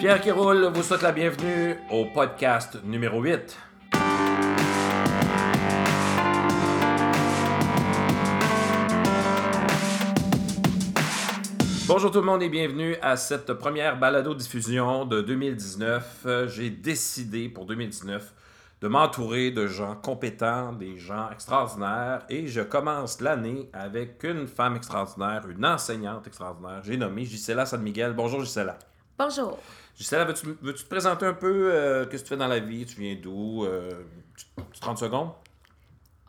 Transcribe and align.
Pierre 0.00 0.22
qui 0.22 0.30
roule 0.30 0.64
vous 0.72 0.82
souhaite 0.82 1.02
la 1.02 1.12
bienvenue 1.12 1.76
au 1.90 2.06
podcast 2.06 2.78
numéro 2.84 3.20
8. 3.20 3.54
Bonjour 11.86 12.10
tout 12.10 12.20
le 12.20 12.24
monde 12.24 12.42
et 12.42 12.48
bienvenue 12.48 12.96
à 13.02 13.18
cette 13.18 13.52
première 13.52 13.98
balado-diffusion 13.98 15.04
de 15.04 15.20
2019. 15.20 16.22
Euh, 16.24 16.48
J'ai 16.48 16.70
décidé 16.70 17.50
pour 17.50 17.66
2019 17.66 18.32
de 18.80 18.88
m'entourer 18.88 19.50
de 19.50 19.66
gens 19.66 19.96
compétents, 19.96 20.72
des 20.72 20.96
gens 20.96 21.28
extraordinaires 21.30 22.22
et 22.30 22.46
je 22.46 22.62
commence 22.62 23.20
l'année 23.20 23.68
avec 23.74 24.24
une 24.24 24.46
femme 24.46 24.76
extraordinaire, 24.76 25.46
une 25.46 25.66
enseignante 25.66 26.26
extraordinaire. 26.26 26.80
J'ai 26.84 26.96
nommé 26.96 27.26
Gisela 27.26 27.66
San 27.66 27.82
Miguel. 27.82 28.14
Bonjour 28.14 28.40
Gisela. 28.42 28.78
Bonjour. 29.18 29.58
Gisela, 29.96 30.24
veux-tu 30.24 30.56
te 30.84 30.88
présenter 30.88 31.26
un 31.26 31.34
peu 31.34 31.70
euh, 31.72 32.06
Qu'est-ce 32.06 32.22
que 32.22 32.28
tu 32.28 32.34
fais 32.34 32.38
dans 32.38 32.48
la 32.48 32.58
vie? 32.60 32.86
Tu 32.86 33.00
viens 33.00 33.16
d'où? 33.20 33.64
Euh, 33.64 33.90
tu- 34.36 34.46
tu- 34.72 34.80
30 34.80 34.98
secondes 34.98 35.30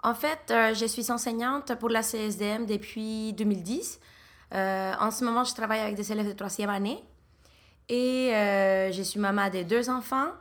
En 0.03 0.13
fait, 0.13 0.39
euh, 0.51 0.73
je 0.73 0.85
suis 0.85 1.09
enseignante 1.11 1.75
pour 1.79 1.89
la 1.89 2.01
CSDM 2.03 2.65
depuis 2.65 3.33
2010. 3.33 3.99
Euh, 4.53 4.91
en 4.99 5.11
ce 5.11 5.23
moment, 5.23 5.43
je 5.45 5.53
travaille 5.53 5.79
avec 5.79 5.95
des 5.95 6.11
élèves 6.11 6.27
de 6.27 6.33
troisième 6.33 6.69
année. 6.69 7.01
Et 7.87 8.31
je 8.93 9.01
suis 9.03 9.19
maman 9.19 9.49
de 9.49 9.63
deux 9.63 9.89
enfants. 9.89 10.31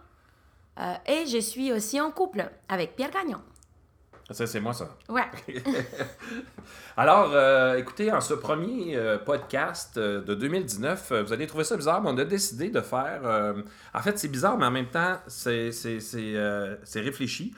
Et 1.06 1.26
je 1.26 1.38
suis 1.38 1.72
aussi 1.72 2.00
en 2.00 2.10
couple 2.12 2.48
avec 2.68 2.94
Pierre 2.96 3.10
Gagnon. 3.10 3.40
Ça, 4.32 4.46
c'est 4.46 4.60
moi, 4.60 4.72
ça. 4.72 4.88
Ouais. 5.08 5.24
Alors, 6.96 7.32
euh, 7.34 7.76
écoutez, 7.76 8.12
en 8.12 8.20
ce 8.20 8.34
premier 8.34 8.96
euh, 8.96 9.18
podcast 9.18 9.96
euh, 9.96 10.22
de 10.22 10.34
2019, 10.34 11.10
euh, 11.10 11.22
vous 11.24 11.32
allez 11.32 11.48
trouver 11.48 11.64
ça 11.64 11.76
bizarre, 11.76 12.00
mais 12.00 12.10
on 12.10 12.18
a 12.18 12.24
décidé 12.24 12.70
de 12.70 12.80
faire. 12.80 13.22
en 13.92 14.00
fait, 14.00 14.18
c'est 14.18 14.28
bizarre, 14.28 14.56
mais 14.56 14.66
en 14.66 14.70
même 14.70 14.86
temps, 14.86 15.16
c'est 15.26 15.70
réfléchi. 16.94 17.52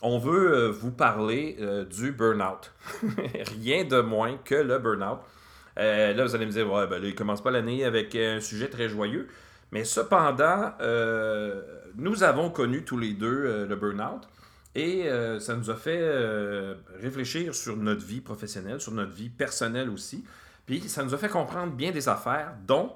On 0.00 0.18
veut 0.18 0.68
vous 0.68 0.92
parler 0.92 1.58
du 1.90 2.12
burn-out. 2.12 2.72
Rien 3.60 3.84
de 3.84 4.00
moins 4.00 4.38
que 4.44 4.54
le 4.54 4.78
burn-out. 4.78 5.18
Là, 5.76 6.24
vous 6.24 6.34
allez 6.34 6.46
me 6.46 6.52
dire, 6.52 6.72
ouais, 6.72 6.86
ben 6.86 7.02
là, 7.02 7.08
il 7.08 7.14
commence 7.14 7.42
pas 7.42 7.50
l'année 7.50 7.84
avec 7.84 8.14
un 8.14 8.40
sujet 8.40 8.68
très 8.68 8.88
joyeux. 8.88 9.28
Mais 9.72 9.84
cependant, 9.84 10.72
nous 11.96 12.22
avons 12.22 12.48
connu 12.48 12.84
tous 12.84 12.96
les 12.96 13.12
deux 13.12 13.66
le 13.66 13.76
burn-out. 13.76 14.26
Et 14.74 15.08
euh, 15.08 15.40
ça 15.40 15.56
nous 15.56 15.70
a 15.70 15.76
fait 15.76 15.98
euh, 16.00 16.74
réfléchir 17.00 17.54
sur 17.54 17.76
notre 17.76 18.04
vie 18.04 18.20
professionnelle, 18.20 18.80
sur 18.80 18.92
notre 18.92 19.12
vie 19.12 19.30
personnelle 19.30 19.90
aussi. 19.90 20.24
Puis 20.66 20.88
ça 20.88 21.02
nous 21.02 21.14
a 21.14 21.18
fait 21.18 21.28
comprendre 21.28 21.72
bien 21.72 21.90
des 21.90 22.08
affaires, 22.08 22.54
dont 22.66 22.92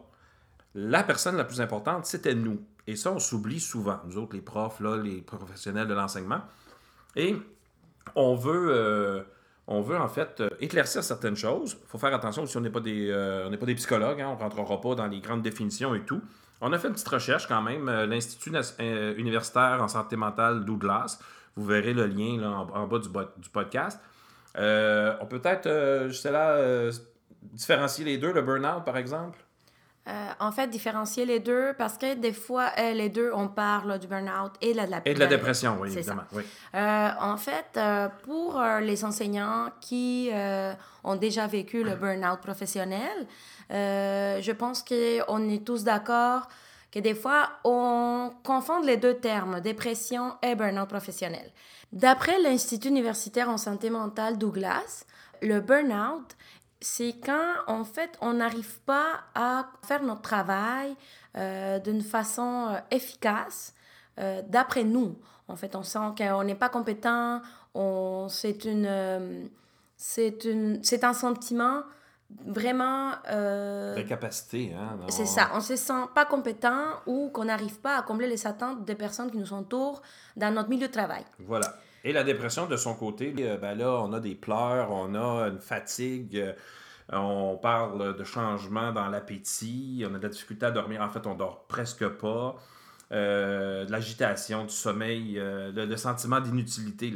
la 0.75 1.03
personne 1.03 1.37
la 1.37 1.45
plus 1.45 1.61
importante, 1.61 2.07
c'était 2.07 2.35
nous. 2.35 2.61
Et 2.87 2.97
ça, 2.97 3.13
on 3.13 3.19
s'oublie 3.19 3.61
souvent, 3.61 4.01
nous 4.07 4.19
autres, 4.19 4.35
les 4.35 4.43
profs, 4.43 4.81
là, 4.81 4.97
les 4.97 5.23
professionnels 5.23 5.87
de 5.87 5.95
l'enseignement. 5.95 6.41
Et 7.17 7.37
on 8.15 8.35
veut, 8.35 8.69
euh, 8.71 9.23
on 9.67 9.81
veut 9.81 9.97
en 9.97 10.09
fait 10.09 10.43
éclaircir 10.61 11.03
certaines 11.03 11.37
choses. 11.37 11.79
Il 11.83 11.89
faut 11.89 11.99
faire 11.99 12.15
attention 12.15 12.43
aussi, 12.43 12.57
on 12.57 12.61
n'est 12.61 12.71
pas 12.71 12.81
des, 12.81 13.11
pas 13.59 13.67
des 13.67 13.75
psychologues, 13.75 14.21
hein, 14.21 14.29
on 14.29 14.37
ne 14.37 14.41
rentrera 14.41 14.81
pas 14.81 14.95
dans 14.95 15.07
les 15.07 15.21
grandes 15.21 15.43
définitions 15.43 15.95
et 15.95 16.03
tout. 16.03 16.21
On 16.61 16.73
a 16.73 16.79
fait 16.79 16.89
une 16.89 16.95
petite 16.95 17.09
recherche 17.09 17.49
quand 17.49 17.63
même, 17.63 17.91
l'Institut 18.05 18.53
universitaire 19.17 19.83
en 19.83 19.89
santé 19.89 20.17
mentale 20.17 20.65
Douglas. 20.65 21.19
Vous 21.57 21.67
verrez 21.67 21.93
le 21.93 22.07
lien 22.07 22.41
là, 22.41 22.51
en, 22.51 22.69
en 22.71 22.87
bas 22.87 22.99
du, 22.99 23.09
du 23.09 23.49
podcast. 23.51 24.01
Euh, 24.59 25.17
on 25.21 25.27
peut 25.27 25.41
peut-être, 25.41 25.67
euh, 25.67 26.09
juste 26.09 26.27
là, 26.27 26.51
euh, 26.51 26.93
différencier 27.43 28.05
les 28.05 28.19
deux, 28.19 28.33
le 28.33 28.43
burn-out 28.43 28.85
par 28.85 28.97
exemple? 28.97 29.39
Euh, 30.09 30.29
en 30.41 30.51
fait, 30.51 30.67
différencier 30.69 31.25
les 31.25 31.39
deux 31.39 31.75
parce 31.79 31.97
que 31.97 32.15
des 32.15 32.33
fois, 32.33 32.71
les 32.77 33.09
deux, 33.09 33.31
on 33.35 33.47
parle 33.47 33.99
du 34.01 34.09
burn-out 34.09 34.53
et 34.61 34.73
de 34.73 34.79
la, 34.79 35.01
Et 35.05 35.15
de 35.15 35.21
la 35.21 35.27
dépression, 35.27 35.79
oui, 35.81 35.93
évidemment. 35.93 36.25
Oui. 36.33 36.43
En 36.75 37.37
fait, 37.37 37.79
pour 38.25 38.61
les 38.81 39.05
enseignants 39.05 39.69
qui 39.81 40.31
ont 41.05 41.15
déjà 41.15 41.47
vécu 41.47 41.85
le 41.85 41.95
burn-out 41.95 42.41
professionnel, 42.41 43.27
je 43.71 44.53
pense 44.53 44.83
qu'on 44.83 45.49
est 45.49 45.65
tous 45.65 45.85
d'accord 45.85 46.49
que 46.93 47.01
des 47.01 47.15
fois, 47.15 47.49
on 47.65 48.31
confond 48.45 48.81
les 48.81 48.99
deux 48.99 49.15
termes, 49.15 49.61
dépression 49.61 50.35
et 50.43 50.55
burn-out 50.55 50.89
professionnel. 50.89 51.51
D'après 51.91 52.41
l'Institut 52.41 52.89
universitaire 52.89 53.49
en 53.49 53.57
santé 53.57 53.91
mentale 53.91 54.39
Douglas, 54.39 55.05
le 55.41 55.61
burn-out, 55.61 56.37
c'est 56.81 57.15
quand, 57.25 57.55
en 57.67 57.85
fait, 57.85 58.11
on 58.21 58.35
n'arrive 58.35 58.81
pas 58.81 59.21
à 59.35 59.69
faire 59.83 60.03
notre 60.03 60.21
travail 60.23 60.95
euh, 61.37 61.79
d'une 61.79 62.03
façon 62.03 62.69
euh, 62.71 62.79
efficace 62.91 63.75
euh, 64.19 64.43
d'après 64.47 64.85
nous. 64.85 65.17
En 65.49 65.57
fait, 65.57 65.75
on 65.77 65.83
sent 65.83 66.15
qu'on 66.19 66.45
n'est 66.45 66.55
pas 66.55 66.69
compétent, 66.69 67.41
c'est 69.97 71.05
un 71.05 71.15
sentiment 71.15 71.83
vraiment... 72.47 73.13
euh, 73.31 73.95
L'incapacité, 73.97 74.73
hein. 74.75 74.99
c'est 75.09 75.27
ça, 75.27 75.51
on 75.55 75.61
se 75.61 75.77
sent 75.77 76.05
pas 76.15 76.25
compétent 76.25 77.01
ou 77.07 77.31
qu'on 77.31 77.45
n'arrive 77.45 77.81
pas 77.81 77.97
à 77.99 78.03
combler 78.03 78.29
les 78.29 78.47
attentes 78.47 78.85
des 78.85 78.95
personnes 78.95 79.31
qui 79.31 79.39
nous 79.39 79.53
entourent 79.53 80.03
dans 80.37 80.53
notre 80.53 80.69
milieu 80.69 80.89
de 80.89 80.93
travail. 80.93 81.25
Voilà. 81.41 81.77
Et 82.05 82.13
la 82.13 82.25
dépression, 82.25 82.67
de 82.67 82.77
son 82.77 82.95
côté, 82.95 83.35
euh, 83.39 83.57
ben 83.57 83.77
là, 83.77 84.01
on 84.03 84.13
a 84.13 84.21
des 84.21 84.35
pleurs, 84.35 84.91
on 84.91 85.15
a 85.15 85.49
une 85.49 85.61
fatigue, 85.61 86.37
euh, 86.37 86.53
on 87.13 87.57
parle 87.63 88.17
de 88.17 88.25
changement 88.25 88.93
dans 88.93 89.09
l'appétit, 89.09 90.05
on 90.09 90.15
a 90.15 90.19
de 90.19 90.23
la 90.25 90.29
difficulté 90.29 90.67
à 90.67 90.71
dormir. 90.71 91.01
En 91.03 91.09
fait, 91.11 91.27
on 91.27 91.35
dort 91.35 91.65
presque 91.69 92.09
pas. 92.09 92.57
Euh, 93.13 93.85
de 93.85 93.93
l'agitation, 93.93 94.65
du 94.65 94.73
sommeil, 94.73 95.39
euh, 95.39 95.71
le, 95.71 95.85
le 95.85 95.97
sentiment 95.99 96.41
d'inutilité. 96.41 97.13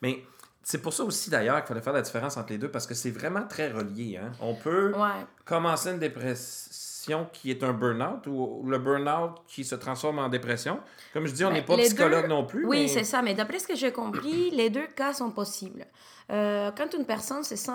Mais 0.00 0.22
c'est 0.64 0.82
pour 0.82 0.92
ça 0.92 1.04
aussi, 1.04 1.30
d'ailleurs, 1.30 1.58
qu'il 1.58 1.68
fallait 1.68 1.80
faire 1.82 1.92
la 1.92 2.02
différence 2.02 2.36
entre 2.36 2.50
les 2.50 2.58
deux, 2.58 2.70
parce 2.70 2.86
que 2.86 2.94
c'est 2.94 3.10
vraiment 3.12 3.46
très 3.46 3.70
relié. 3.70 4.16
hein. 4.16 4.32
On 4.40 4.54
peut 4.56 4.92
Ouais. 4.92 5.24
commencer 5.44 5.90
une 5.90 5.98
dépression 6.00 7.26
qui 7.32 7.50
est 7.50 7.62
un 7.62 7.72
burn-out 7.72 8.26
ou 8.26 8.64
le 8.66 8.78
burn-out 8.78 9.42
qui 9.46 9.62
se 9.64 9.74
transforme 9.74 10.18
en 10.18 10.28
dépression. 10.28 10.80
Comme 11.12 11.26
je 11.26 11.32
dis, 11.34 11.44
on 11.44 11.48
Ben, 11.48 11.54
n'est 11.54 11.62
pas 11.62 11.76
psychologue 11.76 12.22
deux- 12.22 12.28
non 12.28 12.44
plus. 12.46 12.66
Oui, 12.66 12.82
mais- 12.82 12.88
c'est 12.88 13.04
ça, 13.04 13.22
mais 13.22 13.34
d'après 13.34 13.58
ce 13.58 13.68
que 13.68 13.76
j'ai 13.76 13.92
compris, 13.92 14.50
les 14.52 14.70
deux 14.70 14.86
cas 14.96 15.12
sont 15.12 15.30
possibles. 15.30 15.86
Euh, 16.32 16.70
quand 16.76 16.92
une 16.94 17.04
personne 17.04 17.44
se 17.44 17.56
sent 17.56 17.72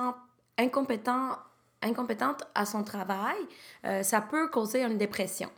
incompétent, 0.58 1.38
incompétente 1.82 2.44
à 2.56 2.66
son 2.66 2.84
travail, 2.84 3.38
euh, 3.86 4.04
ça 4.04 4.22
peut 4.22 4.50
causer 4.50 4.84
une 4.84 4.98
dépression. 4.98 5.50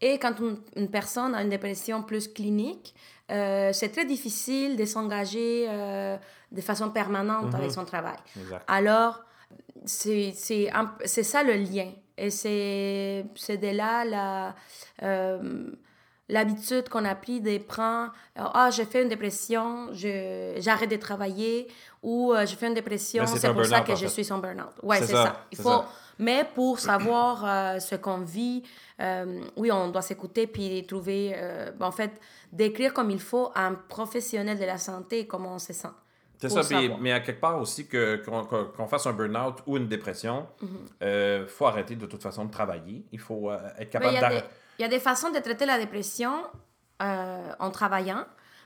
Et 0.00 0.18
quand 0.18 0.38
une, 0.40 0.58
une 0.76 0.90
personne 0.90 1.34
a 1.34 1.42
une 1.42 1.48
dépression 1.48 2.02
plus 2.02 2.26
clinique, 2.28 2.94
euh, 3.32 3.70
c'est 3.72 3.88
très 3.88 4.04
difficile 4.04 4.76
de 4.76 4.84
s'engager 4.84 5.66
euh, 5.68 6.16
de 6.50 6.60
façon 6.60 6.90
permanente 6.90 7.54
avec 7.54 7.70
son 7.70 7.84
travail. 7.84 8.16
Exact. 8.38 8.62
Alors, 8.68 9.22
c'est 9.86 10.32
ça 10.34 11.42
le 11.42 11.54
lien. 11.54 11.90
Et 12.18 12.30
c'est 12.30 13.24
de 13.48 13.76
là 13.76 14.54
euh, 15.02 15.70
l'habitude 16.28 16.88
qu'on 16.90 17.04
a 17.06 17.14
pris 17.14 17.40
de 17.40 17.56
prendre 17.58 18.12
Ah, 18.36 18.68
j'ai 18.70 18.84
fait 18.84 19.02
une 19.02 19.08
dépression, 19.08 19.88
j'arrête 19.92 20.90
de 20.90 20.96
travailler, 20.96 21.68
ou 22.02 22.34
j'ai 22.44 22.56
fait 22.56 22.68
une 22.68 22.74
dépression, 22.74 23.24
c'est 23.26 23.52
pour 23.52 23.64
ça 23.64 23.80
que 23.80 23.94
je 23.94 24.06
fait. 24.06 24.22
suis 24.22 24.32
en 24.32 24.38
burn-out. 24.38 24.74
Oui, 24.82 24.96
C'est 25.00 25.06
ça, 25.06 25.24
ça. 25.24 25.46
Il 25.50 25.56
faut, 25.56 25.70
ça. 25.70 25.88
Mais 26.18 26.44
pour 26.54 26.78
savoir 26.78 27.80
ce 27.80 27.94
qu'on 27.96 28.18
vit, 28.18 28.62
euh, 29.02 29.40
oui, 29.56 29.70
on 29.72 29.88
doit 29.88 30.02
s'écouter 30.02 30.46
puis 30.46 30.86
trouver, 30.86 31.32
euh, 31.36 31.70
en 31.80 31.90
fait, 31.92 32.12
décrire 32.52 32.94
comme 32.94 33.10
il 33.10 33.20
faut 33.20 33.50
à 33.54 33.66
un 33.66 33.74
professionnel 33.74 34.58
de 34.58 34.64
la 34.64 34.78
santé 34.78 35.26
comment 35.26 35.54
on 35.54 35.58
se 35.58 35.72
sent. 35.72 35.88
C'est 36.38 36.48
ça, 36.48 36.62
puis- 36.64 36.90
mais 37.00 37.12
à 37.12 37.20
quelque 37.20 37.40
part 37.40 37.60
aussi 37.60 37.86
que, 37.86 38.16
qu'on, 38.24 38.86
fasse 38.88 39.06
un 39.06 39.12
burn-out 39.12 39.58
ou 39.66 39.76
une 39.76 39.86
dépression, 39.86 40.46
il 40.60 40.68
Mhm. 40.68 41.46
faut 41.46 41.66
arrêter 41.66 41.94
de 41.94 42.06
toute 42.06 42.22
façon 42.22 42.44
de 42.46 42.50
travailler. 42.50 43.04
Il 43.12 43.20
faut 43.20 43.48
euh, 43.50 43.58
être 43.78 43.92
Ben, 43.92 44.00
capable 44.00 44.20
d'arrêter. 44.20 44.46
il 44.78 44.82
y 44.82 44.84
a 44.84 44.88
des 44.88 44.98
façons 44.98 45.30
de 45.30 45.38
traiter 45.38 45.66
la 45.66 45.78
dépression 45.78 46.34
euh, 47.00 47.52
en 47.58 47.70
travaillant, 47.70 48.24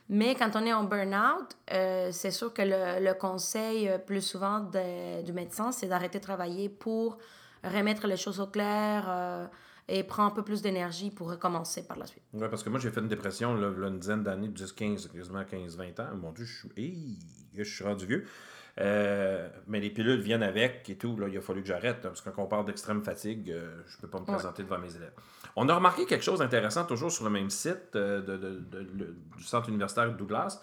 mais 0.09 0.35
quand 0.35 0.51
on 0.57 0.65
est 0.67 0.73
en 0.73 0.85
burn-out, 0.85 1.49
euh, 1.73 2.09
c'est 2.13 2.31
sûr 2.31 2.53
que 2.53 2.63
le, 2.63 3.05
le 3.05 3.15
conseil 3.15 3.89
euh, 3.89 3.99
plus 3.99 4.23
souvent 4.23 4.61
de- 4.61 5.23
du 5.23 5.33
médecin, 5.33 5.71
c'est 5.73 5.87
d'arrêter 5.87 6.19
de 6.19 6.25
travailler 6.25 6.69
pour 6.69 7.19
remettre 7.65 8.07
les 8.07 8.17
choses 8.17 8.41
au 8.41 8.47
clair 8.47 9.05
euh, 9.09 9.47
et 9.89 10.03
prendre 10.03 10.33
un 10.33 10.35
peu 10.35 10.43
plus 10.43 10.63
d'énergie 10.63 11.11
pour 11.11 11.31
recommencer 11.31 11.87
par 11.87 11.97
la 11.99 12.07
suite. 12.07 12.23
Ouais, 12.33 12.49
parce 12.49 12.63
que 12.65 12.69
moi, 12.71 12.81
j'ai 12.81 12.91
fait 12.91 13.01
une 13.01 13.09
dépression 13.09 13.55
là, 13.55 13.71
là, 13.71 13.89
une 13.89 13.99
dizaine 14.01 14.23
d'années, 14.23 14.49
10, 14.49 14.73
15, 14.73 15.09
quasiment 15.09 15.45
15, 15.45 15.77
20 15.77 16.01
ans. 16.01 16.09
Mon 16.17 16.33
Dieu, 16.33 16.45
je 16.45 16.59
suis, 16.59 16.69
Hey, 16.77 17.19
je 17.55 17.63
suis 17.63 17.85
rendu 17.85 18.05
vieux. 18.07 18.25
Euh, 18.79 19.49
mais 19.69 19.81
les 19.81 19.89
pilules 19.89 20.21
viennent 20.21 20.43
avec 20.43 20.91
et 20.91 20.97
tout. 20.99 21.17
Là, 21.17 21.29
il 21.29 21.37
a 21.39 21.41
fallu 21.41 21.63
que 21.63 21.69
j'arrête. 21.69 22.03
parce 22.03 22.21
que 22.21 22.29
quand 22.31 22.43
on 22.43 22.47
parle 22.47 22.67
d'extrême 22.67 23.03
fatigue, 23.03 23.51
euh, 23.51 23.81
je 23.87 23.97
ne 23.97 24.01
peux 24.03 24.09
pas 24.09 24.21
me 24.21 24.27
présenter 24.27 24.65
devant 24.65 24.79
mes 24.79 24.95
élèves. 24.95 25.15
On 25.55 25.67
a 25.71 25.75
remarqué 25.75 26.05
quelque 26.05 26.25
chose 26.25 26.41
d'intéressant, 26.41 26.85
toujours 26.85 27.11
sur 27.11 27.25
le 27.25 27.31
même 27.31 27.49
site 27.49 27.95
euh, 27.95 28.21
de- 28.21 28.37
de- 28.37 28.59
de- 28.61 28.79
le- 28.99 29.17
du 29.39 29.43
Centre 29.45 29.69
universitaire 29.71 30.11
de 30.13 30.17
Douglas, 30.19 30.61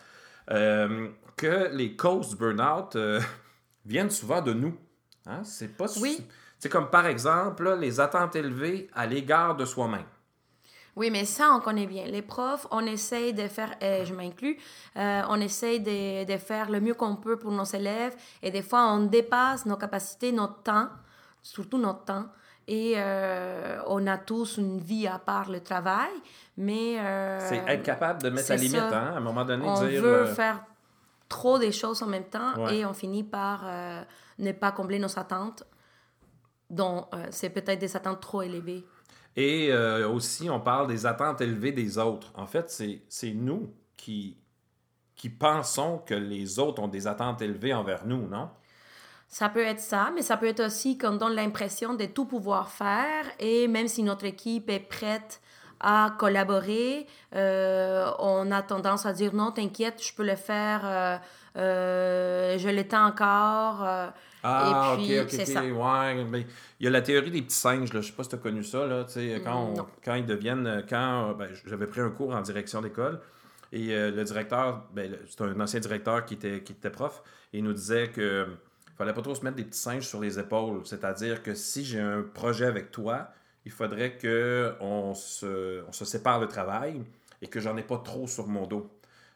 que 0.48 1.74
les 1.75 1.96
causes 1.96 2.36
burn-out 2.38 2.98
viennent 3.86 4.12
souvent 4.12 4.42
de 4.42 4.54
nous. 4.54 4.78
Hein? 5.25 5.44
C'est 5.44 5.75
pas 5.75 5.86
Oui. 6.00 6.20
C'est 6.63 6.69
comme 6.69 6.89
par 6.89 7.07
exemple 7.07 7.65
là, 7.65 7.75
les 7.75 8.00
attentes 8.00 8.38
élevées 8.38 8.89
à 8.95 9.06
l'égard 9.06 9.57
de 9.57 9.65
soi-même. 9.65 10.06
Oui, 10.95 11.10
mais 11.12 11.25
ça, 11.25 11.51
on 11.54 11.60
connaît 11.60 11.88
bien. 11.88 12.06
Les 12.06 12.21
profs, 12.21 12.65
on 12.71 12.86
essaye 12.86 13.33
de 13.33 13.50
faire, 13.50 13.75
et 13.81 14.06
je 14.06 14.13
m'inclus, 14.13 14.57
euh, 14.95 15.24
on 15.27 15.42
essaye 15.42 15.81
de, 15.81 16.24
de, 16.24 16.38
faire 16.38 16.71
le 16.71 16.80
mieux 16.80 16.94
qu'on 16.94 17.18
peut 17.18 17.36
pour 17.36 17.51
nos 17.51 17.65
élèves. 17.65 18.15
Et 18.42 18.50
des 18.50 18.62
fois, 18.62 18.94
on 18.94 19.00
dépasse 19.07 19.65
nos 19.65 19.75
capacités, 19.75 20.31
notre 20.31 20.63
temps, 20.63 20.88
surtout 21.42 21.77
notre 21.77 22.06
temps. 22.06 22.27
Et 22.69 22.94
euh, 22.95 23.81
on 23.88 24.07
a 24.07 24.18
tous 24.18 24.56
une 24.56 24.80
vie 24.80 25.06
à 25.06 25.19
part 25.19 25.51
le 25.51 25.60
travail, 25.60 26.13
mais... 26.56 26.98
Euh, 26.98 27.39
c'est 27.42 27.62
être 27.68 27.83
capable 27.83 28.24
de 28.24 28.30
mettre 28.30 28.51
la 28.51 28.56
limite, 28.56 28.80
hein, 28.80 29.12
à 29.13 29.18
un 29.18 29.19
moment 29.19 29.44
donné. 29.44 29.65
On 29.68 29.86
dire, 29.86 30.01
veut 30.01 30.27
faire 30.27 30.63
trop 31.27 31.60
des 31.60 31.74
choses 31.74 32.01
en 32.01 32.07
même 32.07 32.30
temps 32.30 32.69
et 32.69 32.86
on 32.86 32.94
finit 32.94 33.24
par 33.24 33.65
ne 34.39 34.51
pas 34.54 34.71
combler 34.71 35.00
nos 35.00 35.19
attentes, 35.19 35.65
dont 36.74 37.08
c'est 37.31 37.50
peut-être 37.50 37.80
des 37.80 37.96
attentes 37.96 38.22
trop 38.22 38.42
élevées. 38.42 38.84
Et 39.36 39.70
euh, 39.72 40.08
aussi, 40.08 40.50
on 40.50 40.60
parle 40.60 40.88
des 40.88 41.06
attentes 41.06 41.42
élevées 41.42 41.72
des 41.72 41.98
autres. 41.98 42.31
En 42.36 42.46
fait, 42.46 42.70
c'est 43.10 43.31
nous 43.31 43.74
qui, 43.98 44.38
qui 45.16 45.30
pensons 45.30 46.00
que 46.06 46.14
les 46.14 46.60
autres 46.60 46.81
ont 46.81 46.88
des 46.88 47.08
attentes 47.08 47.42
élevées 47.42 47.74
envers 47.74 48.06
nous, 48.06 48.28
non? 48.28 48.50
Ça 49.28 49.50
peut 49.50 49.64
être 49.64 49.80
ça, 49.80 50.12
mais 50.14 50.22
ça 50.22 50.38
peut 50.38 50.48
être 50.48 50.64
aussi 50.64 51.00
qu'on 51.00 51.16
donne 51.16 51.34
l'impression 51.34 51.96
de 51.96 52.06
tout 52.06 52.25
pouvoir 52.25 52.70
faire 52.70 53.25
et 53.40 53.68
même 53.68 53.88
si 53.88 54.04
notre 54.04 54.25
équipe 54.25 54.70
est 54.70 54.80
prête 54.80 55.42
à 55.80 56.14
collaborer, 56.20 57.08
euh, 57.34 58.12
on 58.20 58.52
a 58.52 58.62
tendance 58.62 59.08
à 59.08 59.14
dire 59.14 59.34
non, 59.34 59.52
t'inquiète, 59.52 60.06
je 60.06 60.14
peux 60.14 60.24
le 60.24 60.36
faire, 60.36 61.20
euh, 61.58 62.58
je 62.60 62.70
l'étends 62.70 63.08
encore. 63.08 64.14
Ah, 64.44 64.98
ok, 64.98 65.10
ok, 65.22 65.34
ok. 65.34 65.56
Ouais, 65.56 66.25
mais 66.25 66.45
il 66.80 66.84
y 66.84 66.88
a 66.88 66.90
la 66.90 67.01
théorie 67.01 67.31
des 67.31 67.42
petits 67.42 67.56
singes, 67.56 67.94
là. 67.94 68.01
Je 68.01 68.07
sais 68.07 68.13
pas 68.13 68.24
si 68.24 68.30
tu 68.30 68.36
as 68.36 68.40
connu 68.40 68.63
ça, 68.63 68.86
là. 68.86 69.06
quand, 69.44 69.74
quand 70.04 70.16
ils 70.16 70.25
deviennent. 70.25 70.84
Quand 70.90 71.34
ben, 71.34 71.50
j'avais 71.66 71.88
pris 71.88 72.01
un 72.01 72.10
cours 72.10 72.36
en 72.36 72.42
direction 72.42 72.81
d'école. 72.81 73.19
Et 73.72 73.95
euh, 73.95 74.12
le 74.12 74.24
directeur, 74.24 74.84
ben, 74.94 75.18
c'est 75.28 75.42
un 75.42 75.60
ancien 75.60 75.80
directeur 75.80 76.25
qui 76.25 76.36
était, 76.36 76.62
qui 76.62 76.74
était 76.74 76.92
prof, 76.92 77.24
et 77.51 77.57
il 77.57 77.63
nous 77.63 77.74
disait 77.74 78.10
que 78.10 78.48
fallait 78.95 79.13
pas 79.13 79.24
trop 79.24 79.34
se 79.34 79.44
mettre 79.44 79.56
des 79.56 79.63
petits 79.63 79.80
singes 79.80 80.07
sur 80.07 80.22
les 80.22 80.38
épaules. 80.38 80.81
C'est-à-dire 80.86 81.42
que 81.42 81.56
si 81.56 81.84
j'ai 81.84 82.00
un 82.00 82.22
projet 82.22 82.66
avec 82.66 82.92
toi, 82.92 83.30
il 83.66 83.72
faudrait 83.72 84.18
qu'on 84.19 85.13
se, 85.16 85.84
on 85.88 85.92
se 85.92 86.06
sépare 86.06 86.39
le 86.39 86.48
travail 86.48 87.01
et 87.42 87.48
que 87.48 87.60
j'en 87.60 87.75
ai 87.78 87.81
pas 87.81 87.98
trop 87.98 88.28
sur 88.28 88.48
mon 88.48 88.68
dos. 88.68 88.89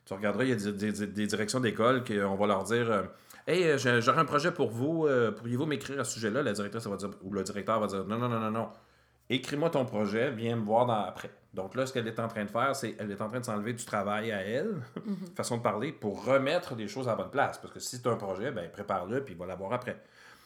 Tu 0.06 0.14
regarderas, 0.14 0.44
il 0.44 0.50
y 0.50 0.54
a 0.54 0.72
des, 0.72 1.08
des 1.08 1.28
directions 1.28 1.60
d'école 1.60 2.04
qu'on 2.04 2.36
va 2.36 2.48
leur 2.48 2.64
dire 2.64 2.92
euh, 2.92 3.04
Hey, 3.48 3.64
euh, 3.64 4.02
j'aurais 4.02 4.20
un 4.20 4.26
projet 4.26 4.52
pour 4.52 4.70
vous. 4.70 5.08
Euh, 5.08 5.32
pourriez-vous 5.32 5.66
m'écrire 5.66 6.02
à 6.02 6.04
ce 6.04 6.16
sujet-là? 6.16 6.44
La 6.44 6.52
directrice 6.52 6.86
va 6.86 6.98
dire, 6.98 7.12
ou 7.24 7.32
le 7.32 7.44
directeur 7.44 7.80
va 7.80 7.88
dire 7.88 8.04
Non, 8.06 8.18
non, 8.18 8.28
non, 8.28 8.40
non, 8.42 8.52
non. 8.52 8.70
Écris-moi 9.30 9.70
ton 9.70 9.86
projet, 9.86 10.32
viens 10.32 10.58
me 10.58 10.66
voir 10.66 10.86
dans, 10.86 11.06
après. 11.06 11.32
Donc 11.54 11.74
là, 11.76 11.86
ce 11.86 11.94
qu'elle 11.94 12.08
est 12.08 12.20
en 12.20 12.28
train 12.28 12.44
de 12.44 12.50
faire, 12.50 12.76
c'est 12.76 12.94
qu'elle 12.94 13.10
est 13.10 13.22
en 13.22 13.30
train 13.30 13.40
de 13.40 13.46
s'enlever 13.46 13.74
du 13.74 13.86
travail 13.86 14.32
à 14.34 14.42
elle, 14.42 14.82
mhm. 15.06 15.16
façon 15.36 15.58
de 15.58 15.62
parler, 15.62 15.94
pour 15.94 16.26
remettre 16.26 16.76
des 16.76 16.90
choses 16.90 17.08
à 17.08 17.16
bonne 17.16 17.30
place. 17.30 17.58
Parce 17.58 17.74
que 17.74 17.80
si 17.80 18.02
as 18.04 18.10
un 18.10 18.16
projet, 18.16 18.52
ben 18.52 18.70
prépare-le, 18.70 19.24
puis 19.24 19.34
va 19.34 19.46
l'avoir 19.46 19.72
après. 19.72 20.02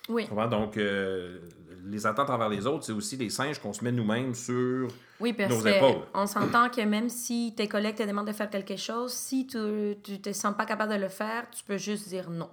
Oui. 0.09 0.27
Donc, 0.49 0.77
euh, 0.77 1.39
les 1.85 2.05
attentes 2.05 2.29
envers 2.29 2.49
les 2.49 2.65
autres, 2.65 2.85
c'est 2.85 2.91
aussi 2.91 3.17
des 3.17 3.29
singes 3.29 3.59
qu'on 3.59 3.73
se 3.73 3.83
met 3.83 3.91
nous-mêmes 3.91 4.35
sur 4.35 4.89
oui, 5.19 5.33
parce 5.33 5.49
nos 5.49 5.65
épaules. 5.65 6.03
On 6.13 6.27
s'entend 6.27 6.69
que 6.69 6.81
même 6.81 7.09
si 7.09 7.53
tes 7.55 7.67
collègues 7.67 7.95
te 7.95 8.03
demandent 8.03 8.27
de 8.27 8.31
faire 8.31 8.49
quelque 8.49 8.77
chose, 8.77 9.11
si 9.11 9.47
tu 9.47 9.57
ne 9.57 9.93
te 9.93 10.33
sens 10.33 10.55
pas 10.55 10.65
capable 10.65 10.93
de 10.93 10.99
le 10.99 11.09
faire, 11.09 11.49
tu 11.51 11.63
peux 11.63 11.77
juste 11.77 12.09
dire 12.09 12.29
non. 12.29 12.49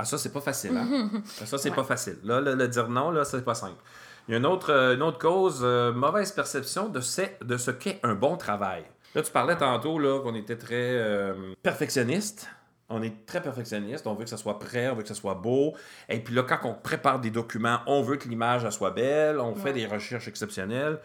Ah, 0.00 0.04
ça, 0.04 0.16
c'est 0.16 0.32
pas 0.32 0.40
facile. 0.40 0.76
Hein? 0.76 1.10
ça, 1.24 1.58
c'est 1.58 1.72
pas 1.72 1.82
facile. 1.82 2.18
Là, 2.22 2.40
le, 2.40 2.68
dire 2.68 2.88
non, 2.88 3.10
là, 3.10 3.24
c'est 3.24 3.44
pas 3.44 3.56
simple. 3.56 3.82
Il 4.28 4.32
y 4.32 4.34
a 4.34 4.38
une 4.38 4.46
autre, 4.46 4.70
euh, 4.70 4.94
une 4.94 5.02
autre 5.02 5.18
cause, 5.18 5.60
euh, 5.62 5.92
mauvaise 5.92 6.30
perception 6.30 6.88
de, 6.88 7.00
de 7.44 7.56
ce 7.56 7.70
qu'est 7.72 7.98
un 8.04 8.14
bon 8.14 8.36
travail. 8.36 8.84
Là, 9.16 9.22
tu 9.22 9.32
parlais 9.32 9.56
tantôt 9.56 9.98
là, 9.98 10.20
qu'on 10.20 10.36
était 10.36 10.56
très 10.56 10.76
euh, 10.76 11.52
perfectionniste. 11.64 12.48
On 12.88 13.02
est 13.02 13.26
très 13.26 13.42
perfectionniste. 13.42 14.06
On 14.06 14.14
veut 14.14 14.22
que 14.22 14.30
ça 14.30 14.36
soit 14.36 14.60
prêt, 14.60 14.88
on 14.88 14.94
veut 14.94 15.02
que 15.02 15.08
ça 15.08 15.14
soit 15.14 15.34
beau. 15.34 15.74
Et 16.08 16.20
puis 16.20 16.32
là, 16.32 16.44
quand 16.44 16.60
on 16.62 16.74
prépare 16.74 17.18
des 17.18 17.30
documents, 17.30 17.80
on 17.86 18.02
veut 18.02 18.16
que 18.16 18.28
l'image 18.28 18.68
soit 18.70 18.92
belle. 18.92 19.40
On 19.40 19.56
fait 19.56 19.72
des 19.72 19.86
recherches 19.86 20.28
exceptionnelles. 20.28 21.00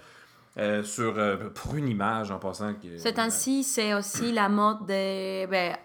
sur, 0.83 1.15
pour 1.55 1.75
une 1.75 1.87
image 1.87 2.29
en 2.29 2.37
passant. 2.37 2.73
Ce 2.99 3.09
temps-ci, 3.09 3.63
c'est 3.63 3.95
aussi 3.95 4.31
la 4.31 4.49
mode 4.49 4.85
des. 4.85 5.47
Ben, 5.49 5.75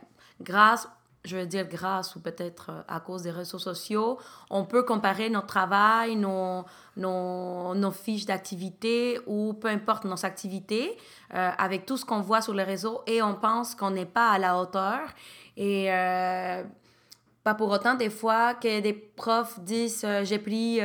grâce 0.41 0.87
je 1.29 1.37
veux 1.37 1.47
dire 1.47 1.69
grâce 1.69 2.17
ou 2.17 2.21
peut-être 2.21 2.71
euh, 2.71 2.83
à 2.89 3.01
cause 3.01 3.23
des 3.23 3.31
réseaux 3.31 3.59
sociaux, 3.59 4.19
on 4.51 4.65
peut 4.65 4.83
comparer 4.83 5.29
notre 5.29 5.47
travail, 5.47 6.17
nos, 6.17 6.65
fiches 7.93 8.27
d'activité 8.27 9.21
ou 9.27 9.53
peu 9.53 9.69
importe 9.69 10.05
nos 10.05 10.25
activités 10.25 10.97
euh, 11.35 11.51
avec 11.59 11.87
tout 11.87 11.97
ce 11.97 12.05
qu'on 12.05 12.21
voit 12.21 12.41
sur 12.41 12.55
les 12.55 12.65
réseaux 12.65 13.03
et 13.07 13.23
on 13.23 13.35
pense 13.35 13.75
qu'on 13.75 13.91
n'est 13.91 14.07
pas 14.07 14.31
à 14.31 14.39
la 14.39 14.59
hauteur. 14.59 15.01
Et 15.57 15.93
euh, 15.93 16.65
pas 17.45 17.55
pour 17.55 17.71
autant, 17.71 17.95
des 17.95 18.11
fois, 18.11 18.55
que 18.55 18.81
des 18.81 18.93
profs 18.93 19.61
disent 19.61 20.07
j'ai 20.23 20.39
pris 20.39 20.81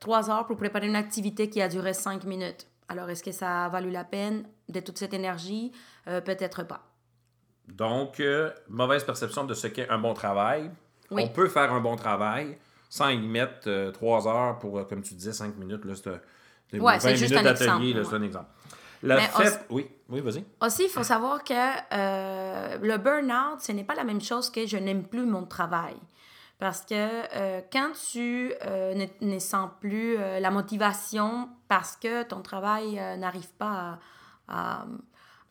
trois 0.00 0.30
heures 0.30 0.46
pour 0.46 0.56
préparer 0.56 0.86
une 0.86 0.96
activité 0.96 1.48
qui 1.48 1.62
a 1.62 1.68
duré 1.68 1.94
cinq 1.94 2.24
minutes. 2.24 2.66
Alors, 2.88 3.08
est-ce 3.08 3.22
que 3.22 3.32
ça 3.32 3.66
a 3.66 3.68
valu 3.68 3.90
la 3.90 4.04
peine 4.04 4.44
de 4.68 4.80
toute 4.80 4.98
cette 4.98 5.14
énergie? 5.14 5.70
Peut-être 6.04 6.64
pas. 6.64 6.89
Donc, 7.74 8.20
euh, 8.20 8.50
mauvaise 8.68 9.04
perception 9.04 9.44
de 9.44 9.54
ce 9.54 9.66
qu'est 9.66 9.88
un 9.88 9.98
bon 9.98 10.14
travail. 10.14 10.70
On 11.10 11.28
peut 11.28 11.48
faire 11.48 11.72
un 11.72 11.80
bon 11.80 11.96
travail 11.96 12.56
sans 12.88 13.08
y 13.08 13.18
mettre 13.18 13.68
euh, 13.68 13.90
trois 13.92 14.26
heures 14.26 14.58
pour, 14.58 14.78
euh, 14.78 14.84
comme 14.84 15.02
tu 15.02 15.14
disais, 15.14 15.32
cinq 15.32 15.56
minutes. 15.56 15.84
Là, 15.84 15.94
c'est, 15.94 16.78
ouais, 16.78 16.98
20 16.98 17.12
minutes 17.12 17.42
d'atelier, 17.42 18.02
c'est 18.04 18.14
un 18.14 18.22
exemple. 18.22 18.50
Le 19.02 19.16
fait... 19.18 19.64
Oui, 19.70 19.88
oui, 20.08 20.20
vas-y. 20.20 20.44
Aussi, 20.60 20.84
il 20.84 20.88
faut 20.90 21.02
savoir 21.02 21.42
que 21.42 21.54
le 22.82 22.96
burn-out, 22.98 23.60
ce 23.60 23.72
n'est 23.72 23.84
pas 23.84 23.94
la 23.94 24.04
même 24.04 24.20
chose 24.20 24.50
que 24.50 24.66
je 24.66 24.76
n'aime 24.76 25.04
plus 25.04 25.24
mon 25.24 25.46
travail. 25.46 25.96
Parce 26.58 26.82
que 26.82 27.22
quand 27.72 27.92
tu 28.12 28.52
ne, 29.22 29.38
sens 29.38 29.70
plus 29.80 30.16
la 30.16 30.50
motivation 30.50 31.48
parce 31.66 31.96
que 31.96 32.24
ton 32.24 32.42
travail 32.42 33.00
n'arrive 33.16 33.48
pas 33.58 33.98
à, 34.48 34.84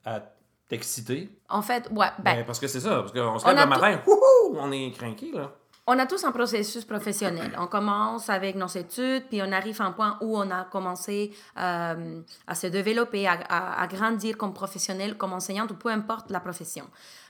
à 0.06 0.22
T'exciter? 0.70 1.30
En 1.50 1.62
fait, 1.62 1.90
ouais. 1.92 2.08
Ben, 2.20 2.36
ben 2.36 2.46
parce 2.46 2.60
que 2.60 2.68
c'est 2.68 2.80
ça. 2.80 3.02
Parce 3.02 3.12
qu'on 3.12 3.40
se 3.40 3.48
lève 3.48 3.58
le 3.58 3.66
matin, 3.66 4.02
wouhou, 4.06 4.58
on 4.60 4.72
est 4.72 4.92
craqué, 4.92 5.32
là. 5.34 5.52
On 5.92 5.98
a 5.98 6.06
tous 6.06 6.24
un 6.24 6.32
processus 6.32 6.86
professionnel. 6.86 7.52
On 7.58 7.66
commence 7.66 8.30
avec 8.30 8.56
nos 8.56 8.68
études, 8.68 9.24
puis 9.28 9.42
on 9.42 9.52
arrive 9.52 9.82
à 9.82 9.86
un 9.86 9.92
point 9.92 10.20
où 10.22 10.38
on 10.38 10.52
a 10.52 10.66
commencé 10.66 11.32
euh, 11.58 12.22
à 12.46 12.54
se 12.54 12.68
développer, 12.68 13.26
à, 13.26 13.40
à, 13.50 13.88
grandir 13.88 14.38
comme 14.38 14.54
professionnel, 14.54 15.18
comme 15.18 15.34
enseignante, 15.34 15.72
ou 15.72 15.74
peu 15.74 15.90
importe 15.90 16.30
la 16.30 16.40
profession. 16.40 16.86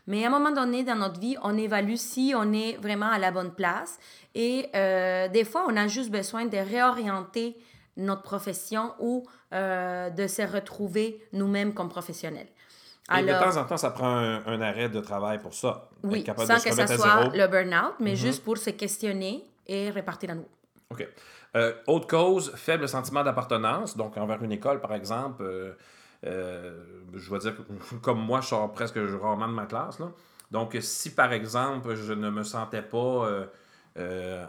Mais 0.07 0.25
à 0.25 0.27
un 0.27 0.31
moment 0.31 0.51
donné 0.51 0.83
dans 0.83 0.97
notre 0.97 1.21
vie, 1.21 1.37
on 1.41 1.57
évalue 1.57 1.95
si 1.95 2.33
on 2.35 2.51
est 2.51 2.75
vraiment 2.81 3.09
à 3.09 3.17
la 3.17 3.31
bonne 3.31 3.53
place. 3.53 3.97
Et 4.35 4.67
euh, 4.75 5.29
des 5.29 5.45
fois, 5.45 5.65
on 5.69 5.77
a 5.77 5.87
juste 5.87 6.11
besoin 6.11 6.45
de 6.45 6.57
réorienter 6.57 7.55
notre 7.95 8.23
profession 8.23 8.93
ou 8.99 9.25
euh, 9.53 10.09
de 10.09 10.27
se 10.27 10.41
retrouver 10.41 11.25
nous-mêmes 11.31 11.73
comme 11.73 11.87
professionnels. 11.87 12.47
Et 13.17 13.23
de 13.23 13.31
temps 13.31 13.57
en 13.57 13.65
temps, 13.65 13.77
ça 13.77 13.91
prend 13.91 14.15
un, 14.15 14.61
arrêt 14.61 14.89
de 14.89 14.99
travail 14.99 15.39
pour 15.39 15.53
ça. 15.53 15.89
Oui, 16.03 16.23
sans 16.25 16.63
que 16.63 16.73
ça 16.73 16.87
soit 16.87 17.29
le 17.33 17.47
burn-out, 17.47 17.95
mais 17.99 18.11
mhm. 18.11 18.17
juste 18.17 18.43
pour 18.43 18.57
se 18.57 18.69
questionner 18.69 19.43
et 19.67 19.89
répartir 19.89 20.31
à 20.31 20.35
nous. 20.35 20.47
OK. 20.91 21.07
Euh, 21.55 21.73
autre 21.87 22.07
cause, 22.07 22.51
faible 22.55 22.87
sentiment 22.87 23.23
d'appartenance. 23.23 23.97
Donc, 23.97 24.17
envers 24.17 24.43
une 24.43 24.51
école, 24.51 24.79
par 24.81 24.93
exemple, 24.93 25.43
euh, 25.43 25.73
euh, 26.25 26.77
je 27.15 27.31
vais 27.31 27.39
dire, 27.39 27.53
comme 28.01 28.19
moi, 28.19 28.41
je 28.41 28.47
sors 28.47 28.71
presque 28.71 28.99
rarement 29.21 29.47
de 29.47 29.53
ma 29.53 29.65
classe. 29.65 29.99
Là. 29.99 30.11
Donc, 30.51 30.77
si 30.79 31.13
par 31.13 31.33
exemple, 31.33 31.95
je 31.95 32.13
ne 32.13 32.29
me 32.29 32.43
sentais 32.43 32.81
pas 32.81 33.47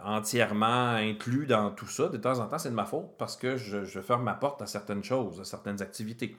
entièrement 0.05 0.91
inclus 0.91 1.45
dans 1.45 1.71
tout 1.71 1.87
ça, 1.87 2.07
de 2.07 2.17
temps 2.17 2.39
en 2.39 2.47
temps, 2.47 2.57
c'est 2.57 2.69
de 2.69 2.75
ma 2.75 2.85
faute 2.85 3.09
parce 3.17 3.35
que 3.35 3.57
je, 3.57 3.83
je 3.83 3.99
ferme 3.99 4.23
ma 4.23 4.33
porte 4.33 4.61
à 4.61 4.65
certaines 4.65 5.03
choses, 5.03 5.41
à 5.41 5.43
certaines 5.43 5.81
activités. 5.81 6.37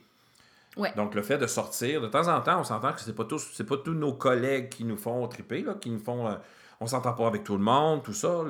Donc, 0.97 1.15
le 1.15 1.23
fait 1.23 1.39
de 1.39 1.47
sortir, 1.47 2.01
de 2.01 2.09
temps 2.09 2.29
en 2.29 2.41
temps, 2.41 2.61
on 2.61 2.65
s'entend 2.65 2.93
que 2.93 3.01
c'est 3.01 3.15
pas 3.15 3.25
tous, 3.25 3.63
pas 3.63 3.77
tous 3.77 3.93
nos 3.93 4.15
collègues 4.15 4.71
qui 4.71 4.85
nous 4.85 4.97
font 4.97 5.27
triper, 5.29 5.63
là, 5.63 5.75
qui 5.75 5.91
nous 5.91 5.99
font. 5.99 6.27
Euh, 6.27 6.37
on 6.81 6.87
s'entend 6.87 7.13
pas 7.13 7.27
avec 7.27 7.45
tout 7.45 7.57
le 7.57 7.63
monde, 7.63 8.03
tout 8.03 8.15
ça. 8.15 8.43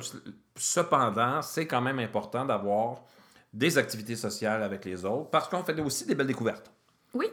Cependant, 0.56 1.42
c'est 1.42 1.66
quand 1.66 1.80
même 1.80 1.98
important 1.98 2.44
d'avoir 2.44 3.02
des 3.52 3.76
activités 3.76 4.16
sociales 4.16 4.62
avec 4.62 4.84
les 4.84 5.04
autres 5.04 5.28
parce 5.28 5.48
qu'on 5.48 5.62
fait 5.62 5.78
aussi 5.80 6.06
des 6.06 6.14
belles 6.14 6.28
découvertes. 6.28 6.70
Oui. 7.12 7.26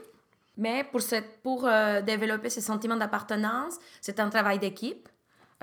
Mais 0.58 0.84
pour, 0.84 1.01
cette, 1.01 1.41
pour 1.41 1.65
euh, 1.65 2.01
développer 2.01 2.50
ce 2.50 2.60
sentiment 2.60 2.98
d'appartenance, 2.98 3.75
c'est 4.01 4.19
un 4.19 4.29
travail 4.29 4.60
d'équipe. 4.60 5.08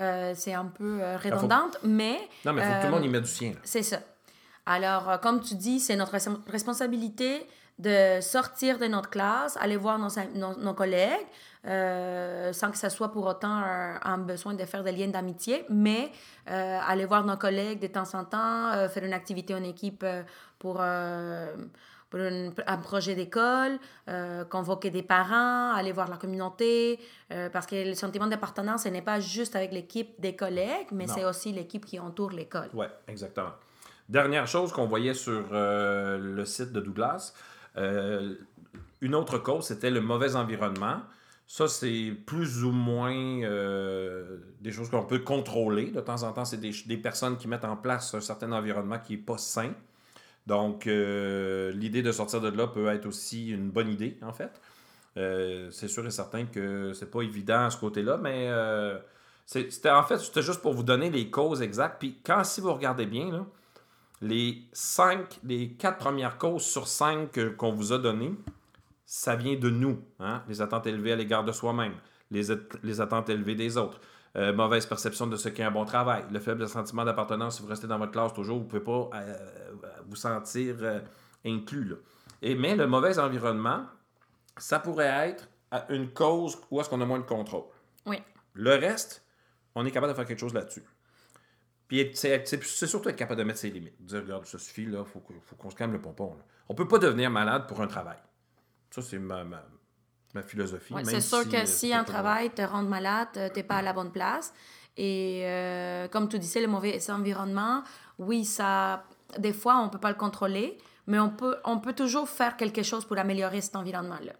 Euh, 0.01 0.33
c'est 0.35 0.55
un 0.55 0.67
peu 0.67 1.01
redondant, 1.23 1.69
mais... 1.83 2.19
Non, 2.45 2.55
mais 2.55 2.63
il 2.63 2.65
faut 2.65 2.73
que 2.73 2.81
tout 2.81 2.87
le 2.87 2.93
monde 2.93 3.05
y 3.05 3.09
mette 3.09 3.25
du 3.25 3.31
sien. 3.31 3.53
C'est 3.63 3.83
ça. 3.83 3.99
Alors, 4.65 5.21
comme 5.21 5.43
tu 5.43 5.55
dis, 5.55 5.81
c'est 5.81 5.97
notre 5.97 6.17
responsabilité 6.51 7.47
de 7.79 8.21
sortir 8.23 8.79
de 8.79 8.87
notre 8.87 9.11
classe, 9.11 9.57
aller 9.61 9.77
voir 9.77 9.99
nos, 9.99 10.09
nos, 10.57 10.75
collègues, 10.75 11.27
euh, 11.67 12.53
sans 12.53 12.71
que 12.71 12.79
ce 12.79 12.89
soit 12.89 13.13
pour 13.13 13.27
autant 13.27 13.61
un, 14.03 14.19
besoin 14.19 14.55
de 14.55 14.65
faire 14.65 14.83
des 14.83 14.93
liens 14.93 15.09
d'amitié, 15.09 15.67
mais 15.69 16.11
euh, 16.51 16.79
aller 16.87 17.05
voir 17.05 17.25
nos 17.25 17.37
collègues 17.37 17.81
de 17.81 17.89
temps 17.89 18.15
en 18.15 18.25
temps, 18.25 18.73
euh, 18.73 18.89
faire 18.89 19.05
une 19.05 19.13
activité 19.13 19.55
en 19.55 19.63
équipe 19.63 20.07
pour, 20.59 20.83
pour 22.09 22.21
une- 22.21 22.55
un 22.67 22.77
projet 22.79 23.15
d'école, 23.15 23.79
convoquer 24.49 24.91
des 24.91 25.03
parents, 25.03 25.75
aller 25.75 25.93
voir 25.93 26.09
la 26.09 26.17
communauté, 26.17 26.99
parce 27.53 27.67
que 27.67 27.89
le 27.89 27.95
sentiment 27.95 28.27
d'appartenance, 28.27 28.85
ce 28.85 28.89
n'est 28.89 29.03
pas 29.03 29.21
juste 29.21 29.55
avec 29.55 29.73
l'équipe 29.73 30.19
des 30.19 30.35
collègues, 30.35 30.87
mais 30.93 31.09
c'est 31.09 31.27
aussi 31.27 31.53
l'équipe 31.53 31.85
qui 31.85 31.99
entoure 31.99 32.31
l'école. 32.31 32.71
Oui, 32.73 32.87
exactement. 33.07 33.51
Dernière 34.09 34.47
chose 34.47 34.73
qu'on 34.73 34.87
voyait 34.87 35.15
sur 35.15 35.45
le 35.53 36.45
site 36.47 36.73
de 36.73 36.81
Douglas, 36.81 37.35
une 37.77 39.15
autre 39.15 39.39
cause, 39.39 39.67
c'était 39.67 39.91
le 39.91 40.01
mauvais 40.01 40.37
environnement. 40.37 41.01
Ça, 41.49 41.69
c'est 41.69 42.13
plus 42.27 42.65
ou 42.65 42.73
moins 42.73 43.15
euh, 43.15 44.39
des 44.61 44.73
choses 44.73 44.91
qu'on 44.91 45.05
peut 45.05 45.21
contrôler. 45.21 45.91
De 45.91 46.01
temps 46.01 46.25
en 46.25 46.33
temps, 46.33 46.45
c'est 46.45 46.61
des, 46.61 46.97
personnes 46.97 47.37
qui 47.37 47.47
mettent 47.47 47.65
en 47.65 47.77
place 47.77 48.15
un 48.15 48.21
certain 48.21 48.51
environnement 48.51 48.99
qui 48.99 49.13
n'est 49.13 49.23
pas 49.23 49.39
sain. 49.39 49.73
Donc, 50.47 50.87
euh, 50.87 51.73
l'idée 51.73 52.03
de 52.03 52.11
sortir 52.11 52.41
de 52.41 52.49
là 52.49 52.67
peut 52.67 52.89
être 52.89 53.07
aussi 53.07 53.51
une 53.51 53.71
bonne 53.71 53.89
idée, 53.89 54.17
en 54.23 54.33
fait. 54.33 54.61
Euh, 55.17 55.71
c'est 55.71 55.89
sûr 55.89 56.07
et 56.07 56.11
certain 56.11 56.45
que 56.45 56.93
c'est 56.93 57.11
pas 57.11 57.23
évident 57.23 57.67
à 57.67 57.71
ce 57.71 57.79
côté-là, 57.79 58.19
mais 58.19 58.49
euh, 58.49 58.99
c'était 59.47 59.91
en 59.91 60.03
fait, 60.03 60.19
c'était 60.19 60.43
juste 60.43 60.61
pour 60.61 60.75
vous 60.75 60.83
donner 60.83 61.11
les 61.11 61.31
causes 61.31 61.63
exactes. 61.63 61.97
Puis 62.01 62.19
quand, 62.25 62.45
si 62.45 62.61
vous 62.61 62.73
regardez 62.73 63.07
bien, 63.07 63.31
là, 63.31 63.47
les 64.23 64.63
cinq, 64.73 65.39
les 65.45 65.71
quatre 65.73 65.99
premières 65.99 66.39
causes 66.39 66.65
sur 66.65 66.89
cinq 66.89 67.39
qu'on 67.57 67.73
vous 67.73 67.93
a 67.93 67.99
données, 67.99 68.35
ça 69.05 69.37
vient 69.37 69.57
de 69.57 69.71
nous. 69.71 70.01
hein. 70.21 70.43
Les 70.49 70.61
attentes 70.63 70.87
élevées 70.87 71.13
à 71.13 71.17
l'égard 71.17 71.45
de 71.45 71.53
soi-même, 71.53 71.95
les, 72.31 72.51
at- 72.51 72.57
les 72.83 73.01
attentes 73.01 73.29
élevées 73.29 73.55
des 73.55 73.77
autres, 73.77 74.01
euh, 74.37 74.53
mauvaise 74.53 74.85
perception 74.87 75.27
de 75.27 75.37
ce 75.37 75.49
qu'est 75.49 75.63
un 75.63 75.71
bon 75.71 75.85
travail, 75.85 76.25
le 76.31 76.41
faible 76.41 76.69
sentiment 76.69 77.05
d'appartenance 77.05 77.57
si 77.57 77.63
vous 77.63 77.69
restez 77.69 77.87
dans 77.87 77.99
votre 77.99 78.13
classe 78.13 78.33
toujours, 78.35 78.59
vous 78.59 78.65
ne 78.65 78.69
pouvez 78.69 78.83
pas 78.83 79.11
euh, 79.15 79.37
vous 80.09 80.17
sentir 80.17 80.77
euh, 80.81 81.01
inclus. 81.45 81.85
là. 81.85 81.97
Et, 82.43 82.55
mais 82.55 82.75
le 82.77 82.87
mauvais 82.87 83.19
environnement, 83.19 83.85
ça 84.57 84.79
pourrait 84.79 85.29
être 85.31 85.49
une 85.91 86.11
cause 86.11 86.59
où 86.71 86.81
est-ce 86.81 86.89
qu'on 86.91 87.01
a 87.01 87.07
moins 87.07 87.19
de 87.19 87.25
contrôle. 87.25 87.65
Oui. 88.07 88.17
Le 88.55 88.71
reste, 88.75 89.23
on 89.75 89.85
est 89.87 89.91
capable 89.91 90.13
de 90.13 90.17
faire 90.17 90.27
quelque 90.27 90.41
chose 90.41 90.55
là-dessus. 90.55 90.83
Puis 91.89 92.11
c'est 92.15 92.47
surtout 92.87 93.09
être 93.09 93.17
capable 93.17 93.39
de 93.39 93.45
mettre 93.45 93.61
ses 93.61 93.71
limites. 93.71 93.95
Dire, 94.05 94.23
regarde, 94.23 94.45
ça 94.47 94.59
suffit, 94.59 94.87
là, 94.87 95.05
faut, 95.05 95.23
faut 95.43 95.57
qu'on 95.57 95.71
se 95.71 95.77
calme 95.77 95.93
le 95.93 96.01
pompon. 96.01 96.35
là. 96.37 96.45
On 96.69 96.75
peut 96.75 96.89
pas 96.89 96.99
devenir 96.99 97.31
malade 97.31 97.67
pour 97.69 97.81
un 97.81 97.87
travail. 97.87 98.19
Ça, 98.91 99.03
c'est 99.03 99.19
ma, 99.19 99.45
ma, 99.45 99.63
ma 100.35 100.43
philosophie. 100.43 100.95
Ouais, 100.95 101.05
c'est 101.05 101.21
sûr 101.21 101.43
si, 101.43 101.49
que 101.49 101.57
euh, 101.57 101.67
si 101.67 101.95
un 101.95 102.05
travail 102.05 102.51
te 102.51 102.63
rend 102.63 102.83
malade, 102.83 103.29
tu 103.33 103.41
n'es 103.41 103.63
pas 103.63 103.77
à 103.77 103.83
la 103.83 103.93
bonne 103.93 104.11
place. 104.11 104.53
Et 104.97 105.43
euh, 105.45 106.09
comme 106.09 106.29
tu 106.29 106.39
disais, 106.39 106.61
le 106.61 106.69
mauvais 106.69 106.99
environnement, 107.11 107.85
oui, 108.19 108.45
ça, 108.45 109.05
des 109.39 109.53
fois, 109.53 109.77
on 109.79 109.85
ne 109.85 109.91
peut 109.91 110.01
pas 110.01 110.09
le 110.11 110.17
contrôler, 110.17 110.79
mais 111.07 111.19
on 111.21 111.29
peut, 111.31 111.57
on 111.65 111.79
peut 111.79 111.93
toujours 111.93 112.29
faire 112.29 112.57
quelque 112.57 112.83
chose 112.83 113.05
pour 113.05 113.19
améliorer 113.19 113.61
cet 113.61 113.77
environnement-là. 113.77 114.33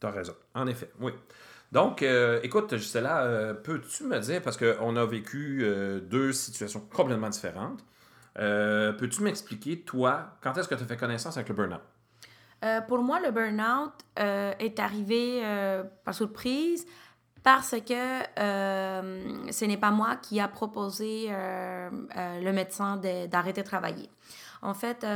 Tu 0.00 0.06
as 0.06 0.10
raison. 0.10 0.34
En 0.54 0.66
effet, 0.66 0.90
oui. 1.00 1.12
Donc, 1.76 2.02
euh, 2.02 2.40
écoute, 2.42 2.74
Gisela, 2.74 3.24
euh, 3.24 3.52
peux-tu 3.52 4.04
me 4.04 4.18
dire, 4.18 4.40
parce 4.40 4.56
qu'on 4.56 4.96
a 4.96 5.04
vécu 5.04 5.60
euh, 5.60 6.00
deux 6.00 6.32
situations 6.32 6.80
complètement 6.80 7.28
différentes, 7.28 7.84
peux-tu 8.34 9.20
m'expliquer, 9.20 9.80
toi, 9.80 10.38
quand 10.40 10.56
est-ce 10.56 10.68
que 10.68 10.74
tu 10.74 10.82
as 10.82 10.86
fait 10.86 10.96
connaissance 10.96 11.36
avec 11.36 11.50
le 11.50 11.54
burn-out? 11.54 11.82
Pour 12.88 13.00
moi, 13.02 13.20
le 13.20 13.30
burn-out 13.30 13.92
est 14.16 14.78
arrivé 14.80 15.42
par 16.02 16.14
surprise 16.14 16.86
parce 17.42 17.76
que 17.82 18.22
ce 18.36 19.64
n'est 19.66 19.76
pas 19.76 19.90
moi 19.90 20.16
qui 20.16 20.40
a 20.40 20.48
proposé 20.48 21.28
le 21.28 22.52
médecin 22.52 22.96
de- 22.96 23.26
d'arrêter 23.26 23.62
de 23.62 23.66
travailler. 23.66 24.08
En 24.62 24.72
fait, 24.74 25.06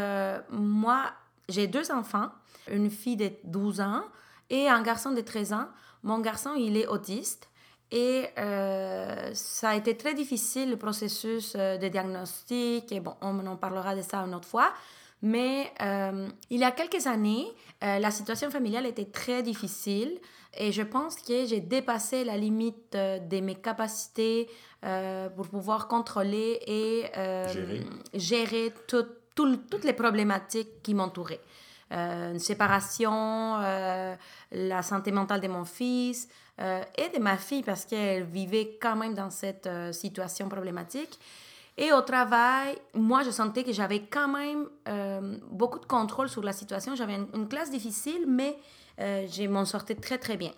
moi, 0.50 1.04
j'ai 1.48 1.66
deux 1.68 1.90
enfants, 1.90 2.28
une 2.70 2.90
fille 2.90 3.16
de 3.16 3.30
12 3.44 3.80
ans 3.80 4.02
et 4.50 4.68
un 4.68 4.82
garçon 4.82 5.12
de 5.12 5.22
13 5.22 5.54
ans. 5.54 5.68
Mon 6.02 6.18
garçon, 6.20 6.54
il 6.56 6.76
est 6.76 6.86
autiste. 6.86 7.48
Et 7.92 8.26
euh, 8.38 9.30
ça 9.34 9.70
a 9.70 9.74
été 9.76 9.96
très 9.96 10.14
difficile, 10.14 10.70
le 10.70 10.76
processus 10.76 11.54
euh, 11.56 11.76
de 11.76 11.88
diagnostic. 11.88 12.92
Et 12.92 13.00
bon, 13.00 13.14
on 13.20 13.44
en 13.46 13.56
parlera 13.56 13.96
de 13.96 14.02
ça 14.02 14.18
une 14.18 14.34
autre 14.34 14.46
fois. 14.48 14.72
Mais 15.22 15.70
euh, 15.82 16.28
il 16.50 16.60
y 16.60 16.64
a 16.64 16.70
quelques 16.70 17.06
années, 17.06 17.46
euh, 17.84 17.98
la 17.98 18.10
situation 18.10 18.48
familiale 18.50 18.86
était 18.86 19.04
très 19.04 19.42
difficile 19.42 20.18
et 20.56 20.72
je 20.72 20.82
pense 20.82 21.16
que 21.16 21.44
j'ai 21.46 21.60
dépassé 21.60 22.24
la 22.24 22.36
limite 22.38 22.92
de 22.94 23.40
mes 23.40 23.54
capacités 23.54 24.48
pour 25.36 25.46
pouvoir 25.48 25.86
contrôler 25.88 26.58
et 26.66 27.04
Gérer. 27.14 27.82
gérer 28.14 28.72
tout- 28.88 29.04
tout- 29.34 29.58
toutes 29.70 29.84
les 29.84 29.92
problématiques 29.92 30.82
qui 30.82 30.94
m'entouraient. 30.94 31.40
Euh, 31.92 32.32
une 32.32 32.38
séparation, 32.38 33.56
euh, 33.60 34.14
la 34.52 34.82
santé 34.82 35.10
mentale 35.10 35.40
de 35.40 35.48
mon 35.48 35.64
fils 35.64 36.28
euh, 36.60 36.82
et 36.96 37.08
de 37.16 37.20
ma 37.20 37.36
fille 37.36 37.64
parce 37.64 37.84
qu'elle 37.84 38.22
vivait 38.24 38.78
quand 38.80 38.94
même 38.94 39.14
dans 39.14 39.30
cette 39.30 39.68
situation 39.92 40.48
problématique. 40.48 41.18
Et 41.76 41.92
au 41.92 42.02
travail, 42.02 42.76
moi, 42.94 43.22
je 43.22 43.30
sentais 43.30 43.64
que 43.64 43.72
j'avais 43.72 44.02
quand 44.02 44.28
même 44.28 44.68
beaucoup 45.50 45.78
de 45.78 45.86
contrôle 45.86 46.28
sur 46.28 46.42
la 46.42 46.52
situation. 46.52 46.94
J'avais 46.94 47.14
une, 47.14 47.48
classe 47.48 47.70
difficile, 47.70 48.26
mais 48.28 48.58
je 48.98 49.48
m'en 49.48 49.64
sortais 49.64 49.94
très, 49.94 50.18
très 50.18 50.36
bien. 50.36 50.52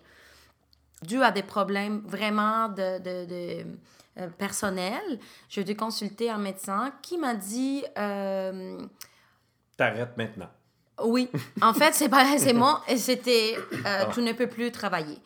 Dû 1.02 1.22
à 1.22 1.30
des 1.30 1.42
problèmes 1.44 2.00
vraiment 2.04 2.68
de, 2.68 2.98
de, 2.98 3.26
de, 3.26 3.64
euh, 4.18 4.28
personnels, 4.28 5.18
j'ai 5.48 5.64
dû 5.64 5.76
consulter 5.76 6.28
un 6.28 6.38
médecin 6.38 6.92
qui 7.02 7.18
m'a 7.18 7.34
dit... 7.34 7.84
T'arrêtes 9.76 10.16
maintenant. 10.16 10.50
Oui, 11.04 11.28
en 11.60 11.72
fait, 11.74 11.94
c'est 11.94 12.08
pas 12.08 12.36
c'est 12.38 12.52
moi 12.64 12.82
et 12.88 12.96
c'était 12.96 13.56
euh, 13.72 13.76
Ah. 13.84 14.06
tu 14.12 14.20
ne 14.22 14.32
peux 14.32 14.46
plus 14.48 14.70
travailler 14.72 15.18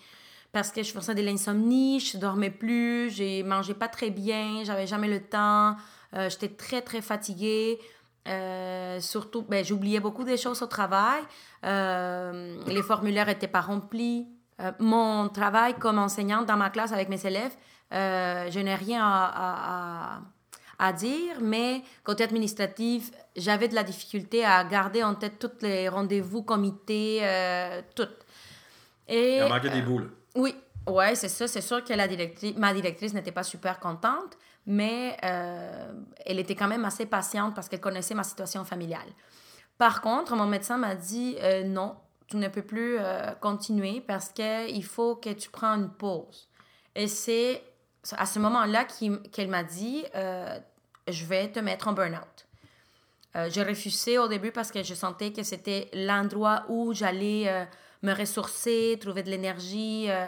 parce 0.52 0.70
que 0.70 0.82
je 0.82 0.92
faisais 0.92 1.14
de 1.14 1.22
l'insomnie, 1.22 2.00
je 2.00 2.16
dormais 2.18 2.50
plus, 2.50 3.10
j'ai 3.10 3.42
mangé 3.42 3.74
pas 3.74 3.88
très 3.88 4.10
bien, 4.10 4.62
j'avais 4.64 4.86
jamais 4.86 5.08
le 5.08 5.20
temps, 5.20 5.76
euh, 6.14 6.30
j'étais 6.30 6.48
très 6.48 6.80
très 6.82 7.02
fatiguée. 7.02 7.78
Euh, 8.28 8.98
surtout, 9.00 9.42
ben, 9.42 9.64
j'oubliais 9.64 10.00
beaucoup 10.00 10.24
des 10.24 10.36
choses 10.36 10.60
au 10.62 10.66
travail. 10.66 11.22
Les 11.62 12.82
formulaires 12.82 13.26
n'étaient 13.26 13.46
pas 13.48 13.60
remplis. 13.60 14.26
Mon 14.80 15.28
travail 15.28 15.74
comme 15.74 15.98
enseignante 15.98 16.46
dans 16.46 16.56
ma 16.56 16.70
classe 16.70 16.90
avec 16.92 17.08
mes 17.08 17.24
élèves, 17.26 17.54
je 17.92 18.58
n'ai 18.60 18.74
rien 18.74 19.04
à, 19.04 19.24
à- 19.26 20.16
à- 20.16 20.20
à 20.78 20.92
dire, 20.92 21.40
mais 21.40 21.82
côté 22.04 22.24
administratif, 22.24 23.10
j'avais 23.36 23.68
de 23.68 23.74
la 23.74 23.82
difficulté 23.82 24.44
à 24.44 24.64
garder 24.64 25.02
en 25.02 25.14
tête 25.14 25.38
tous 25.38 25.62
les 25.62 25.88
rendez-vous, 25.88 26.42
comités, 26.42 27.20
euh, 27.22 27.80
tout. 27.94 28.08
Et, 29.08 29.36
Il 29.36 29.42
a 29.42 29.48
manqué 29.48 29.68
des 29.68 29.80
euh, 29.80 30.00
là. 30.00 30.06
oui, 30.34 30.54
ouais, 30.86 31.14
c'est 31.14 31.28
ça. 31.28 31.46
C'est 31.48 31.60
sûr 31.60 31.84
que 31.84 31.92
la 31.92 32.08
directrice, 32.08 32.56
ma 32.56 32.74
directrice 32.74 33.14
n'était 33.14 33.32
pas 33.32 33.42
super 33.42 33.80
contente, 33.80 34.36
mais 34.66 35.16
euh, 35.24 35.92
elle 36.24 36.38
était 36.38 36.54
quand 36.54 36.68
même 36.68 36.84
assez 36.84 37.06
patiente 37.06 37.54
parce 37.54 37.68
qu'elle 37.68 37.80
connaissait 37.80 38.14
ma 38.14 38.24
situation 38.24 38.64
familiale. 38.64 39.08
Par 39.78 40.00
contre, 40.00 40.34
mon 40.34 40.46
médecin 40.46 40.76
m'a 40.76 40.94
dit 40.94 41.36
euh, 41.40 41.64
non, 41.64 41.96
tu 42.26 42.36
ne 42.36 42.48
peux 42.48 42.62
plus 42.62 42.96
euh, 42.98 43.32
continuer 43.40 44.00
parce 44.00 44.30
qu'il 44.30 44.84
faut 44.84 45.16
que 45.16 45.30
tu 45.30 45.50
prennes 45.50 45.82
une 45.82 45.90
pause. 45.90 46.48
Et 46.94 47.08
c'est 47.08 47.62
à 48.16 48.26
ce 48.26 48.38
moment-là 48.38 48.84
qu'elle 49.32 49.48
m'a 49.48 49.62
dit 49.64 50.04
euh, 50.14 50.58
je 51.08 51.24
vais 51.24 51.48
te 51.48 51.60
mettre 51.60 51.88
en 51.88 51.92
burn-out. 51.92 52.46
Euh, 53.36 53.48
j'ai 53.50 53.62
refusé 53.62 54.18
au 54.18 54.28
début 54.28 54.50
parce 54.52 54.70
que 54.70 54.82
je 54.82 54.94
sentais 54.94 55.32
que 55.32 55.42
c'était 55.42 55.88
l'endroit 55.92 56.64
où 56.68 56.94
j'allais 56.94 57.44
euh, 57.48 57.64
me 58.02 58.12
ressourcer, 58.14 58.98
trouver 59.00 59.22
de 59.22 59.30
l'énergie, 59.30 60.06
euh, 60.10 60.26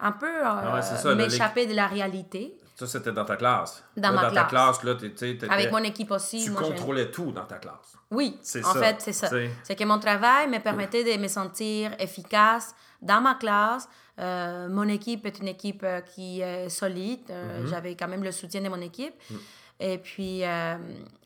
un 0.00 0.12
peu 0.12 0.30
Ah 0.44 0.80
ouais, 1.04 1.14
m'échapper 1.14 1.66
de 1.66 1.74
la 1.74 1.86
réalité. 1.86 2.56
Ça, 2.76 2.86
c'était 2.86 3.10
dans 3.12 3.24
ta 3.24 3.36
classe. 3.36 3.82
Dans 3.96 4.10
Là, 4.10 4.14
ma 4.14 4.22
dans 4.28 4.34
ta 4.34 4.44
classe. 4.44 4.78
classe, 4.78 4.82
là, 4.84 4.94
t'étais- 4.94 5.50
Avec 5.50 5.72
mon 5.72 5.78
équipe 5.82 6.12
aussi. 6.12 6.44
tu 6.44 6.50
moi, 6.52 6.62
contrôlais 6.62 7.10
tout 7.10 7.32
dans 7.32 7.44
ta 7.44 7.58
classe. 7.58 7.96
Oui, 8.10 8.38
C'est 8.40 8.64
en 8.64 8.72
ça, 8.72 8.80
fait, 8.80 8.96
c'est 9.00 9.12
ça. 9.12 9.28
C'est 9.64 9.74
que 9.74 9.84
mon 9.84 9.98
travail 9.98 10.46
me 10.48 10.58
permettait 10.60 11.02
de 11.02 11.20
me 11.20 11.26
sentir 11.28 11.90
efficace 11.98 12.74
dans 13.02 13.20
ma 13.20 13.34
classe. 13.34 13.88
Euh, 14.18 14.68
mon 14.68 14.88
équipe 14.88 15.24
est 15.26 15.38
une 15.38 15.48
équipe 15.48 15.82
euh, 15.84 16.00
qui 16.00 16.40
est 16.40 16.68
solide. 16.68 17.20
Euh, 17.30 17.62
Mm-hmm. 17.62 17.66
J'avais 17.68 17.94
quand 17.96 18.08
même 18.08 18.24
le 18.24 18.32
soutien 18.32 18.60
de 18.60 18.68
mon 18.68 18.80
équipe. 18.80 19.14
Mm. 19.30 19.34
Et 19.80 19.98
puis, 19.98 20.44
euh, 20.44 20.76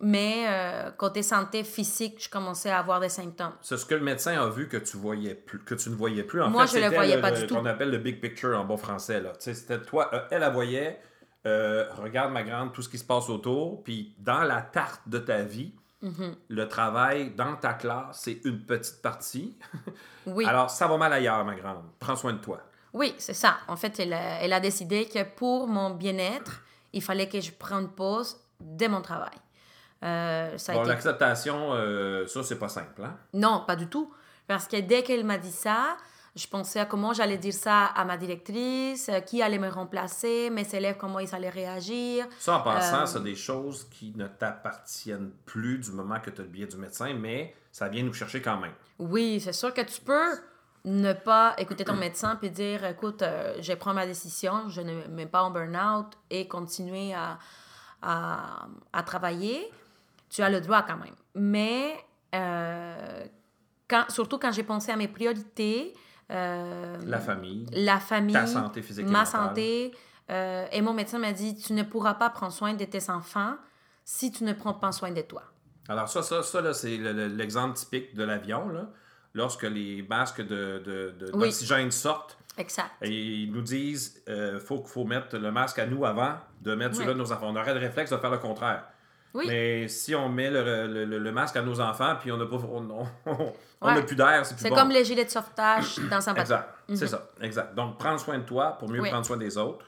mais 0.02 0.44
côté 0.98 1.22
santé 1.22 1.64
physique, 1.64 2.22
je 2.22 2.28
commençais 2.28 2.68
à 2.70 2.80
avoir 2.80 3.00
des 3.00 3.08
symptômes. 3.08 3.52
C'est 3.62 3.78
ce 3.78 3.86
que 3.86 3.94
le 3.94 4.02
médecin 4.02 4.38
a 4.42 4.48
vu 4.50 4.68
que 4.68 4.76
tu 4.76 4.98
voyais 4.98 5.34
plus, 5.34 5.58
que 5.64 5.74
tu 5.74 5.88
ne 5.88 5.94
voyais 5.94 6.22
plus. 6.22 6.42
En 6.42 6.50
Moi, 6.50 6.66
fait, 6.66 6.72
je 6.72 6.76
le 6.76 6.82
c'était 6.84 6.94
voyais 6.96 7.18
pas 7.20 7.30
du 7.32 7.40
le- 7.40 7.46
tout. 7.46 7.54
qu'on 7.54 7.64
appelle 7.64 7.90
le 7.90 7.96
big 7.96 8.20
picture 8.20 8.58
en 8.60 8.64
bon 8.64 8.76
français. 8.76 9.22
C'était 9.38 9.80
toi, 9.80 10.10
elle 10.30 10.40
la 10.40 10.50
voyait, 10.50 11.00
regarde 11.46 12.32
ma 12.32 12.42
grande, 12.42 12.72
tout 12.74 12.82
ce 12.82 12.90
qui 12.90 12.98
se 12.98 13.04
passe 13.04 13.30
autour, 13.30 13.82
puis 13.82 14.14
dans 14.18 14.42
la 14.42 14.60
tarte 14.62 15.02
de 15.06 15.18
ta 15.18 15.42
vie, 15.42 15.72
Mm-hmm. 16.02 16.34
le 16.48 16.66
travail 16.66 17.30
dans 17.36 17.54
ta 17.54 17.74
classe, 17.74 18.22
c'est 18.24 18.40
une 18.44 18.58
petite 18.66 19.00
partie. 19.02 19.56
Oui. 20.26 20.44
Alors, 20.48 20.68
ça 20.68 20.88
va 20.88 20.96
mal 20.96 21.12
ailleurs, 21.12 21.44
ma 21.44 21.54
grande. 21.54 21.84
Prends 22.00 22.16
soin 22.16 22.32
de 22.32 22.38
toi. 22.38 22.60
Oui, 22.92 23.14
c'est 23.18 23.34
ça. 23.34 23.56
En 23.68 23.76
fait, 23.76 23.98
elle 24.00 24.12
a, 24.12 24.40
elle 24.42 24.52
a 24.52 24.60
décidé 24.60 25.06
que 25.06 25.22
pour 25.24 25.66
mon 25.66 25.90
bien-être, 25.90 26.62
il 26.92 27.02
fallait 27.02 27.28
que 27.28 27.40
je 27.40 27.50
prenne 27.52 27.88
pause 27.88 28.36
de 28.60 28.86
mon 28.86 29.00
travail. 29.00 29.30
Euh, 30.04 30.58
ça 30.58 30.72
a 30.72 30.74
Bon, 30.76 30.80
été- 30.82 30.90
l'acceptation, 30.90 31.72
euh, 31.74 32.26
ça, 32.26 32.42
c'est 32.42 32.58
pas 32.58 32.68
simple, 32.68 33.02
hein? 33.04 33.16
Non, 33.32 33.64
pas 33.66 33.76
du 33.76 33.86
tout. 33.86 34.12
Parce 34.46 34.66
que 34.66 34.78
dès 34.80 35.02
qu'elle 35.02 35.24
m'a 35.24 35.38
dit 35.38 35.52
ça, 35.52 35.96
je 36.34 36.46
pensais 36.46 36.80
à 36.80 36.86
comment 36.86 37.12
j'allais 37.12 37.38
dire 37.38 37.52
ça 37.54 37.84
à 37.86 38.04
ma 38.04 38.16
directrice, 38.16 39.08
euh, 39.08 39.20
qui 39.20 39.42
allait 39.42 39.58
me 39.58 39.68
remplacer, 39.68 40.50
mes 40.50 40.68
élèves, 40.74 40.96
comment 40.98 41.20
ils 41.20 41.32
allaient 41.34 41.48
réagir. 41.50 42.26
Ça, 42.38 42.56
en 42.56 42.60
passant, 42.62 43.02
Euh, 43.02 43.06
c'est 43.06 43.22
des 43.22 43.36
choses 43.36 43.86
qui 43.90 44.12
ne 44.16 44.26
t'appartiennent 44.26 45.30
plus 45.46 45.78
du 45.78 45.92
moment 45.92 46.18
que 46.20 46.30
tu 46.30 46.40
as 46.40 46.44
le 46.44 46.50
billet 46.50 46.66
du 46.66 46.76
médecin, 46.76 47.14
mais 47.14 47.54
ça 47.70 47.88
vient 47.88 48.02
nous 48.02 48.12
chercher 48.12 48.42
quand 48.42 48.58
même. 48.58 48.72
Oui, 48.98 49.40
c'est 49.40 49.52
sûr 49.52 49.72
que 49.72 49.80
tu 49.82 50.00
peux 50.00 50.32
ne 50.84 51.12
pas 51.12 51.54
écouter 51.58 51.84
ton 51.84 51.94
médecin 51.94 52.36
puis 52.36 52.50
dire 52.50 52.84
écoute, 52.84 53.22
euh, 53.22 53.54
je 53.60 53.72
prends 53.72 53.94
ma 53.94 54.06
décision, 54.06 54.68
je 54.68 54.80
ne 54.80 54.94
me 54.94 55.08
mets 55.08 55.26
pas 55.26 55.42
en 55.44 55.50
burn-out 55.50 56.06
et 56.30 56.48
continuer 56.48 57.14
à, 57.14 57.38
à, 58.02 58.66
à 58.92 59.02
travailler. 59.02 59.70
Tu 60.28 60.42
as 60.42 60.50
le 60.50 60.60
droit 60.60 60.82
quand 60.82 60.96
même. 60.96 61.14
Mais 61.34 61.94
euh, 62.34 63.24
quand, 63.88 64.04
surtout 64.08 64.38
quand 64.38 64.52
j'ai 64.52 64.62
pensé 64.64 64.90
à 64.90 64.96
mes 64.96 65.08
priorités, 65.08 65.94
euh, 66.30 66.98
La 67.06 67.20
famille, 67.20 67.66
la 67.72 68.00
famille, 68.00 68.32
ta 68.34 68.46
santé 68.46 68.82
physique 68.82 69.06
et 69.06 69.10
ma 69.10 69.20
mentale. 69.24 69.30
santé, 69.48 69.92
euh, 70.30 70.66
et 70.72 70.80
mon 70.80 70.94
médecin 70.94 71.18
m'a 71.18 71.32
dit 71.32 71.54
tu 71.56 71.74
ne 71.74 71.82
pourras 71.82 72.14
pas 72.14 72.30
prendre 72.30 72.52
soin 72.52 72.74
de 72.74 72.84
tes 72.84 73.10
enfants 73.10 73.54
si 74.04 74.32
tu 74.32 74.44
ne 74.44 74.52
prends 74.52 74.72
pas 74.74 74.92
soin 74.92 75.10
de 75.10 75.20
toi. 75.20 75.42
Alors 75.88 76.08
ça, 76.08 76.22
ça, 76.22 76.42
ça 76.42 76.60
là, 76.60 76.72
c'est 76.74 76.96
le- 76.96 77.12
le- 77.12 77.26
l'exemple 77.26 77.74
typique 77.76 78.14
de 78.14 78.22
l'avion. 78.24 78.68
là. 78.68 78.88
Lorsque 79.34 79.62
les 79.62 80.02
masques 80.08 80.42
de, 80.42 80.82
de- 80.84 81.14
de- 81.18 81.30
Oui. 81.34 81.44
d'oxygène 81.46 81.90
sortent, 81.90 82.36
Exact. 82.58 82.90
et 83.00 83.08
ils 83.10 83.50
nous 83.50 83.62
disent 83.62 84.22
euh, 84.28 84.60
faut, 84.60 84.84
faut 84.84 85.04
mettre 85.04 85.38
le 85.38 85.50
masque 85.50 85.78
à 85.78 85.86
nous 85.86 86.04
avant 86.04 86.34
de 86.60 86.74
mettre 86.74 86.94
celui-là 86.94 87.12
Ouais. 87.12 87.18
de 87.18 87.22
nos 87.22 87.32
enfants. 87.32 87.46
On 87.48 87.56
aurait 87.56 87.72
le 87.72 87.80
réflexe 87.80 88.10
de 88.10 88.16
faire 88.18 88.30
le 88.30 88.38
contraire. 88.38 88.84
Oui. 89.34 89.46
Mais 89.48 89.88
si 89.88 90.14
on 90.14 90.28
met 90.28 90.50
le, 90.50 90.62
le- 90.86 91.04
le- 91.06 91.18
le 91.18 91.32
masque 91.32 91.56
à 91.56 91.62
nos 91.62 91.80
enfants, 91.80 92.16
puis 92.20 92.30
on 92.30 92.36
n'a 92.36 92.44
pas, 92.44 92.56
on, 92.56 92.90
on- 92.90 93.06
on 93.80 93.86
Ouais. 93.88 93.94
n'a 93.94 94.02
plus 94.02 94.14
d'air, 94.16 94.44
c'est 94.44 94.54
plus 94.54 94.62
C'est 94.64 94.68
bon. 94.68 94.76
comme 94.76 94.90
les 94.90 95.02
gilets 95.04 95.24
de 95.24 95.30
sauvetage 95.30 95.98
dans 96.10 96.28
un 96.28 96.34
bateau. 96.34 96.40
Exact, 96.52 96.68
c'est 96.94 97.06
ça, 97.06 97.28
exact. 97.40 97.74
Donc, 97.74 97.98
prendre 97.98 98.20
soin 98.20 98.36
de 98.38 98.44
toi 98.44 98.72
pour 98.78 98.90
mieux 98.90 99.00
Oui. 99.00 99.08
prendre 99.08 99.24
soin 99.24 99.38
des 99.38 99.56
autres. 99.56 99.86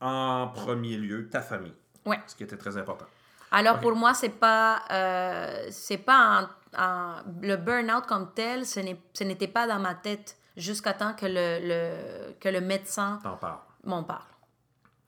En 0.00 0.48
premier 0.48 0.96
lieu, 0.96 1.28
ta 1.28 1.40
famille. 1.42 1.74
Ouais. 2.06 2.18
Ce 2.26 2.34
qui 2.34 2.42
était 2.42 2.56
très 2.56 2.76
important. 2.76 3.04
Alors 3.52 3.78
pour 3.78 3.94
moi, 3.94 4.14
c'est 4.14 4.30
pas, 4.30 4.82
euh, 4.90 5.66
c'est 5.70 5.98
pas 5.98 6.38
un- 6.40 6.50
le 6.76 7.56
burn-out 7.56 8.06
comme 8.06 8.32
tel, 8.34 8.64
ce 8.66 8.80
n'était 9.24 9.48
pas 9.48 9.66
dans 9.66 9.78
ma 9.78 9.94
tête 9.94 10.36
jusqu'à 10.56 10.92
temps 10.92 11.14
que 11.14 11.26
le, 11.26 11.58
le- 11.66 12.32
que 12.40 12.48
le 12.48 12.60
médecin 12.60 13.18
m'en 13.84 14.02
parle. 14.04 14.22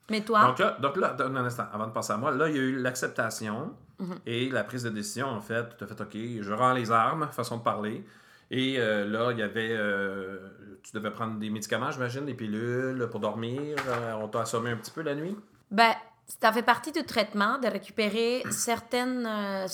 Mais 0.09 0.21
toi, 0.21 0.43
Donc 0.45 0.59
là, 0.59 0.77
donc 0.79 0.97
là, 0.97 1.13
donne 1.13 1.35
un 1.37 1.45
instant, 1.45 1.65
avant 1.73 1.87
de 1.87 1.91
passer 1.91 2.13
à 2.13 2.17
moi, 2.17 2.31
là, 2.31 2.47
il 2.49 2.55
y 2.55 2.59
a 2.59 2.61
eu 2.61 2.75
l'acceptation 2.77 3.73
Mhm. 3.97 4.15
et 4.25 4.49
la 4.49 4.63
prise 4.65 4.83
de 4.83 4.89
décision, 4.89 5.27
en 5.27 5.39
fait. 5.41 5.77
Tu 5.77 5.83
as 5.83 5.87
fait, 5.87 6.01
OK, 6.01 6.15
je 6.41 6.51
rends 6.53 6.73
les 6.73 6.91
armes, 6.91 7.27
façon 7.31 7.57
de 7.57 7.63
parler. 7.63 8.05
Et 8.51 8.75
euh, 8.77 9.05
là, 9.05 9.31
il 9.31 9.39
y 9.39 9.41
avait. 9.41 9.71
euh, 9.71 10.37
tu 10.83 10.91
devais 10.93 11.09
prendre 11.11 11.39
des 11.39 11.49
médicaments, 11.49 11.89
j'imagine, 11.91 12.25
des 12.25 12.33
pilules 12.35 13.07
pour 13.09 13.19
dormir. 13.21 13.75
Euh, 13.87 14.13
on 14.21 14.27
t'a 14.27 14.41
assommé 14.41 14.69
un 14.71 14.75
petit 14.77 14.91
peu 14.91 15.01
la 15.01 15.15
nuit? 15.15 15.35
ben, 15.71 15.93
ça 16.27 16.51
fait 16.51 16.61
partie 16.63 16.91
du 16.91 17.03
traitement 17.05 17.57
de 17.57 17.67
récupérer 17.67 18.43
certaines 18.51 19.25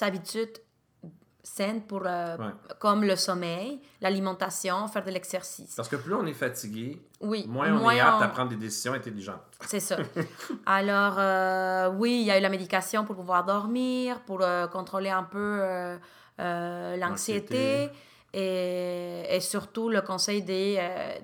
habitudes 0.01 0.57
saines 1.43 1.81
pour, 1.81 2.03
euh, 2.05 2.37
Ouais. 2.37 2.45
comme 2.79 3.03
le 3.03 3.15
sommeil, 3.15 3.79
l'alimentation, 3.99 4.87
faire 4.87 5.03
de 5.03 5.11
l'exercice. 5.11 5.73
Parce 5.75 5.89
que 5.89 5.95
plus 5.95 6.13
on 6.13 6.25
est 6.25 6.33
fatigué, 6.33 7.01
Oui, 7.19 7.45
moins 7.47 7.71
on 7.73 7.89
est 7.89 7.99
apte 7.99 8.21
à 8.21 8.27
prendre 8.27 8.49
des 8.49 8.55
décisions 8.57 8.93
intelligentes. 8.93 9.41
C'est 9.65 9.79
ça. 9.79 9.97
Alors, 10.65 11.15
euh, 11.17 11.89
oui, 11.97 12.19
il 12.21 12.25
y 12.27 12.31
a 12.31 12.37
eu 12.37 12.41
la 12.41 12.49
médication 12.49 13.05
pour 13.05 13.15
pouvoir 13.15 13.43
dormir, 13.43 14.21
pour 14.21 14.41
euh, 14.41 14.67
contrôler 14.67 15.09
un 15.09 15.23
peu 15.23 15.61
l'anxiété. 16.97 17.89
Et, 18.33 19.25
et 19.29 19.41
surtout 19.41 19.89
le 19.89 20.01
conseil 20.01 20.41
de, 20.41 20.53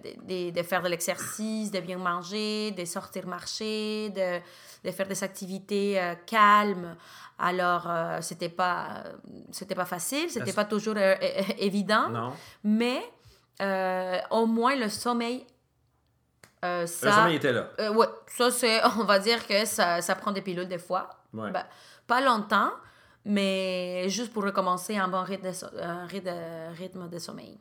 de, 0.04 0.50
de- 0.50 0.52
de 0.52 0.64
faire 0.64 0.82
de 0.82 0.90
l'exercice, 0.90 1.72
de 1.72 1.80
bien 1.80 1.98
manger, 1.98 2.72
de 2.72 2.84
sortir 2.84 3.26
marcher, 3.26 4.10
de, 4.10 4.42
de 4.84 4.92
faire 4.92 5.08
des 5.08 5.24
activités 5.24 6.02
euh, 6.02 6.16
calmes. 6.26 6.98
Alors, 7.40 7.88
euh, 7.90 8.18
c'était 8.22 8.50
pas, 8.50 9.04
c'était 9.52 9.76
pas 9.76 9.86
facile, 9.86 10.30
c'était 10.30 10.54
pas 10.54 10.66
toujours 10.66 10.96
euh, 10.98 11.16
évident, 11.60 12.10
Non? 12.10 12.34
mais 12.64 13.00
euh, 13.62 14.18
au 14.32 14.46
moins 14.48 14.76
le 14.76 14.90
sommeil, 14.90 15.46
euh, 16.66 16.86
ça... 16.88 17.06
Le 17.08 17.12
sommeil 17.14 17.36
était 17.36 17.52
là. 17.54 17.70
Ouais, 17.92 18.08
ça 18.28 18.50
c'est, 18.50 18.82
on 19.00 19.04
va 19.04 19.20
dire 19.20 19.46
que 19.46 19.66
ça, 19.66 20.02
ça 20.02 20.16
prend 20.16 20.32
des 20.32 20.42
pilules 20.42 20.68
des 20.68 20.80
fois. 20.80 21.10
Ouais. 21.34 21.52
Ben, 21.52 21.64
pas 22.08 22.22
longtemps, 22.22 22.72
mais 23.26 24.10
juste 24.10 24.34
pour 24.34 24.44
recommencer 24.44 24.98
un 24.98 25.08
bon 25.08 25.22
rythme 25.24 25.48
de, 25.48 25.52
so- 25.52 25.68
rythme 26.08 26.26
de, 26.30 26.76
rythme 26.76 27.10
de 27.10 27.20
sommeil. 27.20 27.60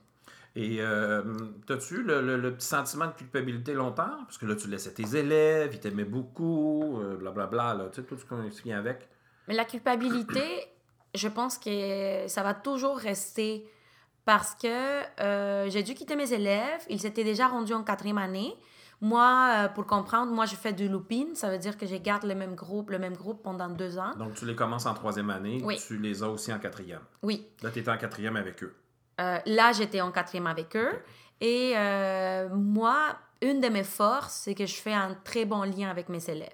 Et 0.55 0.79
euh, 0.81 1.23
t'as-tu 1.67 2.03
le, 2.03 2.23
le- 2.23 2.39
le 2.39 2.55
petit 2.55 2.67
sentiment 2.67 3.09
de 3.09 3.13
culpabilité 3.13 3.75
longtemps? 3.75 4.25
Parce 4.25 4.39
que 4.39 4.47
là, 4.47 4.55
tu 4.57 4.69
laissais 4.69 4.93
tes 4.95 5.17
élèves, 5.17 5.75
ils 5.75 5.81
t'aimaient 5.81 6.05
beaucoup, 6.05 6.99
euh, 7.03 7.17
blablabla, 7.17 7.75
là, 7.75 7.85
tu 7.93 8.01
sais, 8.01 8.07
tout 8.07 8.17
ce 8.17 8.25
qu'on- 8.25 8.49
vient 8.65 8.79
avec. 8.79 9.07
Mais 9.49 9.55
la 9.55 9.65
culpabilité, 9.65 10.43
je 11.15 11.29
pense 11.29 11.59
que 11.59 12.25
ça 12.29 12.43
va 12.43 12.55
toujours 12.55 12.97
rester 12.99 13.69
parce 14.25 14.55
que 14.55 14.67
euh, 15.21 15.71
j'ai 15.71 15.83
dû 15.83 15.95
quitter 15.95 16.17
mes 16.17 16.33
élèves. 16.33 16.83
Ils 16.91 17.01
s'étaient 17.01 17.25
déjà 17.25 17.47
rendus 17.49 17.75
en 17.75 17.85
quatrième 17.85 18.19
année. 18.19 18.55
Moi, 19.01 19.53
euh, 19.55 19.69
pour 19.69 19.87
comprendre, 19.87 20.33
moi, 20.33 20.47
je 20.47 20.57
fais 20.57 20.73
du 20.73 20.89
looping. 20.89 21.35
Ça 21.35 21.51
veut 21.51 21.59
dire 21.59 21.77
que 21.77 21.87
je 21.87 21.97
garde 21.97 22.25
le 22.25 22.35
même 22.35 22.55
groupe, 22.55 22.91
le 22.91 22.99
même 22.99 23.15
groupe 23.15 23.43
pendant 23.43 23.69
deux 23.69 23.99
ans. 23.99 24.15
Donc, 24.19 24.35
tu 24.35 24.47
les 24.47 24.57
commences 24.57 24.87
en 24.87 24.95
troisième 24.95 25.31
année, 25.31 25.61
Oui. 25.63 25.79
tu 25.87 25.99
les 25.99 26.23
as 26.23 26.29
aussi 26.29 26.53
en 26.53 26.59
quatrième. 26.59 27.03
Oui. 27.23 27.47
Là, 27.63 27.71
tu 27.71 27.79
étais 27.81 27.91
en 27.91 27.99
quatrième 27.99 28.37
avec 28.37 28.63
eux. 28.65 28.75
Euh, 29.21 29.39
là, 29.47 29.73
j'étais 29.73 30.01
en 30.01 30.11
quatrième 30.11 30.47
avec 30.47 30.75
eux. 30.77 30.93
Et 31.41 31.75
moi, 32.51 33.17
une 33.43 33.61
de 33.61 33.69
mes 33.69 33.85
forces, 33.85 34.33
c'est 34.45 34.55
que 34.55 34.65
je 34.67 34.75
fais 34.75 34.95
un 34.95 35.15
très 35.25 35.45
bon 35.45 35.63
lien 35.63 35.91
avec 35.91 36.09
mes 36.09 36.25
élèves. 36.31 36.49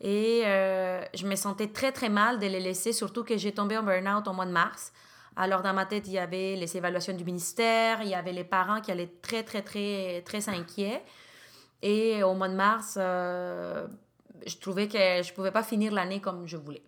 Et 0.00 0.42
euh, 0.44 1.02
je 1.14 1.26
me 1.26 1.36
sentais 1.36 1.68
très, 1.68 1.92
très 1.92 2.08
mal 2.08 2.38
de 2.38 2.46
les 2.46 2.60
laisser, 2.60 2.92
surtout 2.92 3.22
que 3.22 3.36
j'ai 3.36 3.52
tombé 3.52 3.76
en 3.76 3.82
burn-out 3.82 4.26
au 4.26 4.32
mois 4.32 4.46
de 4.46 4.52
mars. 4.52 4.92
Alors, 5.36 5.62
dans 5.62 5.74
ma 5.74 5.86
tête, 5.86 6.06
il 6.06 6.14
y 6.14 6.18
avait 6.18 6.56
les 6.56 6.76
évaluations 6.76 7.14
du 7.14 7.24
ministère, 7.24 8.02
il 8.02 8.08
y 8.08 8.14
avait 8.14 8.32
les 8.32 8.44
parents 8.44 8.80
qui 8.80 8.90
allaient 8.90 9.12
très, 9.22 9.42
très, 9.42 9.62
très, 9.62 10.22
très 10.22 10.48
inquiets. 10.48 11.02
Et 11.82 12.22
au 12.22 12.34
mois 12.34 12.48
de 12.48 12.54
mars, 12.54 12.96
euh, 12.98 13.86
je 14.46 14.56
trouvais 14.56 14.88
que 14.88 14.98
je 14.98 15.30
ne 15.30 15.34
pouvais 15.34 15.50
pas 15.50 15.62
finir 15.62 15.92
l'année 15.92 16.20
comme 16.20 16.46
je 16.46 16.56
voulais. 16.56 16.82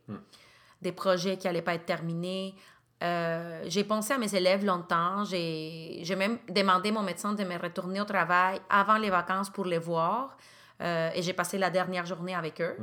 Des 0.81 0.93
projets 0.93 1.37
qui 1.37 1.47
n'allaient 1.47 1.63
pas 1.63 1.75
être 1.75 1.87
terminés. 1.87 2.55
Euh, 3.03 3.63
j'ai 3.67 3.85
pensé 3.85 4.13
à 4.13 4.19
mes 4.19 4.35
élèves 4.35 4.65
longtemps. 4.65 5.25
J'ai 5.25 6.01
j'ai 6.03 6.17
même 6.17 6.39
demandé 6.49 6.91
à 6.91 6.93
mon 6.93 7.03
médecin 7.03 7.33
de 7.33 7.45
me 7.45 7.59
retourner 7.59 8.01
au 8.01 8.05
travail 8.05 8.61
avant 8.71 8.97
les 8.97 9.11
vacances 9.11 9.51
pour 9.51 9.65
les 9.65 9.79
voir. 9.79 10.37
Euh, 10.83 11.11
et 11.15 11.23
j'ai 11.23 11.33
passé 11.33 11.59
la 11.59 11.71
dernière 11.71 12.05
journée 12.07 12.35
avec 12.35 12.61
eux. 12.61 12.77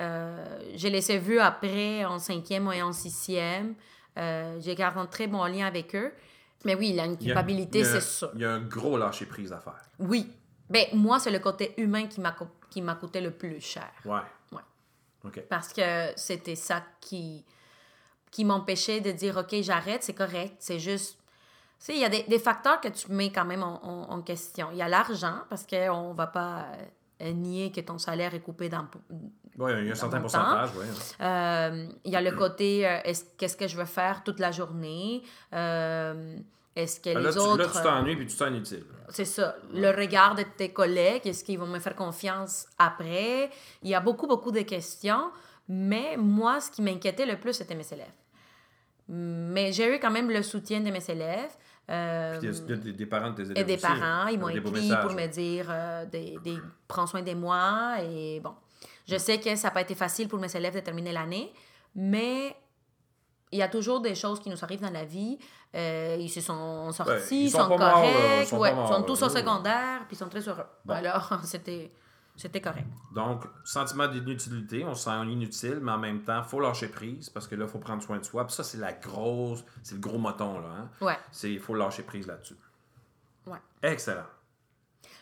Euh, 0.00 0.60
je 0.76 0.88
les 0.88 1.10
ai 1.10 1.18
vus 1.18 1.38
après 1.40 2.04
en 2.04 2.18
cinquième 2.18 2.70
et 2.72 2.82
en 2.82 2.92
sixième. 2.92 3.74
Euh, 4.16 4.56
j'ai 4.60 4.74
gardé 4.74 5.00
un 5.00 5.06
très 5.06 5.26
bon 5.26 5.44
lien 5.44 5.66
avec 5.66 5.94
eux. 5.94 6.12
Mais 6.64 6.74
oui, 6.74 6.90
il 6.90 7.00
a 7.00 7.04
une 7.06 7.16
culpabilité, 7.16 7.84
c'est 7.84 8.00
sûr. 8.00 8.30
Il 8.34 8.40
y 8.40 8.44
a 8.44 8.52
un 8.52 8.60
gros 8.60 8.96
lâcher-prise 8.96 9.52
à 9.52 9.60
faire. 9.60 9.80
Oui. 10.00 10.32
Ben, 10.68 10.86
moi, 10.92 11.18
c'est 11.20 11.30
le 11.30 11.38
côté 11.38 11.72
humain 11.80 12.06
qui 12.08 12.20
m'a 12.20 12.32
co- 12.32 12.48
qui 12.70 12.82
m'a 12.82 12.94
coûté 12.96 13.20
le 13.20 13.30
plus 13.30 13.60
cher. 13.60 13.90
Ouais. 14.04 14.20
Ouais. 14.52 14.60
OK. 15.24 15.40
Parce 15.48 15.72
que 15.72 16.10
c'était 16.16 16.56
ça 16.56 16.82
qui, 17.00 17.44
qui 18.30 18.44
m'empêchait 18.44 19.00
de 19.00 19.12
dire, 19.12 19.36
OK, 19.36 19.54
j'arrête, 19.62 20.02
c'est 20.02 20.14
correct. 20.14 20.56
C'est 20.58 20.78
juste... 20.80 21.16
Tu 21.78 21.84
sais, 21.86 21.94
il 21.94 22.00
y 22.00 22.04
a 22.04 22.08
des, 22.08 22.24
des 22.24 22.38
facteurs 22.40 22.80
que 22.80 22.88
tu 22.88 23.10
mets 23.12 23.30
quand 23.30 23.44
même 23.44 23.62
en, 23.62 23.80
en- 23.84 24.10
en 24.10 24.20
question. 24.22 24.68
Il 24.72 24.78
y 24.78 24.82
a 24.82 24.88
l'argent, 24.88 25.38
parce 25.48 25.64
qu'on 25.64 26.10
ne 26.10 26.14
va 26.14 26.26
pas 26.26 26.58
euh, 26.72 26.84
nier 27.20 27.70
que 27.72 27.80
ton 27.80 27.98
salaire 27.98 28.34
est 28.34 28.40
coupé 28.40 28.68
dans... 28.68 28.86
Ouais, 29.58 29.80
il 29.82 29.86
y 29.86 29.88
a 29.88 29.92
un 29.92 29.94
certain 29.96 30.20
pourcentage, 30.20 30.70
oui. 30.78 30.86
Euh, 31.20 31.86
il 32.04 32.12
y 32.12 32.16
a 32.16 32.20
le 32.20 32.30
côté, 32.32 32.86
euh, 32.86 32.98
est-ce- 33.04 33.24
qu'est-ce 33.36 33.56
que 33.56 33.66
je 33.66 33.76
veux 33.76 33.84
faire 33.86 34.22
toute 34.22 34.38
la 34.38 34.52
journée? 34.52 35.22
Euh, 35.52 36.36
est-ce 36.76 37.00
que 37.00 37.12
Ben 37.12 37.20
Là, 37.22 37.30
les 37.30 37.34
tu, 37.34 37.40
autres... 37.40 37.56
là, 37.58 37.66
tu 37.66 37.82
t'ennuies 37.82 38.14
puis 38.16 38.26
tu 38.26 38.32
te 38.34 38.38
sens 38.38 38.48
inutile. 38.50 38.84
C'est 39.08 39.24
ça. 39.24 39.56
Le 39.74 39.90
regard 39.90 40.36
de 40.36 40.44
tes 40.56 40.68
collègues, 40.72 41.26
est-ce 41.26 41.42
qu'ils 41.42 41.58
vont 41.58 41.66
me 41.66 41.80
faire 41.80 41.96
confiance 41.96 42.66
après? 42.78 43.50
Il 43.82 43.88
y 43.90 43.94
a 43.96 44.00
beaucoup, 44.00 44.28
beaucoup 44.28 44.52
de 44.52 44.60
questions. 44.60 45.30
Mais 45.68 46.16
moi, 46.16 46.60
ce 46.60 46.70
qui 46.70 46.80
m'inquiétait 46.80 47.26
le 47.26 47.36
plus, 47.36 47.52
c'était 47.52 47.74
mes 47.74 47.92
élèves. 47.92 48.06
Mais 49.08 49.72
j'ai 49.72 49.94
eu 49.94 49.98
quand 49.98 50.10
même 50.10 50.30
le 50.30 50.42
soutien 50.42 50.80
de 50.80 50.90
mes 50.90 51.04
élèves. 51.10 51.50
Euh, 51.90 52.38
Puis 52.38 52.50
des, 52.50 52.76
des- 52.76 52.92
des 52.92 53.06
parents 53.06 53.30
de 53.30 53.36
tes 53.36 53.42
élèves 53.50 53.58
et 53.58 53.64
des 53.64 53.74
aussi, 53.74 53.82
parents, 53.82 54.26
ils 54.28 54.38
m'ont 54.38 54.48
écrit 54.48 54.60
pour 55.00 55.12
me 55.12 55.26
dire 55.26 55.66
euh, 55.70 56.04
des, 56.06 56.38
des- 56.44 56.58
prends 56.86 57.06
soin 57.06 57.22
de 57.22 57.34
moi. 57.34 57.96
Et 58.02 58.40
bon, 58.40 58.54
je 59.06 59.16
sais 59.16 59.38
que 59.40 59.54
ça 59.56 59.68
n'a 59.68 59.72
pas 59.72 59.80
été 59.82 59.94
facile 59.94 60.28
pour 60.28 60.38
mes 60.38 60.54
élèves 60.54 60.74
de 60.74 60.80
terminer 60.80 61.12
l'année, 61.12 61.52
mais 61.94 62.54
il 63.50 63.58
y 63.58 63.62
a 63.62 63.68
toujours 63.68 64.00
des 64.00 64.14
choses 64.14 64.40
qui 64.40 64.50
nous 64.50 64.62
arrivent 64.62 64.82
dans 64.82 64.90
la 64.90 65.04
vie. 65.04 65.38
Euh, 65.74 66.16
ils 66.18 66.28
se 66.30 66.40
sont 66.40 66.92
sortis, 66.92 67.12
Ouais, 67.12 67.20
ils 67.44 67.50
sont 67.50 67.68
morts, 67.68 67.78
corrects, 67.78 68.48
sont 68.48 68.58
ouais, 68.58 68.74
morts, 68.74 68.88
sont 68.94 69.02
tous 69.02 69.22
au 69.22 69.28
secondaire, 69.28 70.00
puis 70.06 70.16
ils 70.16 70.18
sont 70.18 70.28
très 70.28 70.46
heureux. 70.46 70.64
Bon. 70.84 70.94
Alors, 70.94 71.40
c'était... 71.44 71.90
C'était 72.38 72.60
correct. 72.60 72.86
Donc, 73.14 73.44
sentiment 73.64 74.06
d'inutilité, 74.06 74.84
on 74.84 74.94
se 74.94 75.04
sent 75.04 75.26
inutile, 75.26 75.80
mais 75.82 75.90
en 75.90 75.98
même 75.98 76.22
temps, 76.22 76.42
faut 76.44 76.60
lâcher 76.60 76.86
prise 76.86 77.28
parce 77.28 77.48
que 77.48 77.56
là, 77.56 77.64
il 77.64 77.70
faut 77.70 77.80
prendre 77.80 78.00
soin 78.00 78.18
de 78.18 78.24
soi. 78.24 78.46
Puis 78.46 78.54
ça, 78.54 78.62
c'est 78.62 78.78
la 78.78 78.92
grosse, 78.92 79.64
c'est 79.82 79.96
le 79.96 80.00
gros 80.00 80.18
moton, 80.18 80.60
là. 80.60 80.68
Hein? 80.68 80.90
Ouais. 81.00 81.18
C'est, 81.32 81.52
il 81.52 81.58
faut 81.58 81.74
lâcher 81.74 82.04
prise 82.04 82.28
là-dessus. 82.28 82.54
Ouais. 83.44 83.58
Excellent. 83.82 84.26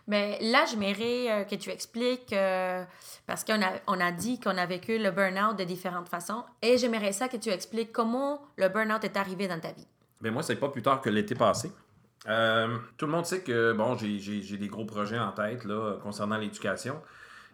Mais 0.07 0.39
là, 0.43 0.67
j'aimerais 0.67 1.31
euh, 1.33 1.45
que 1.45 1.55
tu 1.55 1.71
expliques, 1.71 2.33
euh, 2.35 2.85
parce 3.27 3.45
qu'on 3.45 3.63
a, 3.63 3.73
on 3.87 3.99
a 3.99 4.13
dit 4.13 4.39
qu'on 4.39 4.57
a 4.57 4.67
vécu 4.67 4.99
le 4.99 5.11
burn-out 5.11 5.59
de 5.59 5.65
différentes 5.65 6.09
façons, 6.09 6.45
et 6.61 6.77
j'aimerais 6.77 7.13
ça 7.13 7.29
que 7.29 7.39
tu 7.39 7.49
expliques 7.49 7.93
comment 7.93 8.43
le 8.57 8.69
burn-out 8.69 9.03
est 9.05 9.17
arrivé 9.17 9.49
dans 9.49 9.59
ta 9.59 9.73
vie. 9.73 9.87
Ben 10.21 10.33
moi, 10.33 10.43
c'est 10.43 10.57
pas 10.57 10.69
plus 10.69 10.83
tard 10.83 11.01
que 11.01 11.11
l'été 11.11 11.35
passé. 11.35 11.73
Euh, 12.29 12.79
tout 12.97 13.07
le 13.07 13.13
monde 13.13 13.27
sait 13.27 13.41
que 13.41 13.73
bon, 13.73 13.97
j'ai, 13.97 14.59
des 14.59 14.69
gros 14.69 14.85
projets 14.85 15.19
en 15.19 15.33
tête 15.33 15.65
là, 15.65 15.97
concernant 16.03 16.37
l'éducation. 16.37 17.01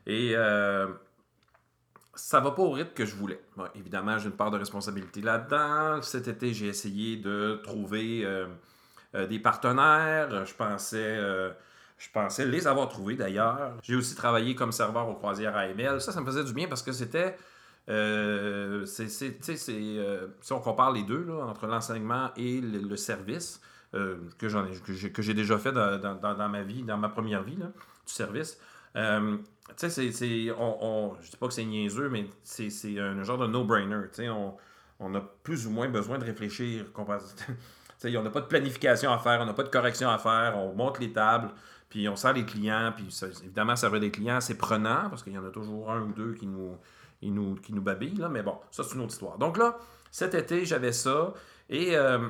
Et 0.06 0.32
euh, 0.35 0.88
ça 2.14 2.40
va 2.40 2.50
pas 2.50 2.62
au 2.62 2.70
rythme 2.70 2.92
que 2.94 3.04
je 3.04 3.14
voulais. 3.14 3.40
Bon, 3.56 3.66
évidemment, 3.74 4.18
j'ai 4.18 4.26
une 4.26 4.37
part 4.37 4.50
de 4.50 4.58
responsabilité 4.58 5.20
là-dedans. 5.20 6.02
Cet 6.02 6.28
été, 6.28 6.52
j'ai 6.52 6.68
essayé 6.68 7.16
de 7.16 7.61
trouver 7.62 8.24
euh, 8.24 8.46
euh, 9.14 9.26
des 9.26 9.38
partenaires. 9.38 10.44
Je 10.44 10.54
pensais, 10.54 11.18
je 11.98 12.08
pensais 12.12 12.46
les 12.46 12.66
avoir 12.66 12.88
trouvés 12.88 13.16
d'ailleurs. 13.16 13.74
J'ai 13.82 13.94
aussi 13.94 14.14
travaillé 14.14 14.54
comme 14.54 14.72
serveur 14.72 15.08
aux 15.08 15.14
croisières 15.14 15.56
AML. 15.56 16.00
Ça, 16.00 16.12
ça 16.12 16.20
me 16.20 16.26
faisait 16.26 16.44
du 16.44 16.52
bien 16.52 16.68
parce 16.68 16.82
que 16.82 16.92
c'était. 16.92 17.37
euh, 19.98 20.28
si 20.40 20.52
on 20.52 20.61
compare 20.61 20.92
les 20.92 21.02
deux, 21.02 21.24
là, 21.24 21.44
entre 21.44 21.66
l'enseignement 21.66 22.30
et 22.37 22.61
le 22.61 22.96
service, 22.96 23.61
euh, 23.94 24.16
que, 24.38 24.48
j'en 24.48 24.66
ai, 24.66 24.72
que, 25.12 25.22
j'ai, 25.22 25.35
déjà 25.35 25.59
fait 25.59 25.72
dans, 25.72 26.48
ma 26.48 26.62
vie, 26.62 26.83
dans 26.83 26.96
ma 26.96 27.09
première 27.09 27.42
vie, 27.42 27.57
là, 27.57 27.66
du 27.66 28.12
service, 28.12 28.59
euh, 28.96 29.37
tu 29.76 29.90
sais, 29.90 30.12
c'est, 30.12 30.46
je 30.46 31.31
dis 31.31 31.37
pas 31.38 31.46
que 31.48 31.55
c'est 31.55 31.64
niaiseux, 31.64 32.09
mais 32.09 32.26
c'est, 32.42 32.98
un 32.98 33.22
genre 33.22 33.38
de 33.38 33.46
no-brainer. 33.46 34.09
Tu 34.09 34.24
sais, 34.24 34.28
on, 34.28 35.14
a 35.14 35.20
plus 35.42 35.66
ou 35.66 35.70
moins 35.70 35.88
besoin 35.88 36.18
de 36.18 36.24
réfléchir. 36.24 36.87
comparé- 36.92 37.20
Tu 38.00 38.11
sais, 38.11 38.16
on 38.16 38.22
n'a 38.22 38.31
pas 38.31 38.40
de 38.40 38.46
planification 38.46 39.12
à 39.12 39.18
faire, 39.18 39.40
on 39.40 39.46
n'a 39.46 39.52
pas 39.55 39.62
de 39.62 39.68
correction 39.68 40.11
à 40.11 40.18
faire, 40.18 40.59
on 40.59 40.74
monte 40.74 40.98
les 40.98 41.12
tables, 41.12 41.50
puis 41.88 42.09
on 42.09 42.16
sert 42.16 42.33
les 42.33 42.44
clients, 42.44 42.92
puis 42.96 43.07
ça- 43.11 43.28
évidemment, 43.44 43.76
servir 43.76 44.00
des 44.00 44.11
clients, 44.11 44.40
c'est 44.40 44.57
prenant, 44.59 45.09
parce 45.09 45.22
qu'il 45.22 45.33
y 45.33 45.38
en 45.38 45.46
a 45.46 45.50
toujours 45.50 45.90
un 45.92 46.02
ou 46.02 46.12
deux 46.12 46.35
qui 46.35 46.46
nous, 46.48 46.76
ils 47.20 47.33
nous, 47.33 47.55
qui 47.55 47.72
nous 47.72 47.81
babillent, 47.83 48.16
là, 48.16 48.28
mais 48.28 48.42
bon, 48.42 48.57
ça, 48.72 48.83
c'est 48.83 48.96
une 48.96 49.02
autre 49.02 49.12
histoire. 49.12 49.38
Donc 49.38 49.57
là, 49.57 49.78
cet 50.11 50.35
été, 50.35 50.64
j'avais 50.64 50.90
ça, 50.92 51.33
et 51.70 51.96
euh, 51.96 52.28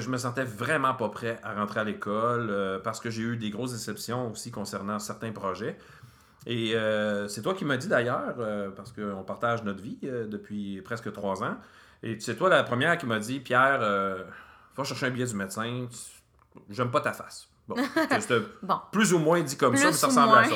je 0.00 0.08
me 0.10 0.18
sentais 0.18 0.44
vraiment 0.44 0.94
pas 0.94 1.08
prêt 1.08 1.38
à 1.42 1.54
rentrer 1.54 1.80
à 1.80 1.84
l'école, 1.84 2.48
euh, 2.50 2.78
parce 2.78 3.00
que 3.00 3.10
j'ai 3.10 3.22
eu 3.22 3.36
des 3.36 3.50
grosses 3.50 3.72
déceptions 3.72 4.30
aussi 4.30 4.50
concernant 4.50 4.98
certains 4.98 5.32
projets. 5.32 5.76
Et 6.46 6.74
euh, 6.74 7.28
c'est 7.28 7.42
toi 7.42 7.54
qui 7.54 7.64
m'as 7.64 7.76
dit 7.76 7.88
d'ailleurs, 7.88 8.34
euh, 8.38 8.70
parce 8.70 8.92
qu'on 8.92 9.22
partage 9.24 9.62
notre 9.62 9.82
vie 9.82 9.98
depuis 10.02 10.80
presque 10.82 11.12
trois 11.12 11.42
ans, 11.42 11.56
et 12.02 12.18
c'est 12.20 12.36
toi 12.36 12.48
la 12.48 12.62
première 12.62 12.96
qui 12.98 13.06
m'a 13.06 13.18
dit, 13.18 13.40
Pierre, 13.40 13.80
va 13.80 14.84
chercher 14.84 15.06
un 15.06 15.10
billet 15.10 15.26
du 15.26 15.34
médecin, 15.34 15.86
tu- 15.90 16.60
j'aime 16.70 16.90
pas 16.90 17.00
ta 17.02 17.12
face. 17.12 17.48
Bon, 17.68 17.76
Bon. 18.62 18.80
plus 18.90 19.12
ou 19.12 19.18
moins 19.18 19.40
dit 19.42 19.56
comme 19.56 19.76
ça, 19.76 19.86
mais 19.86 19.92
ça 19.92 20.06
ressemble 20.08 20.34
à 20.38 20.44
ça. 20.44 20.54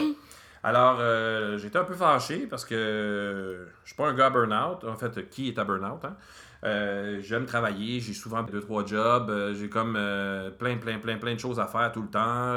Alors, 0.62 1.58
j'étais 1.58 1.78
un 1.78 1.84
peu 1.84 1.94
fâché 1.94 2.46
parce 2.46 2.64
que 2.64 3.68
je 3.82 3.88
suis 3.88 3.96
pas 3.96 4.08
un 4.08 4.14
gars 4.14 4.30
burn-out. 4.30 4.82
En 4.84 4.96
fait, 4.96 5.28
qui 5.28 5.48
est 5.48 5.58
à 5.58 5.64
burn-out? 5.64 6.02
Hein? 6.04 6.16
Euh, 6.64 7.20
J'aime 7.20 7.44
travailler, 7.46 8.00
j'ai 8.00 8.14
souvent 8.14 8.42
deux, 8.42 8.60
trois 8.60 8.86
jobs, 8.86 9.28
euh, 9.30 9.54
j'ai 9.54 9.68
comme 9.68 9.96
euh, 9.96 10.50
plein, 10.50 10.76
plein, 10.78 10.98
plein, 10.98 11.18
plein 11.18 11.34
de 11.34 11.38
choses 11.40 11.60
à 11.60 11.66
faire 11.66 11.92
tout 11.92 12.02
le 12.02 12.08
temps. 12.08 12.54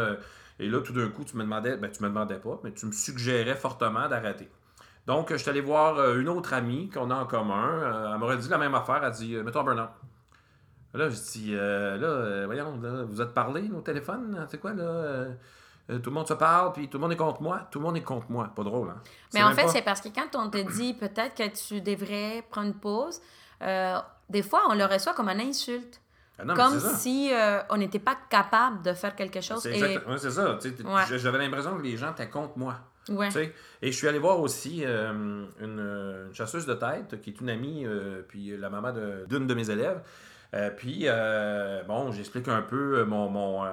et 0.59 0.69
là, 0.69 0.79
tout 0.81 0.93
d'un 0.93 1.09
coup, 1.09 1.23
tu 1.25 1.35
me 1.35 1.43
demandais, 1.43 1.75
ben, 1.77 1.91
tu 1.91 2.01
me 2.03 2.07
demandais 2.07 2.39
pas, 2.39 2.59
mais 2.63 2.71
tu 2.71 2.85
me 2.85 2.91
suggérais 2.91 3.55
fortement 3.55 4.07
d'arrêter. 4.07 4.49
Donc, 5.05 5.31
je 5.31 5.37
suis 5.37 5.49
allé 5.49 5.61
voir 5.61 6.15
une 6.17 6.27
autre 6.29 6.53
amie 6.53 6.89
qu'on 6.89 7.09
a 7.11 7.15
en 7.15 7.25
commun. 7.25 8.11
Elle 8.13 8.19
m'aurait 8.19 8.37
dit 8.37 8.49
la 8.49 8.57
même 8.57 8.75
affaire. 8.75 9.01
Elle 9.03 9.11
dit 9.11 9.35
Mets-toi 9.37 9.61
en 9.61 9.63
burn-out. 9.63 9.89
Là, 10.93 11.09
je 11.09 11.15
dis 11.15 11.51
euh, 11.53 11.97
Là, 11.97 12.07
euh, 12.07 12.43
voyons, 12.45 12.79
là, 12.81 13.03
vous 13.07 13.21
êtes 13.21 13.33
parlé 13.33 13.69
au 13.73 13.79
téléphone 13.81 14.45
C'est 14.49 14.59
quoi, 14.59 14.73
là 14.73 15.27
Tout 15.87 16.09
le 16.09 16.11
monde 16.11 16.27
se 16.27 16.33
parle, 16.33 16.73
puis 16.73 16.89
tout 16.89 16.97
le 16.97 17.03
monde 17.03 17.13
est 17.13 17.17
contre 17.17 17.41
moi. 17.41 17.67
Tout 17.71 17.79
le 17.79 17.85
monde 17.85 17.95
est 17.97 18.01
contre 18.03 18.25
moi. 18.29 18.51
Pas 18.53 18.63
drôle, 18.63 18.89
hein 18.89 19.01
Mais 19.33 19.41
en 19.43 19.51
fait, 19.53 19.63
pas- 19.63 19.67
c'est 19.69 19.81
parce 19.81 20.01
que 20.01 20.09
quand 20.09 20.35
on 20.35 20.49
te 20.49 20.57
dit 20.75 20.93
peut-être 20.93 21.35
que 21.35 21.47
tu 21.55 21.79
devrais 21.81 22.43
prendre 22.49 22.67
une 22.67 22.73
pause, 22.79 23.21
euh, 23.61 23.97
des 24.29 24.43
fois, 24.43 24.63
on 24.69 24.75
le 24.75 24.85
reçoit 24.85 25.13
comme 25.13 25.29
une 25.29 25.41
insulte. 25.41 26.01
Ah 26.39 26.45
non, 26.45 26.53
comme 26.53 26.79
si 26.79 27.33
euh, 27.33 27.59
on 27.69 27.77
n'était 27.77 27.99
pas 27.99 28.15
capable 28.29 28.83
de 28.83 28.93
faire 28.93 29.15
quelque 29.15 29.41
chose. 29.41 29.61
C'est 29.63 29.77
Et... 29.77 29.97
ouais, 29.97 30.17
ça. 30.17 30.53
Ouais. 30.53 31.17
J'avais 31.17 31.39
l'impression 31.39 31.75
que 31.77 31.81
les 31.81 31.97
gens 31.97 32.11
étaient 32.11 32.29
contre 32.29 32.57
moi. 32.57 32.75
Ouais. 33.09 33.29
Et 33.81 33.91
je 33.91 33.97
suis 33.97 34.07
allé 34.07 34.19
voir 34.19 34.39
aussi 34.39 34.83
euh, 34.85 35.11
une, 35.11 35.47
une 35.61 36.29
chasseuse 36.33 36.65
de 36.65 36.73
tête 36.73 37.21
qui 37.21 37.31
est 37.31 37.41
une 37.41 37.49
amie, 37.49 37.85
euh, 37.85 38.21
puis 38.27 38.55
la 38.57 38.69
maman 38.69 38.91
d'une 39.27 39.47
de, 39.47 39.53
mes 39.53 39.69
élèves. 39.69 40.01
Puis, 40.77 41.07
bon, 41.87 42.11
j'explique 42.11 42.47
un 42.49 42.61
peu 42.61 43.03
mon, 43.05 43.29
mon, 43.29 43.65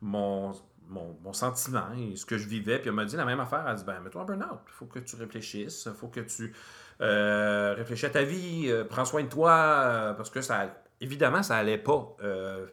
mon, 0.00 0.52
mon, 0.88 1.16
mon 1.24 1.32
sentiment 1.32 1.88
et 1.98 2.14
ce 2.14 2.24
que 2.24 2.38
je 2.38 2.46
vivais. 2.46 2.78
Puis 2.78 2.88
elle 2.88 2.94
m'a 2.94 3.04
dit 3.04 3.16
la 3.16 3.24
même 3.24 3.40
affaire. 3.40 3.62
Elle 3.64 3.72
a 3.72 3.74
dit 3.74 3.84
Ben, 3.84 3.98
mets-toi 4.00 4.22
en 4.22 4.24
burn-out. 4.24 4.60
Il 4.68 4.72
faut 4.72 4.86
que 4.86 5.00
tu 5.00 5.16
réfléchisses. 5.16 5.88
Il 5.90 5.96
faut 5.98 6.08
que 6.08 6.20
tu 6.20 6.54
euh, 7.00 7.74
réfléchisses 7.74 8.04
à 8.04 8.10
ta 8.10 8.22
vie. 8.22 8.66
euh, 8.68 8.84
prends 8.84 9.04
soin 9.04 9.22
de 9.22 9.28
toi. 9.28 9.52
euh, 9.52 10.12
parce 10.14 10.30
que 10.30 10.40
ça, 10.40 10.74
évidemment, 11.00 11.42
ça 11.42 11.56
allait 11.56 11.78
pas 11.78 12.16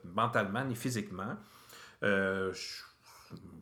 mentalement 0.03 0.63
ni 0.63 0.75
physiquement. 0.75 1.35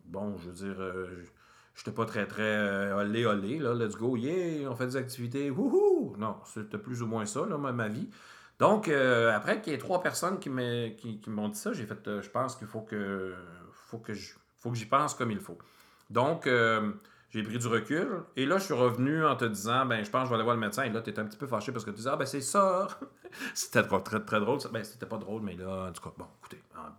Bon, 0.06 0.36
je 0.38 0.46
veux 0.50 0.52
dire. 0.52 0.76
je- 0.78 1.30
J'étais 1.74 1.92
pas 1.92 2.04
très, 2.04 2.26
très 2.26 2.92
olé, 2.92 3.24
olé, 3.24 3.58
là, 3.58 3.72
let's 3.72 3.96
go, 3.96 4.14
yeah, 4.14 4.68
on 4.70 4.76
fait 4.76 4.84
des 4.88 4.96
activités, 4.96 5.50
wouhou! 5.50 6.14
Non, 6.18 6.36
c'était 6.44 6.76
plus 6.76 7.00
ou 7.00 7.06
moins 7.06 7.24
ça, 7.24 7.46
là, 7.46 7.56
ma, 7.56 7.88
vie. 7.88 8.10
Donc, 8.58 8.88
après 8.88 9.62
qu'il 9.62 9.72
y 9.72 9.76
ait 9.76 9.78
trois 9.78 10.02
personnes 10.02 10.38
qui 10.38 10.50
m'ont 10.50 11.48
dit 11.48 11.58
ça, 11.58 11.72
j'ai 11.72 11.86
fait, 11.86 12.20
je 12.20 12.28
pense 12.28 12.56
qu'il 12.56 12.66
faut 12.66 12.82
que, 12.82 13.34
faut 13.72 13.98
que 13.98 14.12
je- 14.12 14.34
faut 14.58 14.70
que 14.70 14.76
j'y 14.76 14.84
pense 14.84 15.14
comme 15.14 15.30
il 15.30 15.40
faut. 15.40 15.56
Donc, 16.10 16.46
j'ai 17.32 17.42
pris 17.42 17.58
du 17.58 17.66
recul, 17.66 18.22
et 18.36 18.44
là, 18.46 18.58
je 18.58 18.64
suis 18.64 18.74
revenu 18.74 19.24
en 19.24 19.36
te 19.36 19.44
disant, 19.46 19.86
ben, 19.86 20.04
je 20.04 20.10
pense 20.10 20.22
que 20.22 20.26
je 20.26 20.30
vais 20.30 20.34
aller 20.36 20.44
voir 20.44 20.54
le 20.56 20.60
médecin, 20.60 20.82
et 20.84 20.90
là, 20.90 21.00
tu 21.00 21.10
étais 21.10 21.20
un 21.20 21.24
petit 21.24 21.38
peu 21.38 21.46
fâché 21.46 21.72
parce 21.72 21.84
que 21.84 21.90
tu 21.90 21.96
disais, 21.96 22.10
ah, 22.12 22.16
ben, 22.16 22.26
c'est 22.26 22.40
ça! 22.42 22.88
c'était 23.54 23.82
très, 23.82 24.00
très, 24.02 24.20
très 24.20 24.40
drôle, 24.40 24.58
ben, 24.70 24.84
c'était 24.84 25.06
pas 25.06 25.16
drôle, 25.18 25.42
mais 25.42 25.54
là, 25.54 25.86
en 25.88 25.92
tout 25.92 26.02
cas, 26.02 26.12
bon, 26.16 26.26
écoutez, 26.40 26.62
en 26.76 26.90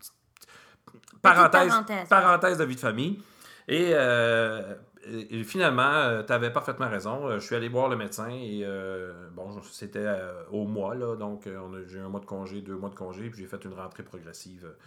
parenthèse, 1.21 1.69
parenthèse. 1.71 2.09
parenthèse 2.09 2.57
de 2.57 2.63
vie 2.65 2.75
de 2.75 2.79
famille. 2.79 3.19
Et, 3.67 3.91
euh, 3.93 4.73
et- 5.05 5.43
finalement, 5.43 6.21
tu 6.25 6.33
avais 6.33 6.51
parfaitement 6.51 6.89
raison. 6.89 7.27
Euh, 7.27 7.39
Je 7.39 7.45
suis 7.45 7.55
allé 7.55 7.69
voir 7.69 7.87
le 7.87 7.95
médecin 7.95 8.29
et 8.29 8.61
euh, 8.63 9.29
bon, 9.31 9.61
c'était 9.71 9.99
euh, 10.03 10.43
au 10.51 10.65
mois, 10.65 10.95
là, 10.95 11.15
donc 11.15 11.47
euh, 11.47 11.85
j'ai 11.87 11.99
eu 11.99 12.01
un 12.01 12.09
mois 12.09 12.19
de 12.19 12.25
congé, 12.25 12.61
deux 12.61 12.75
mois 12.75 12.89
de 12.89 12.95
congé, 12.95 13.29
puis 13.29 13.39
j'ai 13.41 13.47
fait 13.47 13.63
une 13.63 13.73
rentrée 13.73 14.03
progressive 14.03 14.65
euh, 14.65 14.77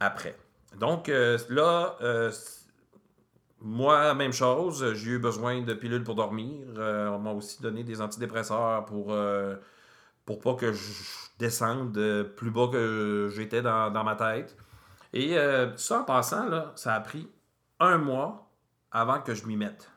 après. 0.00 0.34
Donc 0.78 1.08
euh, 1.08 1.36
là, 1.50 1.96
euh, 2.00 2.30
moi, 3.60 4.14
même 4.14 4.32
chose, 4.32 4.94
j'ai 4.94 5.10
eu 5.12 5.18
besoin 5.18 5.60
de 5.62 5.74
pilules 5.74 6.02
pour 6.04 6.14
dormir. 6.14 6.66
Euh, 6.78 7.08
on 7.08 7.18
m'a 7.18 7.32
aussi 7.32 7.60
donné 7.62 7.84
des 7.84 8.00
antidépresseurs 8.00 8.84
pour, 8.86 9.12
euh, 9.12 9.56
pour 10.24 10.40
pas 10.40 10.54
que 10.54 10.72
je 10.72 11.02
descende 11.38 11.98
plus 12.36 12.50
bas 12.50 12.68
que 12.72 13.30
j'étais 13.34 13.62
dans, 13.62 13.90
dans 13.90 14.04
ma 14.04 14.16
tête. 14.16 14.56
Et 15.12 15.36
euh, 15.36 15.76
ça, 15.76 16.00
en 16.00 16.04
passant, 16.04 16.48
là, 16.48 16.72
ça 16.76 16.94
a 16.94 17.00
pris 17.00 17.28
un 17.80 17.98
mois 17.98 18.48
avant 18.92 19.20
que 19.20 19.34
je 19.34 19.46
m'y 19.46 19.56
mette 19.56 19.90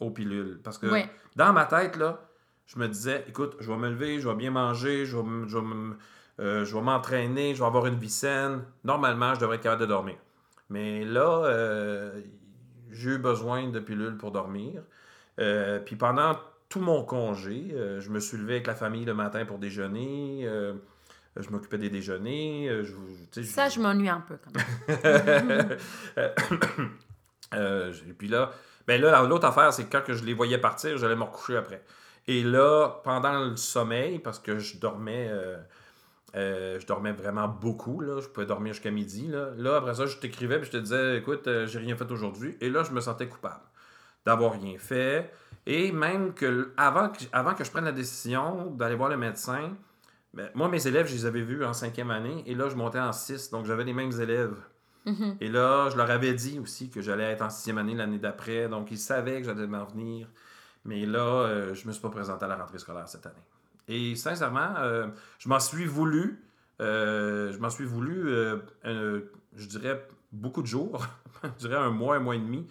aux 0.00 0.10
pilules. 0.10 0.60
Parce 0.62 0.78
que 0.78 0.86
Ouais. 0.86 1.08
dans 1.36 1.52
ma 1.52 1.66
tête, 1.66 1.96
là, 1.96 2.20
je 2.66 2.78
me 2.78 2.88
disais, 2.88 3.24
écoute, 3.28 3.56
je 3.60 3.70
vais 3.70 3.78
me 3.78 3.90
lever, 3.90 4.20
je 4.20 4.28
vais 4.28 4.34
bien 4.34 4.50
manger, 4.50 5.04
je 5.04 5.16
vais, 5.16 5.48
je 5.48 5.58
euh, 6.38 6.64
je 6.64 6.74
vais 6.74 6.80
m'entraîner, 6.80 7.54
je 7.54 7.60
vais 7.60 7.66
avoir 7.66 7.86
une 7.86 7.98
vie 7.98 8.08
saine. 8.08 8.62
Normalement, 8.82 9.34
je 9.34 9.40
devrais 9.40 9.56
être 9.56 9.62
capable 9.62 9.82
de 9.82 9.86
dormir. 9.86 10.16
Mais 10.70 11.04
là, 11.04 11.42
j'ai 12.92 13.10
eu 13.10 13.18
besoin 13.18 13.68
de 13.68 13.80
pilules 13.80 14.16
pour 14.16 14.30
dormir. 14.32 14.82
Euh, 15.38 15.78
puis 15.80 15.96
pendant 15.96 16.38
tout 16.68 16.80
mon 16.80 17.02
congé, 17.04 17.68
euh, 17.72 18.00
je 18.00 18.10
me 18.10 18.20
suis 18.20 18.36
levé 18.36 18.54
avec 18.54 18.66
la 18.66 18.74
famille 18.74 19.04
le 19.04 19.14
matin 19.14 19.44
pour 19.44 19.58
déjeuner. 19.58 20.42
euh, 20.44 20.74
je 21.36 21.48
m'occupais 21.50 21.78
des 21.78 21.90
déjeuners. 21.90 22.68
je, 22.82 22.92
je- 23.34 23.42
Ça, 23.42 23.68
je 23.68 23.80
m'ennuie 23.80 24.08
un 24.08 24.20
peu 24.20 24.36
quand 24.36 24.52
même. 24.54 25.76
Et 28.08 28.12
puis 28.16 28.28
là, 28.28 28.52
ben 28.86 29.00
là, 29.00 29.22
l'autre 29.24 29.46
affaire, 29.46 29.72
c'est 29.72 29.84
que 29.84 29.96
quand 29.96 30.12
je 30.12 30.24
les 30.24 30.34
voyais 30.34 30.58
partir, 30.58 30.96
j'allais 30.98 31.16
me 31.16 31.22
recoucher 31.22 31.56
après. 31.56 31.82
Et 32.26 32.42
là, 32.42 33.00
pendant 33.04 33.44
le 33.44 33.56
sommeil, 33.56 34.18
parce 34.18 34.38
que 34.38 34.58
je 34.58 34.78
dormais, 34.78 35.28
euh, 36.34 36.78
je 36.78 36.86
dormais 36.86 37.12
vraiment 37.12 37.48
beaucoup, 37.48 38.00
là, 38.00 38.20
je 38.20 38.28
pouvais 38.28 38.46
dormir 38.46 38.72
jusqu'à 38.72 38.90
midi. 38.90 39.28
Là, 39.28 39.50
là 39.56 39.76
après 39.76 39.94
ça, 39.94 40.06
je 40.06 40.16
t'écrivais 40.16 40.58
et 40.58 40.64
je 40.64 40.70
te 40.70 40.76
disais, 40.76 41.18
écoute, 41.18 41.46
euh, 41.46 41.66
j'ai 41.66 41.78
rien 41.78 41.96
fait 41.96 42.10
aujourd'hui. 42.10 42.56
Et 42.60 42.70
là, 42.70 42.82
je 42.82 42.92
me 42.92 43.00
sentais 43.00 43.28
coupable 43.28 43.62
d'avoir 44.24 44.52
rien 44.52 44.78
fait. 44.78 45.32
Et 45.66 45.92
même 45.92 46.34
que 46.34 46.72
avant 46.76 47.08
que, 47.08 47.24
avant 47.32 47.54
que 47.54 47.64
je 47.64 47.70
prenne 47.70 47.84
la 47.84 47.92
décision 47.92 48.70
d'aller 48.70 48.94
voir 48.94 49.08
le 49.08 49.16
médecin, 49.16 49.76
ben, 50.34 50.50
moi, 50.54 50.68
mes 50.68 50.86
élèves, 50.86 51.06
je 51.06 51.14
les 51.14 51.26
avais 51.26 51.42
vus 51.42 51.64
en 51.64 51.72
cinquième 51.72 52.10
année, 52.10 52.44
et 52.46 52.54
là, 52.54 52.68
je 52.68 52.76
montais 52.76 53.00
en 53.00 53.12
six, 53.12 53.50
donc 53.50 53.66
j'avais 53.66 53.84
les 53.84 53.92
mêmes 53.92 54.12
élèves 54.20 54.54
Mhm. 55.06 55.36
Et 55.40 55.48
là, 55.48 55.88
je 55.90 55.96
leur 55.96 56.10
avais 56.10 56.34
dit 56.34 56.58
aussi 56.58 56.90
que 56.90 57.00
j'allais 57.00 57.24
être 57.24 57.42
en 57.42 57.50
sixième 57.50 57.78
année 57.78 57.94
l'année 57.94 58.18
d'après, 58.18 58.68
donc 58.68 58.90
ils 58.90 58.98
savaient 58.98 59.40
que 59.40 59.46
j'allais 59.46 59.66
m'en 59.66 59.84
venir. 59.84 60.28
Mais 60.84 61.06
là, 61.06 61.20
euh, 61.20 61.74
je 61.74 61.86
me 61.86 61.92
suis 61.92 62.00
pas 62.02 62.10
présenté 62.10 62.44
à 62.44 62.48
la 62.48 62.56
rentrée 62.56 62.78
scolaire 62.78 63.08
cette 63.08 63.26
année. 63.26 63.36
Et 63.92 64.14
sincèrement, 64.14 64.74
euh, 64.78 65.08
je 65.38 65.48
m'en 65.48 65.58
suis 65.60 65.84
voulu. 65.84 66.44
euh, 66.80 67.52
je 67.52 67.58
m'en 67.58 67.68
suis 67.70 67.84
voulu, 67.84 68.28
euh, 68.28 68.58
je 69.54 69.66
dirais, 69.66 70.06
beaucoup 70.32 70.62
de 70.62 70.66
jours, 70.66 71.04
je 71.44 71.66
dirais 71.66 71.76
un 71.76 71.90
mois, 71.90 72.16
un 72.16 72.20
mois 72.20 72.36
et 72.36 72.38
demi, 72.38 72.66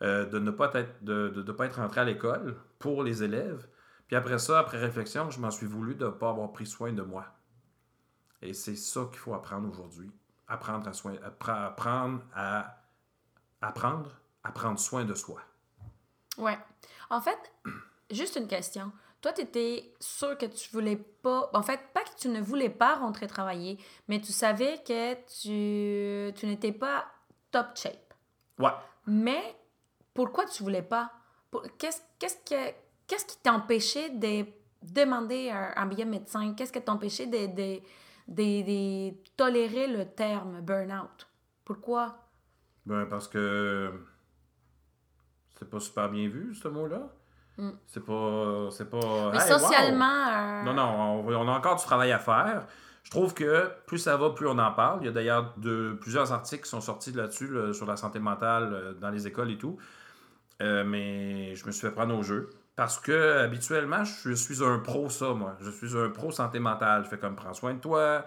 de 0.00 0.38
ne 0.38 0.50
pas 0.50 0.70
être, 0.74 1.04
de, 1.04 1.28
de- 1.28 1.52
pas 1.52 1.66
être 1.66 1.76
rentré 1.80 2.00
à 2.00 2.04
l'école 2.04 2.56
pour 2.78 3.02
les 3.02 3.22
élèves. 3.22 3.66
Puis 4.06 4.16
après 4.16 4.38
ça, 4.38 4.58
après 4.60 4.78
réflexion, 4.78 5.28
je 5.30 5.38
m'en 5.40 5.50
suis 5.50 5.66
voulu 5.66 5.94
de 5.94 6.06
ne 6.06 6.10
pas 6.10 6.30
avoir 6.30 6.50
pris 6.52 6.66
soin 6.66 6.92
de 6.92 7.02
moi. 7.02 7.26
Et 8.42 8.54
c'est 8.54 8.76
ça 8.76 9.02
qu'il 9.10 9.18
faut 9.18 9.34
apprendre 9.34 9.68
aujourd'hui. 9.68 10.10
Apprendre 10.48 10.88
à, 10.88 10.92
soin, 10.94 11.12
appre- 11.14 11.66
apprendre 11.66 12.22
à 12.34 12.76
apprendre 13.60 14.10
à 14.42 14.52
prendre 14.52 14.78
soin 14.78 15.04
de 15.04 15.14
soi. 15.14 15.42
Ouais. 16.38 16.58
En 17.10 17.20
fait, 17.20 17.38
juste 18.10 18.36
une 18.36 18.48
question. 18.48 18.90
Toi, 19.20 19.32
tu 19.34 19.42
étais 19.42 19.92
sûr 20.00 20.36
que 20.38 20.46
tu 20.46 20.70
voulais 20.70 20.96
pas. 20.96 21.50
En 21.52 21.62
fait, 21.62 21.80
pas 21.92 22.02
que 22.04 22.16
tu 22.18 22.28
ne 22.28 22.40
voulais 22.40 22.70
pas 22.70 22.96
rentrer 22.96 23.26
travailler, 23.26 23.78
mais 24.08 24.20
tu 24.20 24.32
savais 24.32 24.78
que 24.82 25.14
tu, 25.26 26.32
tu 26.34 26.46
n'étais 26.46 26.72
pas 26.72 27.04
top 27.50 27.66
shape. 27.76 28.14
Ouais. 28.58 28.70
Mais 29.06 29.56
pourquoi 30.14 30.46
tu 30.46 30.62
voulais 30.62 30.82
pas? 30.82 31.12
Qu'est-ce 31.78 32.00
qu'est-ce 32.18 32.36
que- 32.44 32.74
qu'est-ce 33.06 33.26
qui 33.26 33.36
t'empêchait 33.42 34.08
de 34.10 34.46
demander 34.82 35.50
un, 35.50 35.72
un 35.76 35.86
billet 35.86 36.04
médecin? 36.06 36.54
Qu'est-ce 36.54 36.72
qui 36.72 36.80
t'empêchait 36.80 37.26
de, 37.26 37.46
de, 37.46 37.80
de- 38.28 38.62
de 38.62 39.14
tolérer 39.36 39.86
le 39.88 40.06
terme 40.06 40.60
burn-out? 40.62 41.28
Pourquoi? 41.64 42.16
Ben, 42.86 43.04
parce 43.06 43.28
que 43.28 43.92
c'est 45.58 45.68
pas 45.68 45.80
super 45.80 46.08
bien 46.08 46.28
vu, 46.28 46.54
ce 46.54 46.68
mot-là. 46.68 47.12
Mm. 47.60 47.70
C'est 47.86 48.04
pas. 48.04 48.68
C'est 48.70 48.90
pas. 48.90 49.30
Mais 49.32 49.38
Hey, 49.38 49.52
wow! 49.52 49.58
socialement. 49.58 50.26
euh, 50.28 50.62
Non, 50.64 50.74
non, 50.74 51.24
on, 51.28 51.34
on 51.34 51.48
a 51.48 51.52
encore 51.52 51.76
du 51.76 51.84
travail 51.84 52.10
à 52.12 52.18
faire. 52.18 52.64
Je 53.02 53.10
trouve 53.10 53.34
que 53.34 53.70
plus 53.86 53.98
ça 53.98 54.16
va, 54.16 54.30
plus 54.30 54.46
on 54.46 54.58
en 54.58 54.72
parle. 54.72 55.00
Il 55.02 55.06
y 55.06 55.08
a 55.08 55.12
d'ailleurs 55.12 55.54
de, 55.56 55.96
plusieurs 56.00 56.32
articles 56.32 56.64
qui 56.64 56.70
sont 56.70 56.80
sortis 56.80 57.12
là-dessus, 57.12 57.48
là, 57.48 57.72
sur 57.72 57.86
la 57.86 57.96
santé 57.96 58.18
mentale 58.18 58.70
euh, 58.72 58.92
dans 58.94 59.10
les 59.10 59.26
écoles 59.26 59.50
et 59.50 59.58
tout. 59.58 59.78
Euh, 60.62 60.84
mais 60.84 61.54
je 61.54 61.66
me 61.66 61.72
suis 61.72 61.86
fait 61.86 61.92
prendre 61.92 62.14
au 62.16 62.22
jeu. 62.22 62.50
Parce 62.76 62.98
que 62.98 63.38
habituellement, 63.38 64.04
je 64.04 64.32
suis 64.32 64.62
un 64.64 64.78
pro 64.78 65.08
ça, 65.10 65.32
moi. 65.34 65.54
Je 65.60 65.70
suis 65.70 65.96
un 65.96 66.08
pro 66.10 66.30
santé 66.30 66.58
mentale. 66.60 67.04
Je 67.04 67.08
fais 67.10 67.18
comme 67.18 67.36
prends 67.36 67.54
soin 67.54 67.74
de 67.74 67.80
toi. 67.80 68.24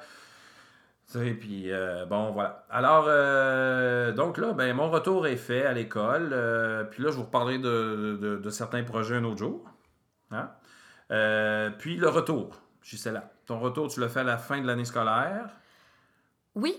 Sais, 1.05 1.31
puis 1.33 1.71
euh, 1.71 2.05
bon, 2.05 2.31
voilà. 2.31 2.65
Alors, 2.69 3.05
euh, 3.07 4.11
donc 4.13 4.37
là, 4.37 4.53
ben, 4.53 4.73
mon 4.75 4.89
retour 4.89 5.27
est 5.27 5.35
fait 5.37 5.65
à 5.65 5.73
l'école. 5.73 6.29
euh, 6.33 6.83
puis 6.85 7.03
là, 7.03 7.11
je 7.11 7.17
vous 7.17 7.23
reparlerai 7.23 7.59
de, 7.59 8.17
de- 8.19 8.37
de 8.37 8.49
certains 8.49 8.83
projets 8.83 9.17
un 9.17 9.23
autre 9.25 9.37
jour. 9.39 9.69
Hein? 10.31 10.49
Puis 11.77 11.97
le 11.97 12.09
retour, 12.09 12.59
Gisela. 12.81 13.29
Ton 13.45 13.59
retour, 13.59 13.89
tu 13.89 13.99
l'as 13.99 14.09
fait 14.09 14.21
à 14.21 14.23
la 14.23 14.37
fin 14.37 14.59
de 14.61 14.65
l'année 14.65 14.85
scolaire? 14.85 15.49
Oui, 16.55 16.75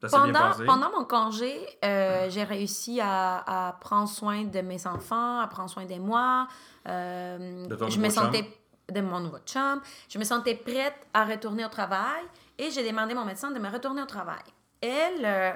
Ça 0.00 0.08
s'est 0.08 0.16
bien 0.16 0.32
Pendant, 0.32 0.38
passé? 0.48 0.64
pendant 0.64 0.90
mon 0.92 1.04
congé, 1.04 1.54
euh, 1.84 2.30
j'ai 2.30 2.44
réussi 2.44 3.00
à, 3.00 3.68
à 3.68 3.72
prendre 3.74 4.08
soin 4.08 4.44
de 4.44 4.60
mes 4.60 4.86
enfants, 4.86 5.40
à 5.40 5.46
prendre 5.48 5.68
soin 5.68 5.84
de 5.84 5.94
moi. 5.96 6.46
De 6.86 7.74
ton 7.74 7.88
je 7.90 7.98
me 8.00 8.08
sentais 8.08 8.46
de 8.90 9.00
mon 9.00 9.20
nouveau 9.20 9.38
chum. 9.44 9.80
Je 10.08 10.18
me 10.18 10.24
sentais 10.24 10.54
prête 10.54 11.06
à 11.12 11.24
retourner 11.24 11.64
au 11.64 11.68
travail 11.68 12.22
et 12.58 12.70
j'ai 12.70 12.86
demandé 12.86 13.12
à 13.12 13.16
mon 13.16 13.24
médecin 13.24 13.50
de 13.50 13.58
me 13.58 13.68
retourner 13.68 14.02
au 14.02 14.06
travail. 14.06 14.42
Elle, 14.80 15.24
euh, 15.24 15.52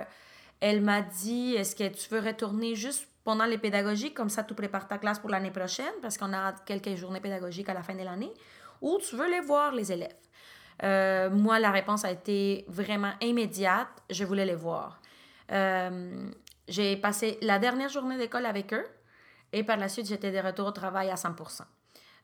elle 0.61 0.80
m'a 0.80 1.02
dit 1.02 1.54
Est-ce 1.54 1.74
que 1.76 1.88
tu 1.88 2.09
veux 2.11 2.20
retourner 2.20 2.74
juste 2.74 3.09
pendant 3.24 3.44
les 3.44 3.59
pédagogiques, 3.59 4.14
comme 4.14 4.28
ça 4.28 4.44
tu 4.44 4.54
prépares 4.54 4.87
ta 4.87 4.98
classe 4.98 5.18
pour 5.18 5.30
l'année 5.30 5.50
prochaine, 5.50 5.92
parce 6.00 6.16
qu'on 6.16 6.32
a 6.32 6.52
quelques 6.64 6.94
journées 6.94 7.20
pédagogiques 7.20 7.68
à 7.68 7.74
la 7.74 7.82
fin 7.82 7.94
de 7.94 8.04
l'année, 8.04 8.32
ou 8.80 8.98
tu 8.98 9.16
veux 9.16 9.28
les 9.28 9.40
voir, 9.40 9.72
les 9.72 9.90
élèves? 9.90 10.14
Euh, 10.82 11.30
moi, 11.30 11.59
la 11.59 11.70
réponse 11.70 12.04
a 12.04 12.11
été 12.11 12.64
vraiment 12.68 13.12
immédiate. 13.20 13.88
Je 14.11 14.24
voulais 14.24 14.44
les 14.44 14.54
voir. 14.54 15.00
Euh, 15.52 16.28
j'ai 16.68 16.96
passé 16.96 17.38
la 17.42 17.59
dernière 17.59 17.88
journée 17.88 18.18
d'école 18.18 18.46
avec 18.46 18.72
eux 18.74 18.87
et 19.52 19.62
par 19.62 19.76
la 19.76 19.88
suite, 19.88 20.06
j'étais 20.06 20.32
de 20.32 20.38
retour 20.38 20.66
au 20.66 20.72
travail 20.72 21.11
à 21.11 21.14
100%. 21.14 21.62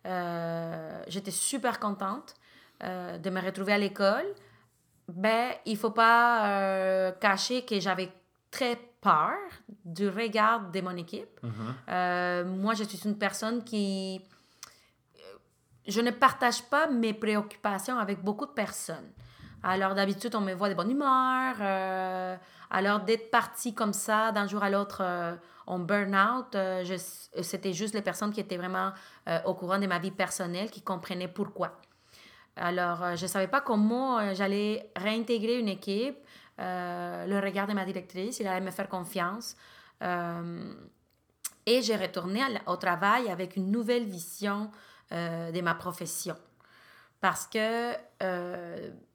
Euh, 0.05 1.03
j'étais 1.07 1.31
super 1.31 1.79
contente 1.79 2.35
de 2.81 3.31
me 3.31 3.41
retrouver 3.41 3.73
à 3.73 3.79
l'école. 3.79 4.27
Ben, 5.09 5.53
il 5.67 5.77
faut 5.77 5.91
pas 5.91 6.49
euh, 6.49 7.13
cacher 7.13 7.65
que 7.65 7.79
j'avais 7.81 8.11
très 8.51 8.77
peur 9.01 9.35
du 9.85 10.09
regard 10.09 10.71
de 10.71 10.81
mon 10.81 10.97
équipe. 10.97 11.43
Mhm. 11.43 11.75
Euh, 11.89 12.45
moi, 12.45 12.75
je 12.75 12.85
suis 12.85 12.99
une 13.05 13.19
personne 13.19 13.65
qui... 13.65 14.21
Je 15.87 16.01
ne 16.01 16.13
partage 16.13 16.63
pas 16.63 16.87
mes 16.87 17.13
préoccupations 17.13 17.99
avec 17.99 18.23
beaucoup 18.23 18.47
de 18.47 18.53
personnes. 18.53 19.11
Alors, 19.65 19.95
d'habitude, 19.95 20.35
on 20.35 20.41
me 20.41 20.55
voit 20.55 20.69
de 20.69 20.75
bonne 20.75 20.91
humeur. 20.91 21.57
euh, 21.61 22.37
alors, 22.71 23.01
d'être 23.01 23.31
partie 23.31 23.75
comme 23.75 23.93
ça, 23.93 24.33
d'un 24.33 24.47
jour 24.47 24.63
à 24.63 24.71
l'autre, 24.71 25.03
euh, 25.03 25.35
en 25.67 25.79
burn-out, 25.79 26.55
euh, 26.55 26.85
c'était 27.43 27.73
juste 27.73 27.95
les 27.95 28.03
personnes 28.03 28.33
qui 28.33 28.41
étaient 28.41 28.57
vraiment 28.57 28.93
euh, 29.29 29.39
au 29.45 29.55
courant 29.55 29.79
de 29.79 29.87
ma 29.87 29.99
vie 29.99 30.11
personnelle, 30.11 30.71
qui 30.71 30.83
comprenaient 30.83 31.29
pourquoi. 31.29 31.79
Alors, 32.57 33.03
euh, 33.03 33.17
je 33.17 33.23
ne 33.23 33.29
savais 33.29 33.49
pas 33.49 33.61
comment 33.61 34.19
euh, 34.19 34.35
j'allais 34.35 34.91
réintégrer 34.97 35.59
une 35.59 35.69
équipe, 35.69 36.17
euh, 36.61 37.27
le 37.27 37.39
regard 37.41 37.67
de 37.67 37.73
ma 37.73 37.85
directrice, 37.85 38.41
il 38.41 38.47
allait 38.47 38.61
me 38.65 38.71
faire 38.71 38.89
confiance. 38.89 39.57
Euh, 40.03 40.73
et 41.65 41.81
j'ai 41.81 41.97
retourné 41.97 42.41
au 42.67 42.77
travail 42.77 43.31
avec 43.31 43.57
une 43.57 43.71
nouvelle 43.71 44.05
vision 44.05 44.71
euh, 45.13 45.51
de 45.51 45.61
ma 45.61 45.75
profession. 45.75 46.37
Parce 47.21 47.47
que, 47.47 47.93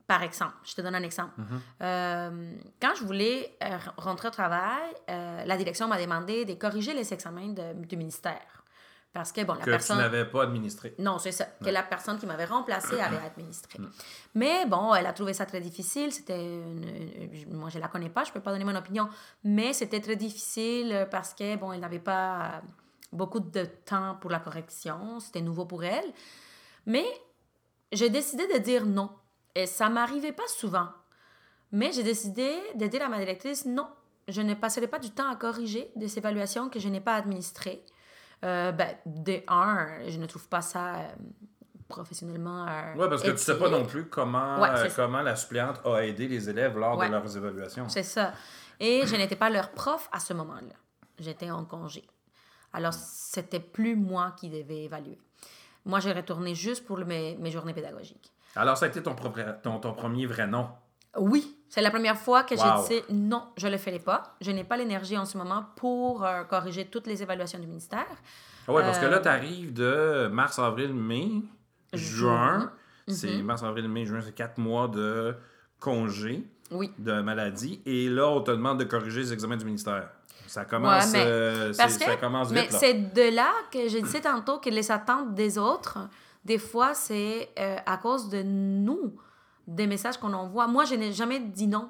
par 0.07 0.23
exemple, 0.23 0.53
je 0.63 0.75
te 0.75 0.79
donne 0.81 0.95
un 0.95 1.03
exemple. 1.03 1.33
Mhm. 1.37 2.59
Quand 2.81 2.95
je 2.95 3.03
voulais 3.03 3.57
rentrer 3.97 4.29
au 4.29 4.31
travail, 4.31 4.93
la 5.09 5.57
direction 5.57 5.89
m'a 5.89 5.99
demandé 5.99 6.45
de 6.45 6.53
corriger 6.53 6.93
les 6.93 7.13
examens 7.13 7.49
de- 7.49 7.73
du 7.85 7.97
ministère. 7.97 8.56
Parce 9.17 9.31
que, 9.31 9.41
bon, 9.43 9.53
la 9.55 9.61
Que 9.65 9.71
personne... 9.71 9.97
tu 9.97 10.03
n'avais 10.03 10.25
pas 10.25 10.43
administré. 10.43 10.93
Non, 10.99 11.17
c'est 11.17 11.31
ça. 11.31 11.45
Que 11.45 11.71
la 11.71 11.81
personne 11.81 12.19
qui 12.19 12.27
m'avait 12.27 12.45
remplacée 12.45 12.99
avait 13.01 13.17
administré. 13.17 13.79
Mm. 13.79 13.89
Mais 14.35 14.65
bon, 14.67 14.93
elle 14.93 15.07
a 15.07 15.11
trouvé 15.11 15.33
ça 15.33 15.47
très 15.47 15.59
difficile. 15.59 16.11
C'était 16.13 16.39
une- 16.39 17.47
moi, 17.51 17.69
je 17.69 17.79
la 17.79 17.87
connais 17.87 18.11
pas, 18.11 18.23
je 18.25 18.31
peux 18.31 18.41
pas 18.41 18.51
donner 18.51 18.63
mon 18.63 18.75
opinion. 18.75 19.09
Mais 19.43 19.73
c'était 19.73 20.01
très 20.01 20.15
difficile 20.15 21.07
parce 21.09 21.33
que 21.33 21.55
bon, 21.55 21.73
elle 21.73 21.79
n'avait 21.79 21.97
pas 21.97 22.61
beaucoup 23.11 23.39
de 23.39 23.65
temps 23.85 24.17
pour 24.21 24.29
la 24.29 24.39
correction. 24.39 25.19
C'était 25.19 25.41
nouveau 25.41 25.65
pour 25.65 25.83
elle. 25.83 26.05
Mais 26.85 27.07
j'ai 27.91 28.11
décidé 28.11 28.45
de 28.53 28.59
dire 28.59 28.85
non. 28.85 29.09
Et 29.55 29.65
ça 29.65 29.89
m'arrivait 29.89 30.31
pas 30.31 30.47
souvent. 30.47 30.89
Mais 31.71 31.91
j'ai 31.91 32.03
décidé 32.03 32.55
de 32.75 32.85
dire 32.85 33.01
à 33.01 33.09
ma 33.09 33.17
directrice 33.17 33.65
non. 33.65 33.87
Je 34.27 34.41
ne 34.43 34.53
passerai 34.53 34.85
pas 34.85 34.99
du 34.99 35.09
temps 35.09 35.27
à 35.27 35.35
corriger 35.35 35.89
des 35.95 36.19
évaluations 36.19 36.69
que 36.69 36.79
je 36.79 36.87
n'ai 36.87 37.01
pas 37.01 37.15
administrées. 37.15 37.83
Euh, 38.45 38.71
ben, 38.71 38.95
de 39.05 39.41
un, 39.47 39.87
je 40.07 40.17
ne 40.19 40.25
trouve 40.27 40.47
pas 40.47 40.61
ça 40.61 40.95
euh, 40.95 41.07
professionnellement. 41.87 42.65
euh, 42.67 42.93
Oui, 42.95 43.07
parce 43.09 43.23
que 43.23 43.31
tu 43.31 43.37
sais 43.37 43.57
pas 43.57 43.69
non 43.69 43.85
plus 43.85 44.05
comment, 44.05 44.59
Ouais, 44.59 44.69
euh, 44.71 44.89
comment 44.95 45.21
la 45.21 45.35
suppléante 45.35 45.79
a 45.85 46.05
aidé 46.05 46.27
les 46.27 46.49
élèves 46.49 46.77
lors 46.77 46.97
Ouais. 46.97 47.07
de 47.07 47.11
leurs 47.13 47.35
évaluations. 47.37 47.89
C'est 47.89 48.03
ça. 48.03 48.33
Et 48.79 49.05
je 49.07 49.15
n'étais 49.15 49.35
pas 49.35 49.49
leur 49.49 49.71
prof 49.71 50.07
à 50.11 50.19
ce 50.19 50.33
moment-là. 50.33 50.75
J'étais 51.19 51.49
en 51.49 51.65
congé. 51.65 52.05
Alors, 52.73 52.93
c'était 52.93 53.59
plus 53.59 53.95
moi 53.95 54.35
qui 54.37 54.49
devais 54.49 54.83
évaluer. 54.83 55.17
Moi, 55.85 55.99
j'ai 55.99 56.11
retourné 56.11 56.53
juste 56.53 56.85
pour 56.85 56.97
le- 56.97 57.05
mes, 57.05 57.35
mes 57.37 57.49
journées 57.49 57.73
pédagogiques. 57.73 58.31
Alors, 58.55 58.77
ça 58.77 58.85
a 58.85 58.89
été 58.89 59.01
ton, 59.01 59.15
propre- 59.15 59.59
ton, 59.63 59.79
ton 59.79 59.93
premier 59.93 60.25
vrai 60.27 60.45
nom? 60.45 60.69
Oui, 61.19 61.57
c'est 61.69 61.81
la 61.81 61.89
première 61.91 62.17
fois 62.17 62.43
que 62.43 62.55
Wow. 62.55 62.85
j'ai 62.89 63.01
dit 63.01 63.05
non, 63.13 63.43
je 63.57 63.67
ne 63.67 63.71
le 63.73 63.77
ferai 63.77 63.99
pas. 63.99 64.35
Je 64.41 64.51
n'ai 64.51 64.63
pas 64.63 64.77
l'énergie 64.77 65.17
en 65.17 65.25
ce 65.25 65.37
moment 65.37 65.65
pour 65.75 66.23
euh, 66.25 66.43
corriger 66.43 66.85
toutes 66.85 67.07
les 67.07 67.21
évaluations 67.23 67.59
du 67.59 67.67
ministère. 67.67 68.05
Oui, 68.67 68.81
parce 68.83 68.99
que 68.99 69.05
Euh, 69.05 69.09
là, 69.09 69.19
tu 69.19 69.27
arrives 69.29 69.73
de 69.73 70.27
mars, 70.31 70.59
avril, 70.59 70.93
mai, 70.93 71.29
juin. 71.93 72.71
C'est 73.07 73.37
Mhm. 73.37 73.41
mars, 73.43 73.63
avril, 73.63 73.87
mai, 73.87 74.05
juin, 74.05 74.19
c'est 74.21 74.35
quatre 74.35 74.57
mois 74.57 74.87
de 74.89 75.35
congé 75.79 76.43
Oui. 76.71 76.91
de 76.97 77.21
maladie. 77.21 77.81
Et 77.85 78.09
là, 78.09 78.27
on 78.27 78.41
te 78.41 78.51
demande 78.51 78.79
de 78.79 78.83
corriger 78.83 79.21
les 79.21 79.33
examens 79.33 79.55
du 79.57 79.65
ministère. 79.65 80.09
Ça 80.47 80.65
commence, 80.65 81.05
Ouais, 81.05 81.11
mais- 81.13 81.25
euh, 81.25 81.73
c'est- 81.73 81.81
Parce 81.81 81.97
que, 81.97 82.05
ça 82.05 82.15
commence 82.17 82.51
mais 82.51 82.63
vite. 82.63 82.71
là. 82.73 82.79
c'est 82.79 82.93
de 82.93 83.35
là 83.35 83.51
que 83.71 83.87
je 83.89 83.97
disais 83.99 84.21
tantôt 84.21 84.59
que 84.59 84.69
les 84.69 84.91
attentes 84.91 85.33
des 85.33 85.57
autres, 85.57 85.97
des 86.45 86.57
fois, 86.57 86.93
c'est 86.93 87.49
euh, 87.59 87.77
à 87.85 87.97
cause 87.97 88.29
de 88.29 88.41
nous, 88.43 89.13
des 89.67 89.85
messages 89.87 90.17
qu'on 90.17 90.33
envoie. 90.33 90.67
Moi, 90.67 90.85
je 90.85 90.95
n'ai 90.95 91.11
jamais 91.13 91.39
dit 91.39 91.67
non. 91.67 91.89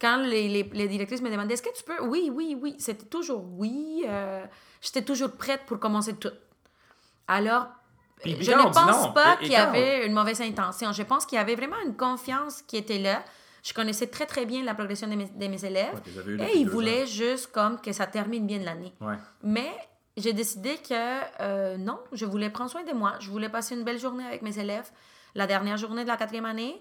Quand 0.00 0.16
les, 0.18 0.48
les, 0.48 0.62
les 0.72 0.88
directrices 0.88 1.22
me 1.22 1.30
demandaient, 1.30 1.54
est-ce 1.54 1.62
que 1.62 1.76
tu 1.76 1.84
peux? 1.84 2.02
Oui, 2.04 2.30
oui, 2.32 2.56
oui. 2.60 2.74
C'était 2.78 3.06
toujours 3.06 3.44
oui. 3.56 4.04
euh, 4.06 4.44
J'étais 4.80 5.02
toujours 5.02 5.32
prête 5.32 5.62
pour 5.66 5.78
commencer 5.78 6.14
tout. 6.14 6.32
Alors, 7.26 7.68
Puis- 8.20 8.34
puis 8.34 8.44
je 8.44 8.52
ne 8.52 8.62
pense 8.72 9.14
pas 9.14 9.36
qu'il 9.36 9.52
y 9.52 9.56
avait 9.56 10.06
une 10.06 10.12
mauvaise 10.12 10.40
intention. 10.40 10.92
Je 10.92 11.02
pense 11.02 11.24
qu'il 11.26 11.36
y 11.36 11.40
avait 11.40 11.54
vraiment 11.54 11.80
une 11.86 11.96
confiance 11.96 12.62
qui 12.62 12.76
était 12.76 12.98
là. 12.98 13.22
Je 13.62 13.72
connaissais 13.72 14.08
très, 14.08 14.26
très 14.26 14.44
bien 14.44 14.62
la 14.62 14.74
progression 14.74 15.08
de 15.08 15.14
mes, 15.14 15.24
de 15.26 15.46
mes 15.46 15.64
élèves. 15.64 16.00
Ouais, 16.38 16.52
et 16.52 16.58
ils 16.58 16.68
voulaient 16.68 17.06
juste 17.06 17.50
comme 17.50 17.80
que 17.80 17.92
ça 17.92 18.06
termine 18.06 18.46
bien 18.46 18.58
l'année. 18.58 18.92
Ouais. 19.00 19.14
Mais 19.42 19.70
j'ai 20.18 20.34
décidé 20.34 20.76
que 20.76 20.92
euh, 21.40 21.78
non, 21.78 21.98
je 22.12 22.26
voulais 22.26 22.50
prendre 22.50 22.70
soin 22.70 22.82
de 22.84 22.92
moi. 22.92 23.14
Je 23.20 23.30
voulais 23.30 23.48
passer 23.48 23.74
une 23.74 23.84
belle 23.84 23.98
journée 23.98 24.24
avec 24.26 24.42
mes 24.42 24.58
élèves, 24.58 24.90
la 25.34 25.46
dernière 25.46 25.76
journée 25.76 26.02
de 26.04 26.08
la 26.08 26.16
quatrième 26.16 26.46
année. 26.46 26.80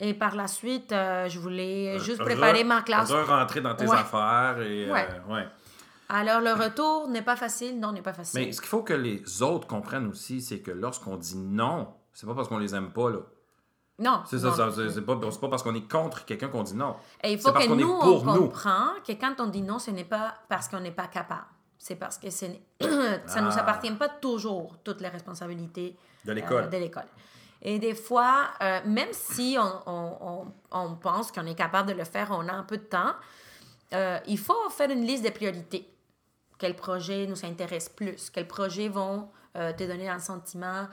Et 0.00 0.14
par 0.14 0.36
la 0.36 0.46
suite, 0.46 0.92
euh, 0.92 1.28
je 1.28 1.38
voulais 1.40 1.98
juste 1.98 2.20
Re- 2.20 2.24
préparer 2.24 2.62
ma 2.62 2.82
classe. 2.82 3.10
Re-rentrer 3.10 3.60
dans 3.60 3.74
tes 3.74 3.86
Ouais. 3.86 3.96
affaires 3.96 4.60
et. 4.60 4.88
euh, 4.88 4.92
Ouais. 5.28 5.48
Alors, 6.08 6.40
le 6.40 6.52
retour 6.52 7.08
n'est 7.08 7.22
pas 7.22 7.36
facile. 7.36 7.78
Non, 7.80 7.92
n'est 7.92 8.00
pas 8.02 8.12
facile. 8.12 8.40
Mais 8.40 8.52
ce 8.52 8.60
qu'il 8.60 8.68
faut 8.70 8.82
que 8.82 8.94
les 8.94 9.42
autres 9.42 9.66
comprennent 9.66 10.06
aussi, 10.06 10.40
c'est 10.40 10.60
que 10.60 10.70
lorsqu'on 10.70 11.16
dit 11.16 11.36
non, 11.36 11.88
c'est 12.12 12.26
pas 12.26 12.34
parce 12.34 12.48
qu'on 12.48 12.58
les 12.58 12.74
aime 12.74 12.92
pas, 12.92 13.10
là. 13.10 13.18
non. 13.98 14.22
C'est 14.24 14.38
ça, 14.38 14.52
c'est 14.54 15.02
pas, 15.04 15.16
pas 15.16 15.48
parce 15.48 15.62
qu'on 15.64 15.74
est 15.74 15.90
contre 15.90 16.24
quelqu'un 16.24 16.48
qu'on 16.48 16.62
dit 16.62 16.76
non. 16.76 16.94
Et 17.24 17.32
il 17.32 17.38
faut 17.38 17.50
que 17.52 17.66
qu'on 17.66 17.74
est 17.78 17.82
nous, 17.82 17.90
on 17.90 18.00
pour 18.00 18.24
nous. 18.24 18.40
comprend 18.42 18.86
que 19.06 19.12
quand 19.14 19.34
on 19.40 19.48
dit 19.48 19.62
non, 19.62 19.78
ce 19.80 19.90
n'est 19.90 20.04
pas 20.04 20.34
parce 20.48 20.68
qu'on 20.68 20.80
n'est 20.80 20.92
pas 20.92 21.08
capable. 21.08 21.44
C'est 21.76 21.96
parce 21.96 22.16
que 22.18 22.30
ça 22.30 22.46
ne 22.48 22.52
nous 23.46 23.52
Ah. 23.56 23.60
appartient 23.60 23.90
pas 23.92 24.08
toujours, 24.08 24.76
toutes 24.84 25.00
les 25.00 25.08
responsabilités 25.08 25.96
De 26.24 26.32
l'école. 26.32 26.70
Et 27.62 27.78
des 27.78 27.94
fois, 27.94 28.48
euh, 28.62 28.80
même 28.86 29.08
si 29.12 29.56
on, 29.58 29.90
on- 29.90 30.16
on- 30.20 30.52
on 30.70 30.94
pense 30.96 31.32
qu'on 31.32 31.46
est 31.46 31.54
capable 31.56 31.88
de 31.88 31.94
le 31.94 32.04
faire, 32.04 32.28
on 32.30 32.46
a 32.48 32.52
un 32.52 32.62
peu 32.62 32.76
de 32.78 32.84
temps, 32.84 33.14
euh, 33.94 34.18
il 34.26 34.38
faut 34.38 34.68
faire 34.70 34.90
une 34.90 35.04
liste 35.04 35.24
de 35.24 35.30
priorités. 35.30 35.88
Quels 36.58 36.76
projets 36.76 37.26
nous 37.26 37.44
intéressent 37.44 37.94
plus? 37.94 38.30
Quels 38.30 38.46
projets 38.48 38.88
vont 38.88 39.28
euh, 39.56 39.72
te 39.72 39.82
donner 39.84 40.08
un 40.08 40.18
sentiment 40.20 40.86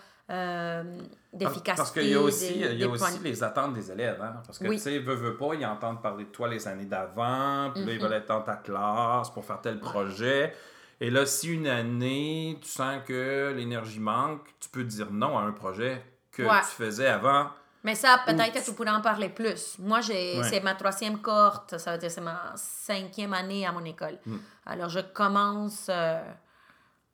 d'efficacité? 1.34 1.74
Parce 1.76 1.92
qu'il 1.92 2.08
y 2.08 2.14
a 2.14 2.20
aussi, 2.22 2.54
des- 2.60 2.72
il 2.74 2.80
y 2.80 2.84
a 2.84 2.88
aussi 2.90 3.20
les 3.20 3.44
attentes 3.44 3.74
des 3.74 3.92
élèves. 3.92 4.22
Hein? 4.22 4.42
Parce 4.46 4.58
que, 4.60 4.68
Oui. 4.68 4.78
tu 4.78 4.82
sais, 4.84 5.00
veut, 5.00 5.14
veut 5.16 5.38
pas, 5.38 5.54
ils 5.54 5.66
entendent 5.66 6.02
parler 6.02 6.26
de 6.26 6.30
toi 6.30 6.48
les 6.48 6.68
années 6.68 6.86
d'avant, 6.86 7.72
puis 7.74 7.82
là, 7.84 7.88
Mhm. 7.88 7.94
ils 7.94 8.02
veulent 8.02 8.14
être 8.14 8.28
dans 8.28 8.42
ta 8.42 8.56
classe 8.56 9.30
pour 9.30 9.46
faire 9.46 9.62
tel 9.62 9.80
projet. 9.80 10.54
Et 11.00 11.10
là, 11.12 11.26
si 11.26 11.50
une 11.54 11.68
année, 11.68 12.58
tu 12.62 12.68
sens 12.70 13.02
que 13.06 13.54
l'énergie 13.56 14.00
manque, 14.00 14.42
tu 14.60 14.70
peux 14.70 14.84
dire 14.84 15.12
non 15.12 15.38
à 15.38 15.42
un 15.42 15.52
projet 15.52 16.02
que 16.36 16.44
Ouais. 16.44 16.60
tu 16.62 16.68
faisais 16.84 17.08
avant. 17.08 17.50
Mais 17.84 17.94
ça, 17.96 18.20
peut-être 18.26 18.52
que 18.54 18.66
tu 18.66 18.74
pourrais 18.74 18.90
en 18.90 19.02
parler 19.02 19.30
plus. 19.30 19.78
Moi, 19.80 20.02
j'ai, 20.02 20.40
Ouais. 20.40 20.50
c'est 20.50 20.60
ma 20.62 20.74
troisième 20.74 21.20
cohorte, 21.22 21.78
ça 21.78 21.92
veut 21.94 21.98
dire 22.00 22.10
c'est 22.10 22.22
ma 22.22 22.52
cinquième 22.56 23.34
année 23.34 23.66
à 23.66 23.72
mon 23.72 23.86
école. 23.86 24.18
Mm. 24.26 24.38
Alors, 24.66 24.90
je 24.90 25.00
commence... 25.02 25.88
euh, 25.90 26.24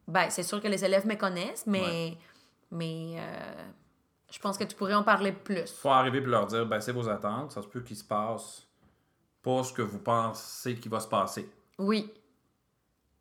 Ben, 0.08 0.30
c'est 0.30 0.44
sûr 0.44 0.62
que 0.62 0.68
les 0.68 0.84
élèves 0.84 1.06
me 1.06 1.16
connaissent, 1.16 1.66
mais, 1.68 2.18
mais 2.72 3.16
euh, 3.18 3.64
je 4.32 4.40
pense 4.40 4.58
que 4.58 4.64
tu 4.66 4.76
pourrais 4.76 4.94
en 4.96 5.04
parler 5.04 5.32
plus. 5.32 5.72
faut 5.74 5.90
arriver 5.90 6.18
et 6.18 6.22
leur 6.22 6.48
dire, 6.48 6.66
ben, 6.66 6.80
c'est 6.82 6.92
vos 6.92 7.08
attentes, 7.08 7.52
ça 7.52 7.62
se 7.62 7.68
peut 7.68 7.82
qu'il 7.82 7.96
se 7.98 8.04
passe 8.04 8.66
pas 9.44 9.64
ce 9.64 9.72
que 9.74 9.82
vous 9.82 10.00
pensez 10.00 10.76
qu'il 10.76 10.92
va 10.92 11.00
se 11.00 11.08
passer. 11.08 11.50
Oui. 11.78 12.12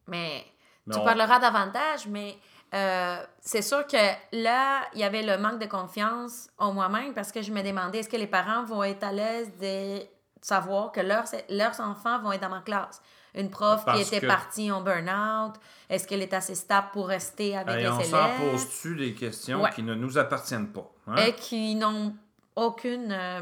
Mais, 0.06 0.44
Mais 0.86 0.94
tu 0.94 1.00
on- 1.00 1.04
parleras 1.04 1.38
davantage, 1.38 2.06
mais 2.08 2.36
euh, 2.74 3.16
c'est 3.40 3.62
sûr 3.62 3.86
que 3.86 3.96
là, 4.32 4.82
il 4.94 5.00
y 5.00 5.04
avait 5.04 5.22
le 5.22 5.38
manque 5.38 5.58
de 5.60 5.66
confiance 5.66 6.48
en 6.58 6.72
moi-même 6.72 7.14
parce 7.14 7.32
que 7.32 7.42
je 7.42 7.52
me 7.52 7.62
demandais 7.62 7.98
est-ce 7.98 8.08
que 8.08 8.16
les 8.16 8.26
parents 8.26 8.64
vont 8.64 8.82
être 8.84 9.02
à 9.04 9.12
l'aise 9.12 9.50
de 9.60 10.00
savoir 10.40 10.92
que 10.92 11.00
leurs, 11.00 11.24
leurs 11.48 11.80
enfants 11.80 12.20
vont 12.20 12.32
être 12.32 12.42
dans 12.42 12.48
ma 12.48 12.60
classe? 12.60 13.02
Une 13.34 13.48
prof 13.50 13.84
Parce 13.84 14.00
qui 14.00 14.06
était 14.08 14.20
que- 14.20 14.26
partie 14.26 14.72
en 14.72 14.80
burn-out, 14.80 15.54
est-ce 15.88 16.06
qu'elle 16.08 16.22
est 16.22 16.34
assez 16.34 16.56
stable 16.56 16.88
pour 16.92 17.06
rester 17.08 17.56
avec 17.56 17.76
Et 17.76 17.82
les 17.82 17.88
on 17.88 18.00
s'en 18.00 18.26
pose-tu 18.38 18.96
des 18.96 19.14
questions 19.14 19.62
Ouais. 19.62 19.70
qui 19.70 19.82
ne 19.84 19.94
nous 19.94 20.18
appartiennent 20.18 20.72
pas. 20.72 20.90
hein? 21.06 21.14
et 21.16 21.34
qui 21.34 21.76
n'ont 21.76 22.14
aucune 22.56 23.12
euh, 23.12 23.40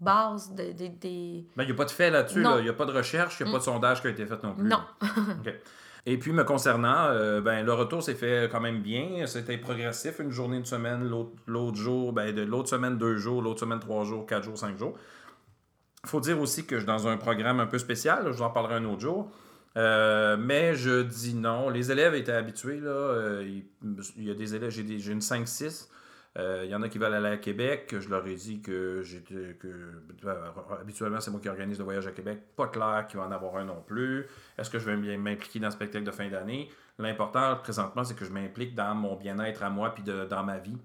base 0.00 0.52
de, 0.52 0.72
de- 0.72 0.88
de- 0.88 1.44
Ben, 1.56 1.62
il 1.62 1.66
n'y 1.66 1.72
a 1.72 1.74
pas 1.74 1.84
de 1.84 1.90
fait 1.90 2.10
là-dessus. 2.10 2.40
Non. 2.40 2.54
là. 2.54 2.58
Il 2.58 2.64
n'y 2.64 2.68
a 2.70 2.72
pas 2.72 2.86
de 2.86 2.92
recherche, 2.92 3.36
il 3.38 3.44
n'y 3.44 3.50
a 3.50 3.52
pas 3.52 3.58
de 3.58 3.64
sondage 3.64 4.00
qui 4.00 4.08
a 4.08 4.10
été 4.10 4.26
fait 4.26 4.42
non 4.42 4.54
plus. 4.54 4.64
Non. 4.68 4.82
OK. 5.02 5.54
Et 6.06 6.18
puis, 6.18 6.32
me 6.32 6.44
concernant, 6.44 7.08
euh, 7.08 7.40
ben, 7.40 7.64
le 7.64 7.72
retour 7.72 8.02
s'est 8.02 8.14
fait 8.14 8.48
quand 8.50 8.60
même 8.60 8.80
bien. 8.80 9.26
C'était 9.26 9.58
progressif, 9.58 10.18
une 10.18 10.30
journée, 10.30 10.56
une 10.56 10.64
semaine, 10.64 11.10
l'autre 11.46 11.76
jour, 11.76 12.12
ben, 12.12 12.34
de 12.34 12.42
l'autre 12.42 12.68
semaine, 12.68 12.96
deux 12.96 13.16
jours, 13.16 13.42
l'autre 13.42 13.60
semaine, 13.60 13.80
trois 13.80 14.04
jours, 14.04 14.26
quatre 14.26 14.44
jours, 14.44 14.58
cinq 14.58 14.78
jours. 14.78 14.96
Faut 16.06 16.20
dire 16.20 16.40
aussi 16.40 16.64
que 16.64 16.76
je 16.76 16.80
suis 16.80 16.86
dans 16.86 17.08
un 17.08 17.18
programme 17.18 17.60
un 17.60 17.66
peu 17.66 17.78
spécial, 17.78 18.22
je 18.26 18.30
vous 18.30 18.42
en 18.42 18.50
parlerai 18.50 18.76
un 18.76 18.84
autre 18.86 19.00
jour. 19.00 19.30
Euh, 19.76 20.36
mais 20.38 20.74
je 20.74 21.02
dis 21.02 21.34
non. 21.34 21.68
Les 21.68 21.92
élèves 21.92 22.14
étaient 22.14 22.32
habitués. 22.32 22.80
Là, 22.80 22.90
euh, 22.90 23.60
il, 24.16 24.24
y 24.24 24.30
a 24.30 24.34
des 24.34 24.54
élèves, 24.54 24.70
j'ai 24.70 25.12
une 25.12 25.20
5-6. 25.20 25.88
Euh, 26.38 26.62
il 26.64 26.70
y 26.70 26.74
en 26.76 26.82
a 26.82 26.88
qui 26.88 26.98
veulent 26.98 27.12
aller 27.14 27.28
à 27.28 27.36
Québec. 27.38 27.92
Je 27.98 28.08
leur 28.08 28.24
ai 28.26 28.34
dit 28.36 28.62
que 28.62 29.02
j'étais 29.02 29.56
que 29.60 29.66
euh, 29.66 30.50
habituellement 30.80 31.20
c'est 31.20 31.30
moi 31.32 31.40
qui 31.40 31.48
organise 31.48 31.78
le 31.78 31.84
voyage 31.84 32.06
à 32.06 32.12
Québec. 32.12 32.40
Pas 32.54 32.68
clair 32.68 33.06
qu'il 33.08 33.18
va 33.18 33.26
en 33.26 33.32
avoir 33.32 33.56
un 33.56 33.64
non 33.64 33.82
plus. 33.84 34.26
Est-ce 34.56 34.70
que 34.70 34.78
je 34.78 34.88
vais 34.88 35.16
m'impliquer 35.16 35.58
dans 35.58 35.66
le 35.66 35.72
spectacle 35.72 36.04
de 36.04 36.10
fin 36.12 36.28
d'année? 36.28 36.70
L'important 36.98 37.56
présentement 37.56 38.04
c'est 38.04 38.14
que 38.14 38.24
je 38.24 38.30
m'implique 38.30 38.76
dans 38.76 38.94
mon 38.94 39.16
bien-être 39.16 39.62
à 39.64 39.70
moi 39.70 39.92
puis 39.92 40.04
de- 40.04 40.24
dans 40.24 40.44
ma 40.44 40.58
vie. 40.58 40.78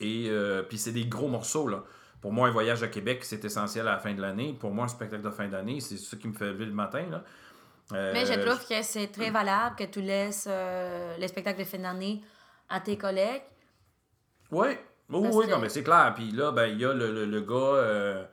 Et 0.00 0.28
euh, 0.30 0.62
puis 0.62 0.78
c'est 0.78 0.92
des 0.92 1.04
gros 1.06 1.28
morceaux 1.28 1.68
là. 1.68 1.84
Pour 2.22 2.32
moi, 2.32 2.48
un 2.48 2.50
voyage 2.50 2.82
à 2.82 2.88
Québec, 2.88 3.24
c'est 3.24 3.44
essentiel 3.44 3.86
à 3.86 3.92
la 3.92 3.98
fin 3.98 4.14
de 4.14 4.20
l'année. 4.22 4.56
Pour 4.58 4.72
moi, 4.72 4.86
un 4.86 4.88
spectacle 4.88 5.22
de 5.22 5.30
fin 5.30 5.46
d'année, 5.48 5.80
c'est 5.80 5.98
ça 5.98 6.16
qui 6.16 6.26
me 6.26 6.32
fait 6.32 6.46
lever 6.46 6.64
le 6.64 6.72
matin. 6.72 7.04
Là. 7.10 7.22
Euh, 7.92 8.12
Mais 8.14 8.24
je 8.26 8.32
trouve 8.40 8.66
que 8.66 8.82
c'est 8.82 9.08
très 9.08 9.30
valable 9.30 9.76
que 9.76 9.84
tu 9.84 10.00
laisses 10.00 10.48
euh, 10.50 11.14
les 11.18 11.28
spectacles 11.28 11.60
de 11.60 11.64
fin 11.64 11.78
d'année 11.78 12.22
à 12.68 12.80
tes 12.80 12.96
collègues. 12.96 13.42
Oui, 14.50 14.68
oui, 15.10 15.22
Parce 15.22 15.36
oui, 15.36 15.46
que- 15.46 15.50
non, 15.50 15.58
mais 15.58 15.68
c'est 15.68 15.82
clair. 15.82 16.12
Puis 16.14 16.30
là, 16.32 16.52
ben, 16.52 16.66
il 16.66 16.80
y 16.80 16.84
a 16.84 16.92
le, 16.92 17.12
le- 17.12 17.24
le 17.26 17.40
gars, 17.40 17.54
euh, 17.54 18.24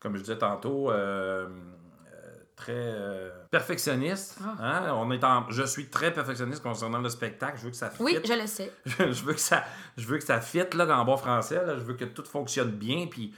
comme 0.00 0.16
je 0.16 0.20
disais 0.22 0.38
tantôt, 0.38 0.90
euh, 0.90 1.46
euh, 1.46 2.34
très 2.56 2.72
euh, 2.74 3.30
perfectionniste. 3.50 4.38
Ah. 4.44 4.56
hein. 4.60 4.94
On 4.96 5.10
est 5.10 5.24
en, 5.24 5.48
je 5.50 5.62
suis 5.62 5.88
très 5.88 6.12
perfectionniste 6.12 6.62
concernant 6.62 6.98
le 7.00 7.08
spectacle. 7.08 7.58
Je 7.58 7.64
veux 7.64 7.70
que 7.70 7.76
ça 7.76 7.90
Oui, 8.00 8.14
fitte. 8.16 8.26
je 8.28 8.32
le 8.40 8.46
sais. 8.46 8.72
je 8.86 9.22
veux 9.24 9.34
que 9.34 9.40
ça 9.40 9.64
je 9.96 10.06
veux 10.06 10.18
que 10.18 10.24
ça 10.24 10.40
fitte 10.40 10.74
là 10.74 10.86
en 10.98 11.04
bon 11.04 11.16
français 11.16 11.64
là. 11.64 11.76
je 11.78 11.82
veux 11.82 11.94
que 11.94 12.04
tout 12.04 12.24
fonctionne 12.24 12.70
bien 12.70 13.06
puis 13.10 13.34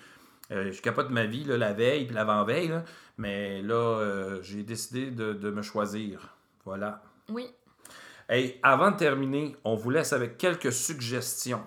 euh, 0.53 0.71
je 0.73 0.81
capote 0.83 1.11
ma 1.11 1.25
vie 1.27 1.45
là, 1.45 1.57
la 1.57 1.73
veille 1.73 2.05
puis 2.07 2.15
l'avant-veille 2.15 2.73
mais 3.19 3.63
là 3.63 3.75
euh, 3.75 4.43
j'ai 4.43 4.63
décidé 4.63 5.11
de, 5.11 5.33
de 5.33 5.51
me 5.51 5.63
choisir 5.63 6.37
voilà 6.65 7.03
Oui. 7.31 7.49
Hey, 8.29 8.59
avant 8.63 8.91
de 8.91 8.97
terminer, 8.97 9.55
on 9.65 9.75
vous 9.75 9.91
laisse 9.91 10.13
avec 10.15 10.39
quelques 10.39 10.73
suggestions. 10.73 11.61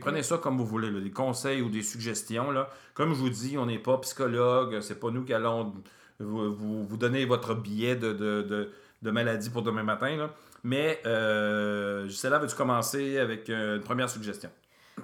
Prenez 0.00 0.22
ça 0.22 0.38
comme 0.38 0.56
vous 0.56 0.64
voulez, 0.64 0.90
des 1.00 1.10
conseils 1.10 1.62
ou 1.62 1.68
des 1.68 1.82
suggestions. 1.82 2.50
Là. 2.52 2.68
Comme 2.94 3.10
je 3.10 3.18
vous 3.18 3.30
dis, 3.30 3.58
on 3.58 3.66
n'est 3.66 3.80
pas 3.80 3.98
psychologue, 3.98 4.80
c'est 4.80 5.00
pas 5.00 5.10
nous 5.10 5.24
qui 5.24 5.34
allons 5.34 5.74
vous, 6.20 6.54
vous- 6.54 6.96
donner 6.96 7.24
votre 7.24 7.54
billet 7.54 7.96
de, 7.96 8.12
de, 8.12 8.70
de- 9.02 9.10
maladie 9.10 9.50
pour 9.50 9.62
demain 9.62 9.82
matin. 9.82 10.30
Mais, 10.62 11.00
euh, 11.06 12.06
Gisela, 12.08 12.38
veux-tu 12.38 12.54
commencer 12.56 13.18
avec 13.18 13.50
euh, 13.50 13.76
une 13.76 13.82
première 13.82 14.08
suggestion? 14.10 14.50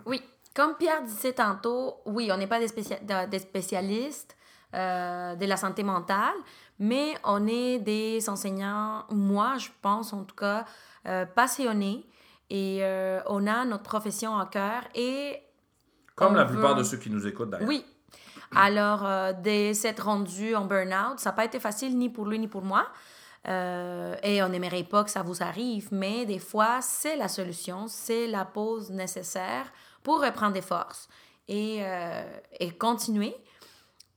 Oui. 0.07 0.23
Comme 0.55 0.75
Pierre 0.77 1.03
disait 1.03 1.33
tantôt, 1.33 1.97
oui, 2.05 2.31
on 2.31 2.37
n'est 2.37 2.47
pas 2.47 2.61
des 2.61 2.69
spécialistes 3.39 4.37
euh, 4.75 5.35
de 5.35 5.47
la 5.47 5.57
santé 5.57 5.83
mentale, 5.83 6.35
mais 6.79 7.15
on 7.25 7.47
est 7.47 7.79
des 7.79 8.29
enseignants, 8.29 9.05
moi, 9.11 9.55
je 9.59 9.69
pense 9.81 10.13
en 10.13 10.25
tout 10.25 10.35
cas, 10.35 10.67
euh, 11.07 11.27
passionnés 11.27 12.07
et 12.51 12.81
euh, 12.83 13.21
on 13.27 13.47
a 13.47 13.65
notre 13.65 13.85
profession 13.85 14.37
à 14.37 14.47
cœur 14.47 14.83
et 14.95 15.43
Comme 16.15 16.35
la 16.35 16.45
plupart 16.45 16.75
de 16.75 16.83
ceux 16.83 16.99
qui 16.99 17.11
nous 17.11 17.27
écoutent 17.27 17.51
d'ailleurs. 17.51 17.69
Oui. 17.69 17.85
Alors, 18.55 19.07
euh, 19.07 19.33
de 19.33 19.73
s'être 19.73 20.05
rendu 20.05 20.55
en 20.55 20.67
burn-out, 20.67 21.19
ça 21.19 21.31
n'a 21.31 21.37
pas 21.37 21.45
été 21.45 21.59
facile 21.59 21.97
ni 21.97 22.11
pour 22.11 22.27
lui 22.27 22.39
ni 22.39 22.49
pour 22.49 22.63
moi. 22.63 22.87
Euh, 23.49 24.15
et 24.23 24.43
on 24.43 24.49
n'aimerait 24.51 24.85
pas 24.85 25.03
que 25.03 25.11
ça 25.11 25.23
vous 25.23 25.43
arrive, 25.43 25.89
mais 25.91 26.27
des 26.27 26.39
fois, 26.39 26.81
c'est 26.81 27.17
la 27.17 27.29
solution, 27.29 27.89
c'est 27.89 28.27
la 28.27 28.45
pause 28.45 28.91
nécessaire 28.91 29.73
pour 30.03 30.23
reprendre 30.23 30.53
des 30.53 30.63
forces 30.63 31.09
et, 31.49 31.79
euh, 31.81 32.23
et 32.61 32.71
continuer 32.73 33.35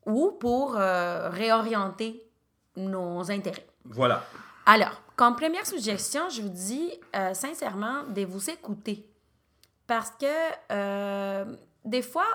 ou 0.06 0.32
pour 0.40 0.74
réorienter 0.74 2.30
nos 2.76 3.32
intérêts. 3.32 3.66
Voilà. 3.86 4.24
Alors, 4.68 5.02
comme 5.16 5.36
première 5.36 5.66
suggestion, 5.66 6.30
je 6.30 6.42
vous 6.42 6.50
dis 6.50 6.92
euh, 7.16 7.34
sincèrement 7.34 8.04
de 8.04 8.26
vous 8.26 8.50
écouter. 8.50 9.06
Parce 9.88 10.12
que 10.12 10.26
euh, 10.72 11.46
des 11.86 12.02
fois, 12.02 12.28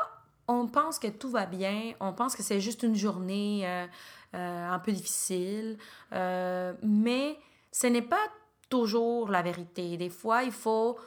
on 0.49 0.67
pense 0.67 0.99
que 0.99 1.09
tout 1.09 1.31
va 1.31 1.47
bien, 1.47 1.93
on 2.01 2.13
pense 2.13 2.35
que 2.35 2.43
c'est 2.43 2.61
juste 2.61 2.83
une 2.83 2.97
journée 2.97 3.67
euh, 3.67 3.87
un 4.73 4.79
peu 4.79 4.93
difficile, 4.93 5.77
mais 6.13 7.39
ce 7.73 7.87
n'est 7.87 8.03
pas 8.03 8.29
toujours 8.69 9.29
la 9.31 9.43
vérité. 9.43 9.97
Des 9.97 10.11
fois, 10.11 10.45
il 10.45 10.53
faut 10.53 10.99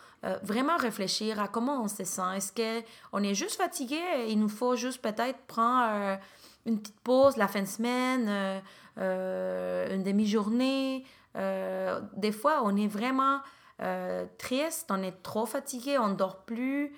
vraiment 0.44 0.78
réfléchir 0.78 1.42
à 1.42 1.48
comment 1.48 1.82
on 1.82 1.88
se 1.88 2.04
sent. 2.04 2.22
Est-ce 2.36 2.54
qu'on 2.54 3.24
est 3.24 3.36
juste 3.36 3.56
fatigué 3.56 4.00
il 4.30 4.40
nous 4.40 4.50
faut 4.50 4.76
juste 4.76 5.02
peut-être 5.02 5.40
prendre 5.48 6.20
une 6.66 6.80
petite 6.80 7.00
pause 7.02 7.38
la 7.38 7.48
fin 7.48 7.62
de 7.62 7.68
semaine, 7.68 8.62
une 8.98 10.04
demi-journée. 10.04 11.06
Euh, 11.36 12.00
des 12.16 12.32
fois, 12.32 12.62
on 12.64 12.76
est 12.76 12.88
vraiment 12.88 13.40
euh, 13.82 14.26
triste, 14.38 14.90
on 14.92 15.02
est 15.02 15.24
trop 15.24 15.46
fatigué, 15.46 15.98
on 15.98 16.10
ne 16.10 16.16
dort 16.16 16.42
plus. 16.46 16.94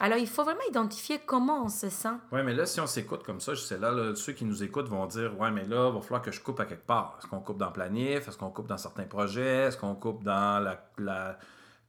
Alors, 0.00 0.18
il 0.18 0.28
faut 0.28 0.44
vraiment 0.44 0.60
identifier 0.70 1.18
comment 1.26 1.64
on 1.64 1.68
se 1.68 1.88
sent. 1.88 2.14
Oui, 2.30 2.40
mais 2.44 2.54
là, 2.54 2.66
si 2.66 2.80
on 2.80 2.86
s'écoute 2.86 3.24
comme 3.24 3.40
ça, 3.40 3.54
je 3.54 3.60
sais 3.60 3.78
là, 3.78 3.90
là, 3.90 4.14
ceux 4.14 4.32
qui 4.32 4.44
nous 4.44 4.62
écoutent 4.62 4.88
vont 4.88 5.06
dire 5.06 5.36
Ouais, 5.40 5.50
mais 5.50 5.64
là, 5.64 5.88
il 5.88 5.94
va 5.94 6.00
falloir 6.00 6.22
que 6.22 6.30
je 6.30 6.40
coupe 6.40 6.60
à 6.60 6.66
quelque 6.66 6.86
part. 6.86 7.16
Est-ce 7.18 7.26
qu'on 7.26 7.40
coupe 7.40 7.58
dans 7.58 7.66
le 7.66 7.72
planif? 7.72 8.28
Est-ce 8.28 8.36
qu'on 8.38 8.50
coupe 8.50 8.68
dans 8.68 8.78
certains 8.78 9.04
projets? 9.06 9.64
Est-ce 9.66 9.76
qu'on 9.76 9.96
coupe 9.96 10.22
dans 10.22 10.62
la, 10.62 10.78
la, 10.98 11.36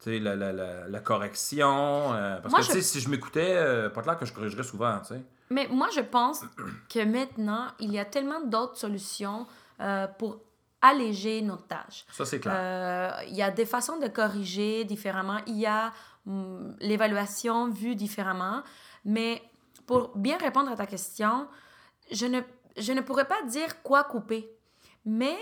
la, 0.07 0.35
la, 0.35 0.51
la, 0.53 0.87
la 0.87 0.99
correction? 1.01 2.13
Euh, 2.15 2.39
Parce 2.41 2.51
Moi, 2.51 2.61
que, 2.61 2.73
je- 2.73 2.79
si 2.79 2.99
je 2.99 3.09
m'écoutais, 3.09 3.55
euh, 3.57 3.89
pas 3.89 4.01
clair 4.01 4.17
que 4.17 4.25
je 4.25 4.33
corrigerais 4.33 4.63
souvent, 4.63 4.97
tu 5.01 5.13
sais. 5.13 5.21
Mais 5.51 5.67
moi, 5.67 5.89
je 5.95 6.01
pense 6.01 6.41
que 6.89 7.03
maintenant, 7.03 7.67
il 7.79 7.91
y 7.91 7.99
a 7.99 8.05
tellement 8.05 8.41
d'autres 8.41 8.77
solutions 8.77 9.45
euh, 9.81 10.07
pour 10.17 10.39
alléger 10.81 11.41
notre 11.41 11.67
tâche. 11.67 12.05
Ça, 12.11 12.25
c'est 12.25 12.39
clair. 12.39 12.53
Euh, 12.55 13.11
il 13.27 13.35
y 13.35 13.41
a 13.41 13.51
des 13.51 13.65
façons 13.65 13.97
de 13.97 14.07
corriger 14.07 14.83
différemment. 14.85 15.39
Il 15.47 15.57
y 15.57 15.65
a 15.65 15.91
hum, 16.25 16.75
l'évaluation 16.79 17.69
vue 17.69 17.95
différemment. 17.95 18.61
Mais 19.05 19.41
pour 19.85 20.15
bien 20.17 20.37
répondre 20.37 20.71
à 20.71 20.75
ta 20.75 20.85
question, 20.85 21.47
je 22.11 22.25
ne, 22.25 22.41
je 22.77 22.91
ne 22.93 23.01
pourrais 23.01 23.25
pas 23.27 23.41
dire 23.43 23.81
quoi 23.81 24.03
couper. 24.03 24.49
Mais 25.05 25.37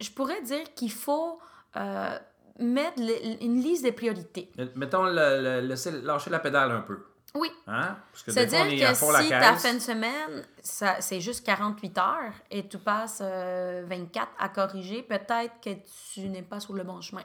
je 0.00 0.10
pourrais 0.10 0.42
dire 0.42 0.72
qu'il 0.74 0.92
faut 0.92 1.38
euh, 1.76 2.18
mettre 2.58 2.98
le- 3.00 3.42
une 3.44 3.60
liste 3.60 3.84
de 3.84 3.90
priorités. 3.90 4.50
Mettons, 4.76 5.04
le, 5.04 5.60
lâcher 5.60 6.30
la 6.30 6.38
pédale 6.38 6.70
un 6.72 6.80
peu. 6.80 6.98
Oui. 7.34 7.50
Hein? 7.68 7.96
Parce 8.12 8.24
que 8.24 8.32
C'est-à-dire 8.32 8.64
que 8.88 8.94
si 8.94 9.28
ta 9.28 9.52
caisse. 9.52 9.62
fin 9.62 9.74
de 9.74 9.78
semaine, 9.78 10.44
ça- 10.62 11.00
c'est 11.00 11.20
juste 11.20 11.44
48 11.46 11.96
heures 11.98 12.32
et 12.50 12.66
tu 12.66 12.76
passes 12.78 13.20
euh, 13.22 13.84
24 13.86 14.28
à 14.38 14.48
corriger, 14.48 15.02
peut-être 15.02 15.60
que 15.62 15.70
tu 16.12 16.28
n'es 16.28 16.42
pas 16.42 16.58
sur 16.58 16.74
le 16.74 16.82
bon 16.82 17.00
chemin. 17.00 17.22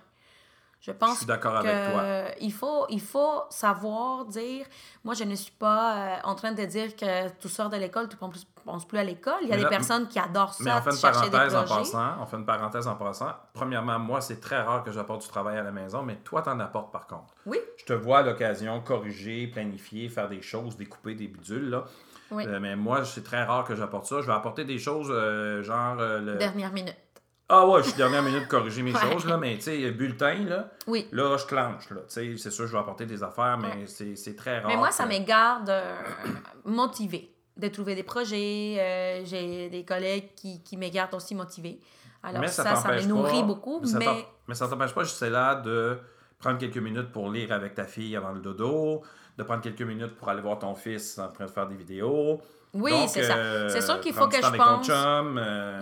Je 0.81 0.91
pense 0.91 1.13
Je 1.13 1.17
suis 1.17 1.25
d'accord 1.25 1.63
que 1.63 1.67
avec 1.67 1.93
toi. 1.93 2.35
Il 2.41 2.53
faut, 2.53 2.85
il 2.89 3.01
faut 3.01 3.43
savoir 3.49 4.25
dire, 4.25 4.65
moi 5.03 5.13
je 5.15 5.23
ne 5.23 5.33
suis 5.33 5.51
pas 5.51 5.95
euh, 5.95 6.17
en 6.23 6.35
train 6.35 6.51
de 6.51 6.63
dire 6.63 6.95
que 6.95 7.29
tu 7.39 7.49
sors 7.49 7.69
de 7.69 7.77
l'école, 7.77 8.07
tu 8.07 8.15
ne 8.15 8.19
penses, 8.19 8.45
penses 8.63 8.87
plus 8.87 8.99
à 8.99 9.03
l'école. 9.03 9.39
Il 9.41 9.47
y 9.47 9.53
a 9.53 9.55
Mais 9.55 9.63
des 9.63 9.69
personnes 9.69 10.07
qui 10.07 10.19
adorent 10.19 10.55
Mais 10.59 10.69
ça, 10.69 10.81
fait 10.81 10.91
une 10.91 10.97
chercher 10.97 11.25
des 11.25 11.31
parenthèse 11.31 11.55
en 11.55 11.63
passant. 11.63 12.13
On 12.21 12.25
fait 12.27 12.37
une 12.37 12.45
parenthèse 12.45 12.87
en 12.87 12.95
passant. 12.95 13.33
Premièrement, 13.53 13.97
moi, 13.97 14.21
c'est 14.21 14.39
très 14.39 14.61
rare 14.61 14.83
que 14.83 14.91
j'apporte 14.91 15.21
du 15.21 15.27
travail 15.27 15.57
à 15.57 15.63
la 15.63 15.71
maison, 15.71 16.03
mais 16.03 16.17
toi, 16.17 16.41
t'en 16.41 16.59
apportes 16.59 16.91
par 16.91 17.07
contre. 17.07 17.33
Oui, 17.45 17.59
Je 17.77 17.85
te 17.85 17.93
vois 17.93 18.19
à 18.19 18.21
l'occasion 18.21 18.79
corriger, 18.81 19.47
planifier, 19.47 20.09
faire 20.09 20.29
des 20.29 20.41
choses, 20.41 20.77
découper 20.77 21.15
des 21.15 21.27
bidules, 21.27 21.69
là. 21.69 21.85
Oui. 22.31 22.45
Euh, 22.47 22.59
mais 22.59 22.75
moi, 22.75 23.05
c'est 23.05 23.23
très 23.23 23.43
rare 23.43 23.63
que 23.63 23.75
j'apporte 23.75 24.05
ça. 24.05 24.21
Je 24.21 24.27
vais 24.27 24.33
apporter 24.33 24.65
des 24.65 24.79
choses 24.79 25.09
euh, 25.11 25.61
genre. 25.63 25.95
le... 25.95 26.35
dernière 26.37 26.71
minute. 26.71 26.97
Ah 27.47 27.67
ouais, 27.67 27.83
je 27.83 27.89
suis 27.89 27.97
dernière 27.97 28.23
minute 28.23 28.43
de 28.43 28.47
corriger 28.47 28.81
mes 28.81 28.91
Ouais. 28.95 29.11
choses, 29.11 29.25
là, 29.25 29.37
mais 29.37 29.55
tu 29.55 29.61
sais, 29.63 29.91
bulletin, 29.91 30.45
là, 30.45 30.69
Oui. 30.87 31.07
là, 31.11 31.37
je 31.37 31.45
clenche, 31.45 31.89
là. 31.91 32.01
Tu 32.07 32.13
sais, 32.35 32.37
c'est 32.37 32.49
sûr, 32.51 32.65
je 32.65 32.71
vais 32.71 32.79
apporter 32.79 33.05
des 33.05 33.21
affaires, 33.21 33.57
mais 33.59 33.83
Ouais. 33.85 34.15
c'est 34.15 34.35
très 34.35 34.59
rare. 34.59 34.67
Mais 34.67 34.77
moi, 34.77 34.91
ça 34.91 35.03
que- 35.05 35.09
me 35.13 35.19
garde 35.25 35.69
euh, 35.69 35.95
motivée 36.65 37.31
de 37.57 37.67
trouver 37.67 37.95
des 37.95 38.03
projets. 38.03 38.77
euh, 38.79 39.21
J'ai 39.25 39.69
des 39.69 39.85
collègues 39.85 40.29
qui, 40.35 40.61
qui 40.63 40.75
me 40.77 40.89
gardent 40.89 41.13
aussi 41.13 41.35
motivée. 41.35 41.79
Alors 42.23 42.41
Mais 42.41 42.47
ça, 42.47 42.75
ça, 42.75 42.91
me 42.91 43.01
nourrit 43.03 43.41
pas- 43.41 43.45
beaucoup. 43.45 43.79
Mais 43.81 43.87
ça 43.87 43.99
Mais, 44.47 44.55
ça 44.55 44.67
t'empêche 44.67 44.93
pas, 44.93 45.03
juste 45.03 45.21
là, 45.21 45.55
de 45.55 45.99
prendre 46.39 46.57
quelques 46.57 46.77
minutes 46.77 47.11
pour 47.11 47.29
lire 47.29 47.51
avec 47.51 47.75
ta 47.75 47.83
fille 47.85 48.15
avant 48.15 48.31
le 48.31 48.39
dodo, 48.39 49.03
de 49.37 49.43
prendre 49.43 49.61
quelques 49.61 49.81
minutes 49.83 50.15
pour 50.17 50.29
aller 50.29 50.41
voir 50.41 50.57
ton 50.57 50.73
fils 50.73 51.19
en 51.19 51.27
train 51.29 51.45
de 51.45 51.51
faire 51.51 51.67
des 51.67 51.75
vidéos. 51.75 52.41
oui, 52.73 52.91
c'est 53.07 53.23
ça. 53.23 53.35
euh, 53.37 53.69
C'est 53.69 53.81
sûr 53.81 53.99
qu'il 54.01 54.13
faut 54.13 54.27
que 54.27 54.37
je 54.37 54.57
pense 54.57 54.85
chum, 54.87 55.37
euh, 55.37 55.81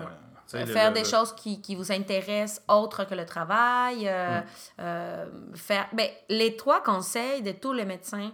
le- 0.60 0.66
faire 0.66 0.90
le- 0.90 0.94
des 0.96 1.02
le- 1.02 1.08
choses 1.08 1.34
qui, 1.36 1.62
qui 1.62 1.76
vous 1.76 1.92
intéressent 1.92 2.62
autres 2.68 3.04
que 3.06 3.16
le 3.16 3.26
travail. 3.26 4.08
euh, 4.08 4.40
Mm. 4.42 4.44
euh, 4.80 5.26
faire... 5.56 5.88
ben, 5.94 6.10
les 6.30 6.56
trois 6.56 6.82
conseils 6.84 7.42
de 7.42 7.52
tous 7.52 7.74
les 7.74 7.86
médecins, 7.86 8.32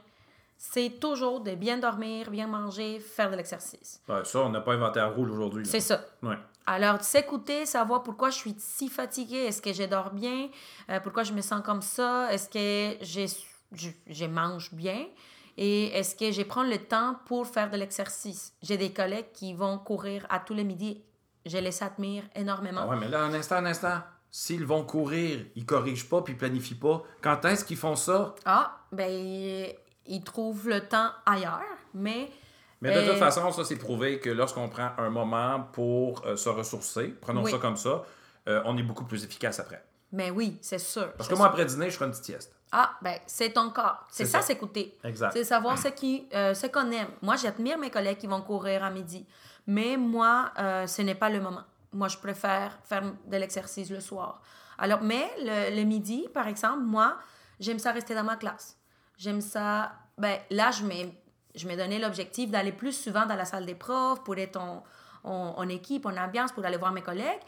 c'est 0.58 1.00
toujours 1.00 1.40
de 1.42 1.56
bien 1.56 1.78
dormir, 1.78 2.30
bien 2.32 2.48
manger, 2.48 3.00
faire 3.00 3.32
de 3.32 3.36
l'exercice. 3.38 4.02
Ouais, 4.10 4.26
ça, 4.26 4.40
on 4.40 4.50
n'a 4.50 4.62
pas 4.62 4.74
inventé 4.74 5.00
la 5.00 5.08
roue 5.08 5.24
aujourd'hui. 5.24 5.66
C'est 5.66 5.80
ça. 5.80 6.02
Ouais. 6.22 6.36
Alors, 6.66 7.02
s'écouter, 7.02 7.66
savoir 7.66 8.04
pourquoi 8.04 8.30
je 8.30 8.36
suis 8.36 8.56
si 8.60 8.90
fatiguée, 8.90 9.46
est-ce 9.46 9.62
que 9.62 9.74
je 9.74 9.84
dors 9.84 10.12
bien, 10.12 10.50
Euh, 10.90 11.00
pourquoi 11.00 11.24
je 11.24 11.34
me 11.34 11.42
sens 11.42 11.62
comme 11.64 11.82
ça, 11.82 12.32
est-ce 12.34 12.50
que 12.50 12.98
j'ai- 13.04 13.28
je, 13.72 13.90
je 14.08 14.26
mange 14.26 14.74
bien? 14.74 15.06
Et 15.58 15.88
est-ce 15.98 16.16
que 16.16 16.32
je 16.32 16.42
prends 16.44 16.64
le 16.64 16.78
temps 16.78 17.16
pour 17.26 17.46
faire 17.48 17.70
de 17.70 17.78
l'exercice? 17.78 18.54
J'ai 18.62 18.78
des 18.78 18.92
collègues 18.94 19.32
qui 19.34 19.54
vont 19.54 19.78
courir 19.78 20.26
à 20.30 20.40
tous 20.40 20.54
les 20.54 20.64
midis. 20.64 21.04
Je 21.50 21.58
les 21.58 21.84
admire 21.84 22.24
énormément. 22.36 22.82
Ah 22.84 22.88
ouais, 22.88 22.98
mais 22.98 23.08
là, 23.10 23.24
un 23.24 23.34
instant, 23.34 23.56
un 23.58 23.66
instant. 23.66 24.00
S'ils 24.32 24.64
vont 24.66 24.84
courir, 24.86 25.44
ils 25.56 25.66
corrigent 25.66 26.08
pas 26.08 26.22
puis 26.22 26.34
ils 26.34 26.38
planifient 26.38 26.76
pas, 26.76 27.02
quand 27.22 27.44
est-ce 27.46 27.66
qu'ils 27.66 27.78
font 27.78 27.96
ça? 27.96 28.36
Ah, 28.46 28.78
ben, 28.92 29.10
ils 30.06 30.24
trouvent 30.24 30.70
le 30.70 30.82
temps 30.88 31.10
ailleurs, 31.26 31.64
mais... 31.96 32.30
Mais 32.82 32.94
de 32.94 33.00
Euh, 33.00 33.10
toute 33.10 33.18
façon, 33.18 33.52
ça, 33.52 33.66
c'est 33.66 33.76
prouvé 33.78 34.20
que 34.20 34.30
lorsqu'on 34.30 34.70
prend 34.70 34.92
un 35.00 35.10
moment 35.10 35.68
pour 35.74 36.24
euh, 36.26 36.36
se 36.38 36.48
ressourcer, 36.48 37.08
prenons 37.20 37.44
Oui. 37.44 37.52
ça 37.52 37.58
comme 37.58 37.76
ça, 37.76 38.04
euh, 38.48 38.62
on 38.66 38.78
est 38.78 38.84
beaucoup 38.84 39.04
plus 39.04 39.24
efficace 39.26 39.60
après. 39.60 39.84
Mais 40.12 40.30
oui, 40.32 40.58
c'est 40.62 40.80
sûr. 40.80 41.12
Parce 41.14 41.28
que 41.28 41.34
moi, 41.36 41.48
sûr. 41.48 41.52
après 41.52 41.66
dîner, 41.66 41.90
je 41.90 41.96
ferai 41.96 42.06
une 42.06 42.12
petite 42.12 42.26
sieste. 42.26 42.56
Ah, 42.72 42.92
ben, 43.02 43.18
c'est 43.26 43.52
ton 43.52 43.72
corps. 43.72 44.06
C'est 44.12 44.26
ça, 44.26 44.42
s'écouter. 44.42 44.98
Exact. 45.04 45.32
C'est 45.34 45.44
savoir 45.44 45.78
ce 45.78 45.88
euh, 46.36 46.54
ce 46.54 46.68
qu'on 46.68 46.90
aime. 46.92 47.10
Moi, 47.22 47.36
j'admire 47.36 47.78
mes 47.80 47.90
collègues 47.90 48.20
qui 48.20 48.28
vont 48.28 48.42
courir 48.42 48.84
à 48.84 48.92
midi, 48.92 49.26
mais 49.76 49.98
moi, 49.98 50.52
euh, 50.58 50.88
ce 50.88 51.02
n'est 51.04 51.16
pas 51.24 51.30
le 51.30 51.40
moment. 51.42 51.64
Moi, 51.94 52.08
je 52.08 52.18
préfère 52.18 52.72
faire 52.84 53.04
de 53.32 53.38
l'exercice 53.38 53.90
le 53.92 54.00
soir. 54.00 54.42
Alors, 54.78 55.02
mais 55.02 55.26
le, 55.40 55.76
le 55.78 55.84
midi, 55.84 56.28
par 56.34 56.48
exemple, 56.48 56.80
moi, 56.96 57.18
j'aime 57.60 57.80
ça 57.80 57.92
rester 57.92 58.16
dans 58.16 58.24
ma 58.24 58.36
classe. 58.36 58.78
J'aime 59.18 59.42
ça. 59.42 59.92
Ben, 60.18 60.38
là, 60.50 60.72
je 60.72 60.84
m'ai, 60.84 61.04
je 61.56 61.68
m'ai 61.68 61.76
donné 61.78 62.00
l'objectif 62.00 62.50
d'aller 62.50 62.72
plus 62.72 62.94
souvent 62.94 63.26
dans 63.26 63.36
la 63.36 63.46
salle 63.46 63.66
des 63.66 63.76
profs 63.76 64.24
pour 64.24 64.38
être 64.38 64.58
en, 64.58 64.84
en- 65.24 65.54
en 65.58 65.68
équipe, 65.70 66.06
en 66.06 66.16
ambiance, 66.18 66.52
pour 66.52 66.66
aller 66.66 66.78
voir 66.78 66.92
mes 66.92 67.02
collègues. 67.04 67.44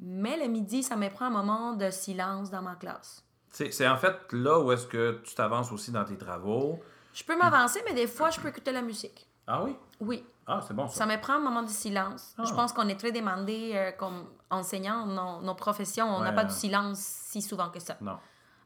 Mais 0.00 0.36
le 0.38 0.46
midi, 0.48 0.82
ça 0.82 0.96
me 0.96 1.08
prend 1.08 1.26
un 1.26 1.30
moment 1.30 1.72
de 1.74 1.90
silence 1.90 2.50
dans 2.50 2.62
ma 2.62 2.74
classe. 2.76 3.22
C'est 3.50 3.70
c'est 3.72 3.88
en 3.88 3.96
fait 3.96 4.16
là 4.32 4.58
où 4.60 4.70
est-ce 4.72 4.86
que 4.86 5.20
tu 5.24 5.34
t'avances 5.34 5.72
aussi 5.72 5.90
dans 5.90 6.04
tes 6.04 6.18
travaux. 6.18 6.78
Je 7.14 7.24
peux 7.24 7.36
m'avancer, 7.36 7.80
mais 7.86 7.94
des 7.94 8.06
fois, 8.06 8.30
je 8.30 8.38
peux 8.40 8.48
écouter 8.48 8.72
la 8.72 8.82
musique. 8.82 9.26
Ah 9.46 9.62
oui? 9.64 9.74
Oui. 10.00 10.24
Ah, 10.46 10.60
c'est 10.66 10.74
bon 10.74 10.86
ça. 10.86 10.98
Ça 10.98 11.06
me 11.06 11.20
prend 11.20 11.34
un 11.34 11.38
moment 11.40 11.62
de 11.62 11.68
silence. 11.68 12.34
Ah. 12.38 12.44
Je 12.46 12.52
pense 12.54 12.72
qu'on 12.72 12.88
est 12.88 12.96
très 12.98 13.10
demandé 13.12 13.72
euh, 13.74 13.90
comme 13.92 14.24
enseignants, 14.50 15.04
nos, 15.06 15.42
nos 15.42 15.54
professions. 15.54 16.06
On 16.06 16.20
n'a 16.20 16.30
Ouais. 16.30 16.34
pas 16.36 16.44
du 16.44 16.54
silence 16.54 16.98
si 17.00 17.42
souvent 17.42 17.68
que 17.70 17.80
ça. 17.80 17.96
Non. 18.00 18.16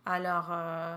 Alors, 0.04 0.48
euh, 0.50 0.96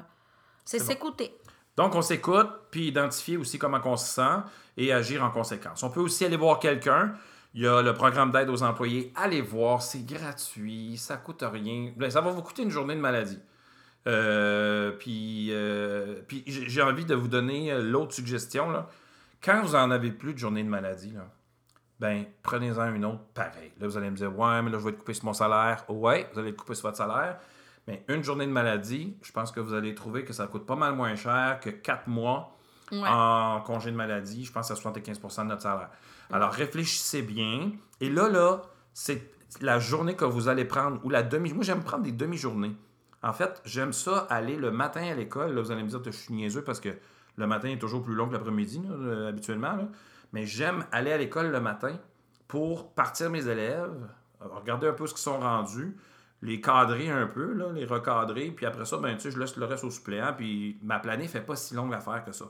c'est 0.66 0.80
bon. 0.80 0.86
s'écouter. 0.86 1.38
Donc, 1.78 1.96
on 1.96 2.02
s'écoute, 2.02 2.50
puis 2.70 2.88
identifier 2.90 3.38
aussi 3.38 3.58
comment 3.58 3.80
on 3.86 3.96
se 3.98 4.06
sent 4.06 4.38
et 4.78 4.92
agir 4.94 5.24
en 5.24 5.32
conséquence. 5.32 5.82
On 5.84 5.90
peut 5.90 6.02
aussi 6.02 6.26
aller 6.26 6.38
voir 6.38 6.60
quelqu'un. 6.60 7.14
Il 7.56 7.62
y 7.62 7.68
a 7.68 7.82
le 7.82 7.94
programme 7.94 8.32
d'aide 8.32 8.50
aux 8.50 8.62
employés. 8.64 9.12
Allez 9.16 9.42
voir, 9.42 9.82
c'est 9.82 10.06
gratuit, 10.06 10.98
ça 10.98 11.18
coûte 11.18 11.44
rien. 11.50 11.94
Ben, 11.96 12.10
Ça 12.12 12.20
va 12.22 12.32
vous 12.32 12.42
coûter 12.42 12.64
une 12.64 12.70
journée 12.72 12.96
de 12.96 13.00
maladie. 13.00 13.40
Euh, 14.06 14.92
puis 14.92 15.54
puis 16.28 16.44
j'ai 16.46 16.82
envie 16.82 17.06
de 17.06 17.16
vous 17.16 17.28
donner 17.30 17.80
l'autre 17.82 18.14
suggestion. 18.14 18.70
Là. 18.70 18.88
Quand 19.44 19.62
vous 19.62 19.76
en 19.76 19.92
avez 19.92 20.12
plus 20.12 20.34
de 20.34 20.38
journée 20.40 20.64
de 20.64 20.70
maladie, 20.70 21.12
là, 21.12 21.28
ben 22.00 22.26
prenez-en 22.42 22.94
une 22.94 23.06
autre 23.06 23.24
pareil. 23.34 23.72
Là, 23.80 23.88
vous 23.88 23.98
allez 23.98 24.10
me 24.10 24.16
dire, 24.16 24.38
ouais, 24.38 24.62
mais 24.62 24.72
là, 24.72 24.78
je 24.80 24.84
vais 24.84 24.92
être 24.92 25.00
coupé 25.00 25.14
sur 25.14 25.26
mon 25.26 25.34
salaire. 25.34 25.84
Ouais, 25.90 26.30
vous 26.34 26.40
allez 26.40 26.50
être 26.50 26.58
coupé 26.58 26.76
sur 26.76 26.88
votre 26.88 26.98
salaire. 26.98 27.40
Mais 27.88 28.06
une 28.08 28.24
journée 28.24 28.46
de 28.46 28.52
maladie, 28.52 29.18
je 29.22 29.32
pense 29.32 29.52
que 29.52 29.60
vous 29.60 29.74
allez 29.74 29.94
trouver 29.94 30.24
que 30.24 30.32
ça 30.34 30.48
coûte 30.48 30.66
pas 30.66 30.76
mal 30.76 30.96
moins 30.96 31.16
cher 31.16 31.60
que 31.62 31.70
quatre 31.70 32.08
mois 32.08 32.58
Ouais. 32.92 33.00
en 33.08 33.62
congé 33.62 33.92
de 33.92 33.96
maladie. 33.96 34.46
Je 34.46 34.52
pense 34.52 34.70
à 34.70 34.76
75% 34.76 35.44
de 35.44 35.48
notre 35.50 35.62
salaire. 35.64 35.90
Alors, 36.32 36.52
réfléchissez 36.52 37.22
bien. 37.24 37.72
Et 38.02 38.10
là, 38.10 38.30
là, 38.30 38.62
c'est 38.94 39.32
la 39.62 39.80
journée 39.80 40.16
que 40.16 40.26
vous 40.26 40.48
allez 40.48 40.66
prendre 40.66 41.04
ou 41.04 41.10
la 41.10 41.24
demi. 41.24 41.54
Moi, 41.54 41.64
j'aime 41.64 41.82
prendre 41.82 42.04
des 42.04 42.12
demi-journées. 42.12 42.76
En 43.24 43.34
fait, 43.34 43.62
j'aime 43.66 43.94
ça 43.94 44.28
aller 44.30 44.58
le 44.58 44.70
matin 44.70 45.04
à 45.10 45.16
l'école. 45.16 45.54
Là, 45.56 45.62
vous 45.62 45.72
allez 45.72 45.82
me 45.84 45.88
dire 45.90 46.02
que 46.02 46.12
je 46.12 46.18
suis 46.18 46.34
niaiseux 46.34 46.64
parce 46.64 46.80
que 46.82 46.90
le 47.38 47.48
matin 47.48 47.70
est 47.70 47.80
toujours 47.80 48.04
plus 48.04 48.14
long 48.16 48.28
que 48.28 48.34
l'après-midi, 48.34 48.82
habituellement. 49.28 49.76
là. 49.76 49.88
Mais 50.34 50.46
j'aime 50.46 50.86
aller 50.92 51.12
à 51.12 51.18
l'école 51.18 51.52
le 51.52 51.60
matin 51.60 51.96
pour 52.48 52.94
partir 52.94 53.30
mes 53.30 53.48
élèves, 53.48 53.92
euh, 54.42 54.46
regarder 54.50 54.88
un 54.88 54.94
peu 54.94 55.08
ce 55.08 55.14
qu'ils 55.14 55.22
sont 55.24 55.40
rendus, 55.40 55.96
les 56.42 56.60
cadrer 56.60 57.10
un 57.10 57.28
peu, 57.28 57.54
là, 57.54 57.72
les 57.74 57.86
recadrer, 57.86 58.52
puis 58.52 58.66
après 58.66 58.86
ça, 58.86 58.98
ben, 58.98 59.16
tu 59.16 59.22
sais, 59.22 59.32
je 59.32 59.40
laisse 59.40 59.56
le 59.58 59.66
reste 59.66 59.84
au 59.84 59.90
suppléant, 59.92 60.34
puis 60.36 60.78
ma 60.84 61.00
planée 61.00 61.28
fait 61.28 61.42
pas 61.42 61.56
si 61.56 61.74
longue 61.74 61.94
à 61.94 62.00
faire 62.00 62.24
que 62.26 62.32
ça. 62.32 62.46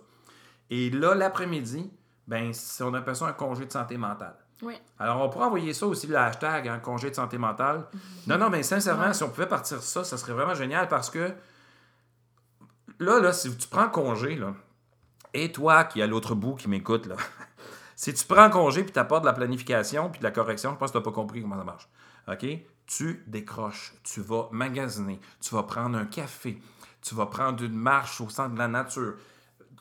Et 0.70 0.90
là, 0.90 1.14
l'après-midi, 1.14 1.92
ben, 2.28 2.52
on 2.82 2.94
appelle 2.94 3.16
ça 3.16 3.28
un 3.28 3.34
congé 3.34 3.66
de 3.66 3.72
santé 3.72 3.98
mentale. 3.98 4.36
Oui. 4.62 4.76
Alors, 4.98 5.22
on 5.22 5.30
pourrait 5.30 5.46
envoyer 5.46 5.74
ça 5.74 5.86
aussi, 5.86 6.08
le 6.08 6.16
hashtag, 6.18 6.68
hein, 6.70 6.80
congé 6.80 7.10
de 7.10 7.16
santé 7.16 7.38
mentale. 7.38 7.86
Non, 8.28 8.38
non, 8.38 8.50
mais 8.50 8.64
sincèrement, 8.64 9.08
Ouais. 9.08 9.14
si 9.14 9.24
on 9.24 9.30
pouvait 9.30 9.48
partir 9.48 9.82
ça, 9.84 10.04
ça 10.06 10.18
serait 10.18 10.34
vraiment 10.34 10.54
génial 10.56 10.88
parce 10.88 11.10
que 11.10 11.32
là, 13.00 13.20
là, 13.20 13.34
si 13.34 13.56
tu 13.58 13.68
prends 13.68 13.90
congé, 13.90 14.36
là, 14.36 14.54
et 15.34 15.52
toi 15.52 15.84
qui 15.86 16.02
à 16.02 16.08
l'autre 16.08 16.36
bout 16.36 16.56
qui 16.56 16.68
m'écoute, 16.70 17.06
là, 17.06 17.16
si 17.96 18.14
tu 18.14 18.26
prends 18.26 18.50
congé 18.50 18.84
puis 18.84 18.92
tu 18.94 19.00
apportes 19.00 19.22
de 19.24 19.28
la 19.28 19.34
planification 19.34 20.10
puis 20.10 20.20
de 20.20 20.24
la 20.24 20.32
correction, 20.32 20.72
je 20.72 20.78
pense 20.78 20.92
que 20.92 20.98
tu 20.98 21.00
n'as 21.00 21.04
pas 21.04 21.12
compris 21.12 21.42
comment 21.42 21.58
ça 21.58 21.64
marche. 21.64 21.88
OK? 22.28 22.46
Tu 22.86 23.24
décroches, 23.28 23.94
tu 24.04 24.22
vas 24.22 24.50
magasiner, 24.52 25.20
tu 25.42 25.56
vas 25.56 25.64
prendre 25.64 25.98
un 25.98 26.06
café, 26.06 26.62
tu 27.02 27.16
vas 27.16 27.26
prendre 27.26 27.64
une 27.64 27.76
marche 27.76 28.20
au 28.22 28.30
centre 28.30 28.54
de 28.54 28.60
la 28.60 28.68
nature. 28.68 29.14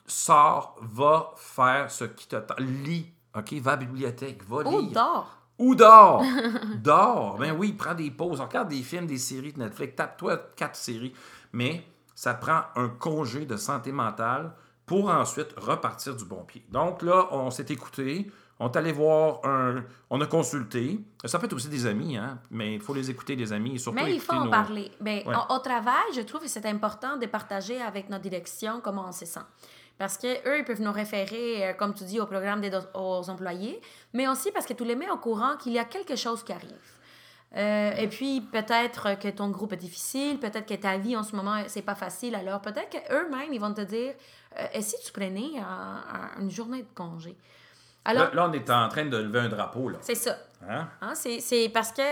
sors, 0.06 0.76
va 0.80 1.32
faire 1.36 1.90
ce 1.90 2.04
qui 2.04 2.26
te 2.28 2.36
tente. 2.36 2.58
Lis, 2.60 3.12
OK? 3.36 3.52
Va 3.54 3.72
à 3.72 3.76
la 3.76 3.84
bibliothèque, 3.84 4.42
va 4.44 4.58
Ou 4.58 4.80
lire. 4.80 4.92
dors. 4.92 5.38
Ou 5.58 5.74
dors. 5.74 6.22
dors. 6.82 7.38
Ben 7.38 7.54
oui, 7.56 7.72
prends 7.72 7.94
des 7.94 8.10
pauses. 8.10 8.40
Regarde 8.40 8.68
des 8.68 8.82
films, 8.82 9.06
des 9.06 9.18
séries 9.18 9.52
de 9.52 9.60
Netflix. 9.60 9.94
Tape-toi 9.96 10.36
quatre 10.56 10.76
séries. 10.76 11.14
Mais 11.52 11.84
ça 12.14 12.34
prend 12.34 12.62
un 12.74 12.88
congé 12.88 13.46
de 13.46 13.56
santé 13.56 13.92
mentale 13.92 14.52
pour 14.92 15.08
ensuite 15.08 15.52
repartir 15.56 16.14
du 16.14 16.26
bon 16.26 16.42
pied. 16.44 16.62
Donc 16.70 17.00
là, 17.00 17.28
on 17.30 17.50
s'est 17.50 17.64
écouté. 17.70 18.30
On 18.60 18.68
est 18.70 18.76
allé 18.76 18.92
voir 18.92 19.40
un. 19.44 19.84
On 20.10 20.20
a 20.20 20.26
consulté. 20.26 21.00
Ça 21.24 21.38
peut 21.38 21.46
être 21.46 21.54
aussi 21.54 21.68
des 21.70 21.86
amis, 21.86 22.18
hein. 22.18 22.38
Mais 22.50 22.74
il 22.74 22.80
faut 22.80 22.92
les 22.92 23.08
écouter, 23.10 23.34
les 23.34 23.54
amis. 23.54 23.76
Et 23.76 23.78
surtout 23.78 23.98
Mais 24.04 24.12
il 24.14 24.20
faut 24.20 24.34
en 24.34 24.44
nos- 24.44 24.50
parler. 24.50 24.90
Ben, 25.00 25.22
Ouais. 25.26 25.34
au 25.48 25.58
travail, 25.60 26.08
je 26.14 26.20
trouve 26.20 26.42
que 26.42 26.48
c'est 26.48 26.66
important 26.66 27.16
de 27.16 27.24
partager 27.26 27.80
avec 27.80 28.10
notre 28.10 28.22
direction 28.28 28.80
comment 28.84 29.06
on 29.08 29.12
se 29.12 29.24
sent. 29.24 29.46
Parce 29.96 30.18
qu'eux, 30.18 30.58
ils 30.58 30.64
peuvent 30.66 30.82
nous 30.82 30.92
référer, 30.92 31.70
euh, 31.70 31.72
comme 31.72 31.94
tu 31.94 32.04
dis, 32.04 32.20
au 32.20 32.26
programme 32.26 32.60
des 32.60 32.70
aux 32.94 33.30
employés, 33.30 33.80
mais 34.12 34.28
aussi 34.28 34.52
parce 34.52 34.66
que 34.66 34.74
tu 34.74 34.84
les 34.84 34.94
mets 34.96 35.10
au 35.10 35.16
courant 35.16 35.56
qu'il 35.56 35.72
y 35.72 35.78
a 35.78 35.84
quelque 35.86 36.16
chose 36.16 36.42
qui 36.42 36.52
arrive. 36.52 36.86
Euh, 37.56 37.92
et 38.02 38.08
puis, 38.08 38.40
peut-être 38.40 39.18
que 39.18 39.28
ton 39.28 39.48
groupe 39.50 39.72
est 39.74 39.76
difficile, 39.88 40.38
peut-être 40.38 40.66
que 40.66 40.74
ta 40.74 40.96
vie 40.98 41.16
en 41.16 41.22
ce 41.22 41.36
moment, 41.36 41.56
c'est 41.66 41.82
pas 41.82 41.94
facile. 41.94 42.34
Alors, 42.34 42.60
peut-être 42.62 42.90
qu'eux-mêmes, 42.90 43.52
ils 43.52 43.60
vont 43.60 43.74
te 43.74 43.82
dire 43.82 44.14
Et 44.74 44.82
si 44.82 44.96
tu 45.04 45.12
prenais 45.12 45.58
un- 45.58 46.02
un- 46.36 46.40
une 46.40 46.50
journée 46.50 46.82
de 46.82 46.88
congé 46.94 47.36
Alors, 48.04 48.24
Là, 48.24 48.30
là, 48.34 48.48
on 48.48 48.52
est 48.52 48.68
en 48.70 48.88
train 48.88 49.04
de 49.04 49.16
lever 49.16 49.40
un 49.40 49.48
drapeau, 49.48 49.88
là. 49.88 49.98
c'est 50.00 50.14
ça. 50.16 50.36
Hein? 50.68 50.88
Hein, 51.00 51.14
c'est, 51.14 51.40
c'est 51.40 51.68
parce 51.68 51.92
que 51.92 52.02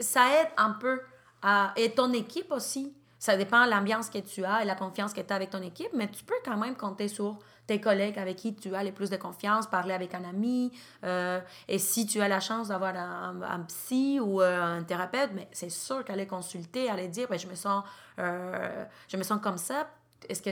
ça 0.00 0.20
aide 0.40 0.48
un 0.56 0.70
peu 0.72 1.00
à... 1.42 1.72
Et 1.76 1.90
ton 1.92 2.12
équipe 2.12 2.50
aussi. 2.52 2.94
Ça 3.18 3.36
dépend 3.38 3.64
de 3.64 3.70
l'ambiance 3.70 4.10
que 4.10 4.18
tu 4.18 4.44
as 4.44 4.62
et 4.62 4.66
la 4.66 4.74
confiance 4.74 5.14
que 5.14 5.20
tu 5.22 5.32
as 5.32 5.36
avec 5.36 5.48
ton 5.48 5.62
équipe, 5.62 5.88
mais 5.94 6.10
tu 6.10 6.24
peux 6.24 6.34
quand 6.44 6.58
même 6.58 6.76
compter 6.76 7.08
sur 7.08 7.38
tes 7.66 7.80
collègues 7.80 8.18
avec 8.18 8.36
qui 8.36 8.54
tu 8.54 8.74
as 8.74 8.84
le 8.84 8.92
plus 8.92 9.08
de 9.08 9.16
confiance, 9.16 9.66
parler 9.66 9.94
avec 9.94 10.12
un 10.14 10.24
ami. 10.24 10.70
euh, 11.04 11.40
et 11.66 11.78
si 11.78 12.04
tu 12.06 12.20
as 12.20 12.28
la 12.28 12.40
chance 12.40 12.68
d'avoir 12.68 12.94
un, 12.94 13.40
un 13.40 13.60
psy 13.60 14.20
ou 14.20 14.42
euh, 14.42 14.62
un 14.78 14.82
thérapeute, 14.82 15.30
mais 15.34 15.48
c'est 15.52 15.70
sûr 15.70 16.04
qu'aller 16.04 16.26
consulter, 16.26 16.90
aller 16.90 17.08
dire, 17.08 17.26
ben, 17.30 17.38
je, 17.38 17.46
me 17.46 17.54
sens, 17.54 17.82
euh, 18.18 18.84
je 19.08 19.16
me 19.16 19.22
sens 19.22 19.40
comme 19.42 19.56
ça. 19.56 19.88
Est-ce 20.28 20.42
que 20.42 20.50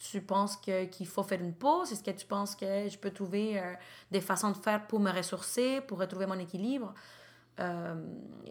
tu 0.00 0.20
penses 0.22 0.56
que, 0.56 0.86
qu'il 0.86 1.06
faut 1.06 1.22
faire 1.22 1.40
une 1.40 1.54
pause? 1.54 1.92
Est-ce 1.92 2.02
que 2.02 2.10
tu 2.10 2.26
penses 2.26 2.56
que 2.56 2.88
je 2.88 2.98
peux 2.98 3.10
trouver 3.10 3.60
euh, 3.60 3.74
des 4.10 4.20
façons 4.20 4.50
de 4.50 4.56
faire 4.56 4.86
pour 4.86 4.98
me 4.98 5.10
ressourcer, 5.10 5.82
pour 5.82 5.98
retrouver 5.98 6.26
mon 6.26 6.38
équilibre? 6.38 6.94
Euh, 7.60 7.94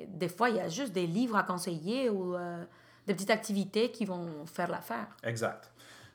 des 0.08 0.30
fois, 0.30 0.50
il 0.50 0.58
y 0.58 0.60
a 0.60 0.68
juste 0.68 0.94
des 0.94 1.08
livres 1.08 1.36
à 1.36 1.44
conseiller 1.44 2.10
ou 2.10 2.36
euh, 2.36 2.64
des 3.08 3.16
petites 3.16 3.32
activités 3.32 3.92
qui 3.92 4.06
vont 4.06 4.46
faire 4.46 4.70
l'affaire. 4.70 5.08
Exact. 5.24 5.72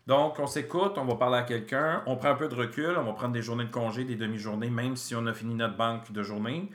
Donc, 0.06 0.38
on 0.38 0.46
s'écoute, 0.46 0.92
on 0.98 1.04
va 1.04 1.16
parler 1.16 1.38
à 1.38 1.42
quelqu'un, 1.42 2.02
on 2.06 2.16
prend 2.16 2.28
un 2.28 2.34
peu 2.34 2.48
de 2.48 2.54
recul, 2.54 2.96
on 2.96 3.04
va 3.04 3.12
prendre 3.14 3.32
des 3.32 3.42
journées 3.42 3.64
de 3.64 3.70
congé, 3.70 4.04
des 4.04 4.16
demi-journées, 4.16 4.70
même 4.70 4.96
si 4.96 5.14
on 5.14 5.26
a 5.26 5.32
fini 5.32 5.54
notre 5.54 5.76
banque 5.76 6.12
de 6.12 6.22
journées. 6.22 6.70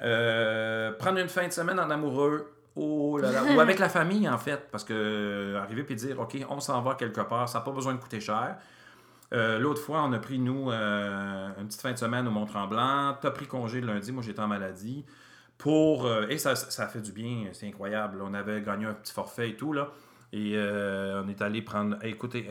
Euh, 0.00 0.92
prendre 0.92 1.18
une 1.18 1.28
fin 1.28 1.46
de 1.46 1.52
semaine 1.52 1.80
en 1.80 1.88
amoureux, 1.88 2.52
oh 2.78 3.18
là 3.18 3.32
là, 3.32 3.42
ou 3.56 3.60
avec 3.60 3.78
la 3.78 3.88
famille, 3.88 4.28
en 4.28 4.38
fait, 4.38 4.68
parce 4.70 4.84
que 4.84 4.94
euh, 4.94 5.60
arriver 5.60 5.82
puis 5.82 5.94
dire, 5.94 6.20
OK, 6.20 6.36
on 6.48 6.60
s'en 6.60 6.80
va 6.82 6.94
quelque 6.94 7.20
part, 7.20 7.48
ça 7.48 7.58
n'a 7.58 7.64
pas 7.64 7.72
besoin 7.72 7.94
de 7.94 7.98
coûter 7.98 8.20
cher. 8.20 8.56
Euh, 9.32 9.58
L'autre 9.58 9.82
fois, 9.82 10.02
on 10.02 10.12
a 10.12 10.18
pris, 10.18 10.38
nous, 10.38 10.70
euh, 10.70 11.48
une 11.58 11.66
petite 11.66 11.80
fin 11.80 11.92
de 11.92 11.98
semaine 11.98 12.26
au 12.26 12.30
Mont-Tremblant. 12.30 13.16
Tu 13.20 13.26
as 13.26 13.30
pris 13.30 13.46
congé 13.46 13.80
le 13.80 13.86
lundi, 13.86 14.12
moi 14.12 14.22
j'étais 14.22 14.40
en 14.40 14.48
maladie. 14.48 15.04
Pour, 15.58 16.06
euh, 16.06 16.28
et 16.28 16.38
ça, 16.38 16.54
ça 16.56 16.84
a 16.84 16.88
fait 16.88 17.00
du 17.00 17.12
bien, 17.12 17.48
c'est 17.52 17.66
incroyable. 17.66 18.22
On 18.22 18.32
avait 18.32 18.62
gagné 18.62 18.86
un 18.86 18.94
petit 18.94 19.12
forfait 19.12 19.50
et 19.50 19.56
tout, 19.56 19.72
là. 19.72 19.90
Et 20.32 20.58
on 20.58 21.26
est 21.28 21.40
allé 21.40 21.62
prendre. 21.62 21.96
écoutez, 22.04 22.46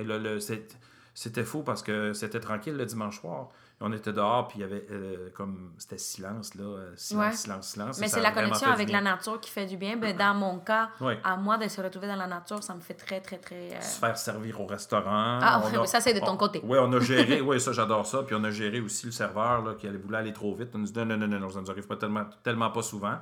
c'était 1.13 1.43
fou 1.43 1.61
parce 1.61 1.83
que 1.83 2.13
c'était 2.13 2.39
tranquille 2.39 2.75
le 2.75 2.85
dimanche 2.85 3.21
soir. 3.21 3.49
On 3.79 3.91
était 3.93 4.11
dehors, 4.11 4.47
puis 4.47 4.57
il 4.57 4.61
y 4.61 4.63
avait 4.63 4.87
euh, 4.89 5.29
comme. 5.35 5.71
C'était 5.77 5.99
silence, 5.99 6.55
là. 6.55 6.63
euh, 6.63 6.93
Silence, 6.95 7.25
Ouais. 7.27 7.31
silence, 7.35 7.67
silence. 7.69 7.99
Mais 7.99 8.07
c'est 8.07 8.21
la 8.21 8.31
connexion 8.31 8.71
avec 8.71 8.89
la 8.91 9.01
nature 9.01 9.39
qui 9.39 9.51
fait 9.51 9.67
du 9.67 9.77
bien. 9.77 9.97
Ben, 9.97 10.17
dans 10.17 10.33
mon 10.33 10.57
cas, 10.57 10.89
Ouais. 10.99 11.19
à 11.23 11.35
moi 11.37 11.59
de 11.59 11.67
se 11.67 11.79
retrouver 11.79 12.07
dans 12.07 12.15
la 12.15 12.25
nature, 12.25 12.63
ça 12.63 12.73
me 12.73 12.79
fait 12.81 12.95
très, 12.95 13.21
très, 13.21 13.37
très... 13.37 13.75
euh, 13.75 13.81
Se 13.81 13.99
faire 13.99 14.17
servir 14.17 14.59
au 14.61 14.65
restaurant. 14.65 15.37
Ah, 15.43 15.61
On 15.63 15.81
a- 15.83 15.85
ça, 15.85 16.01
c'est 16.01 16.15
de 16.15 16.19
ton 16.19 16.31
on- 16.31 16.37
côté. 16.37 16.59
Oui, 16.63 16.79
on 16.81 16.91
a 16.91 16.99
géré. 16.99 17.39
Oui, 17.41 17.61
ça, 17.61 17.71
j'adore 17.71 18.07
ça. 18.07 18.23
Puis 18.23 18.33
on 18.35 18.43
a 18.45 18.49
géré 18.49 18.79
aussi 18.79 19.05
le 19.05 19.11
serveur 19.11 19.61
là, 19.63 19.75
qui 19.75 19.87
allait 19.87 19.99
vouloir 19.99 20.21
aller 20.21 20.33
trop 20.33 20.55
vite. 20.55 20.69
On 20.73 20.79
nous 20.79 20.85
dit 20.87 20.97
non, 20.97 21.05
non, 21.05 21.27
non, 21.27 21.39
non, 21.39 21.49
ça 21.51 21.61
nous 21.61 21.69
arrive 21.69 21.85
pas 21.85 21.97
tellement, 21.97 22.25
tellement 22.43 22.71
pas 22.71 22.81
souvent. 22.81 23.17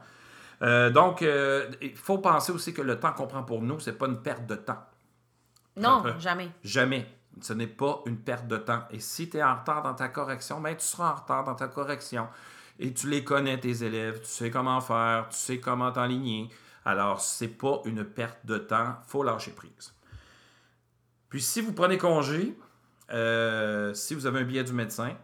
Euh, 0.62 0.90
donc, 0.90 1.20
il 1.20 1.96
faut 1.98 2.20
penser 2.20 2.54
aussi 2.54 2.74
que 2.74 2.82
le 2.82 2.98
temps 2.98 3.12
qu'on 3.12 3.28
prend 3.28 3.44
pour 3.44 3.62
nous, 3.62 3.82
c'est 3.82 3.98
pas 3.98 4.06
une 4.08 4.22
perte 4.22 4.46
de 4.46 4.56
temps. 4.56 4.80
Non, 5.76 6.02
jamais. 6.20 6.50
Jamais. 6.64 7.06
Ce 7.42 7.54
n'est 7.54 7.68
pas 7.68 8.02
une 8.06 8.18
perte 8.18 8.48
de 8.48 8.58
temps. 8.58 8.84
Et 8.92 9.00
si 9.00 9.30
tu 9.30 9.38
es 9.38 9.44
en 9.44 9.56
retard 9.56 9.84
dans 9.84 9.94
ta 9.94 10.08
correction, 10.08 10.62
ben, 10.62 10.76
tu 10.76 10.86
seras 10.86 11.12
en 11.12 11.16
retard 11.16 11.44
dans 11.44 11.56
ta 11.56 11.68
correction. 11.68 12.28
Et 12.80 12.94
tu 12.94 13.10
les 13.10 13.24
connais, 13.24 13.60
tes 13.60 13.84
élèves, 13.84 14.22
tu 14.22 14.28
sais 14.28 14.50
comment 14.50 14.82
faire, 14.82 15.28
tu 15.30 15.38
sais 15.38 15.60
comment 15.60 15.92
t'enligner. 15.92 16.50
Alors, 16.86 17.20
c'est 17.22 17.48
pas 17.48 17.82
une 17.86 18.04
perte 18.04 18.46
de 18.46 18.58
temps, 18.58 18.96
faut 19.08 19.24
lâcher 19.24 19.52
prise. 19.52 19.94
Puis, 21.30 21.42
si 21.42 21.62
vous 21.62 21.74
prenez 21.74 21.98
congé, 21.98 22.58
euh, 23.12 23.94
si 23.94 24.14
vous 24.14 24.26
avez 24.26 24.40
un 24.40 24.44
billet 24.44 24.64
du 24.64 24.74
médecin, 24.74 25.16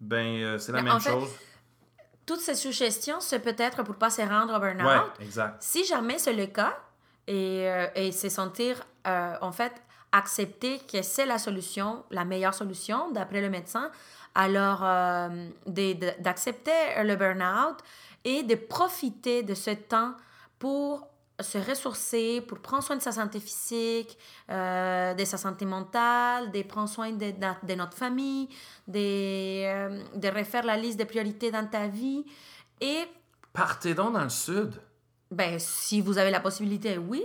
ben 0.00 0.42
euh, 0.42 0.58
c'est 0.58 0.72
la 0.72 0.82
Mais 0.82 0.90
même 0.90 1.00
fait, 1.00 1.10
chose. 1.10 1.30
Toutes 2.26 2.40
ces 2.40 2.54
suggestions, 2.54 3.20
c'est 3.20 3.40
peut-être 3.40 3.82
pour 3.82 3.96
pas 3.96 4.10
se 4.10 4.22
rendre 4.22 4.54
au 4.54 4.60
burn-out. 4.60 4.86
Ouais, 4.86 5.24
exact. 5.24 5.62
Si 5.62 5.84
jamais 5.84 6.18
c'est 6.18 6.32
le 6.32 6.46
cas, 6.46 6.76
et, 7.26 7.68
euh, 7.68 7.86
et 7.94 8.12
se 8.12 8.28
sentir, 8.28 8.82
euh, 9.06 9.36
en 9.40 9.52
fait, 9.52 9.72
accepter 10.16 10.78
que 10.80 11.02
c'est 11.02 11.26
la 11.26 11.38
solution, 11.38 12.04
la 12.10 12.24
meilleure 12.24 12.54
solution, 12.54 13.10
d'après 13.10 13.40
le 13.40 13.50
médecin, 13.50 13.90
alors 14.34 14.80
euh, 14.84 15.48
d'accepter 16.20 16.72
le 17.02 17.16
burn-out 17.16 17.78
et 18.24 18.42
de 18.42 18.54
profiter 18.54 19.42
de 19.42 19.54
ce 19.54 19.70
temps 19.70 20.12
pour 20.58 21.06
se 21.40 21.58
ressourcer, 21.58 22.40
pour 22.40 22.58
prendre 22.60 22.82
soin 22.82 22.96
de 22.96 23.02
sa 23.02 23.12
santé 23.12 23.40
physique, 23.40 24.16
euh, 24.50 25.12
de 25.14 25.24
sa 25.24 25.36
santé 25.36 25.66
mentale, 25.66 26.50
de 26.50 26.62
prendre 26.62 26.88
soin 26.88 27.10
de, 27.12 27.30
de- 27.30 27.66
de 27.66 27.74
notre 27.74 27.96
famille, 27.96 28.48
de, 28.88 28.98
euh, 29.66 30.02
de 30.14 30.28
refaire 30.28 30.64
la 30.64 30.76
liste 30.78 30.96
des 30.98 31.04
priorités 31.04 31.50
dans 31.50 31.66
ta 31.66 31.88
vie. 31.88 32.24
Et 32.80 33.04
Partez 33.52 33.94
donc 33.94 34.14
dans 34.14 34.22
le 34.24 34.28
sud. 34.30 34.80
ben, 35.30 35.58
si 35.58 36.00
vous 36.00 36.16
avez 36.18 36.30
la 36.30 36.40
possibilité, 36.40 36.96
oui. 36.98 37.24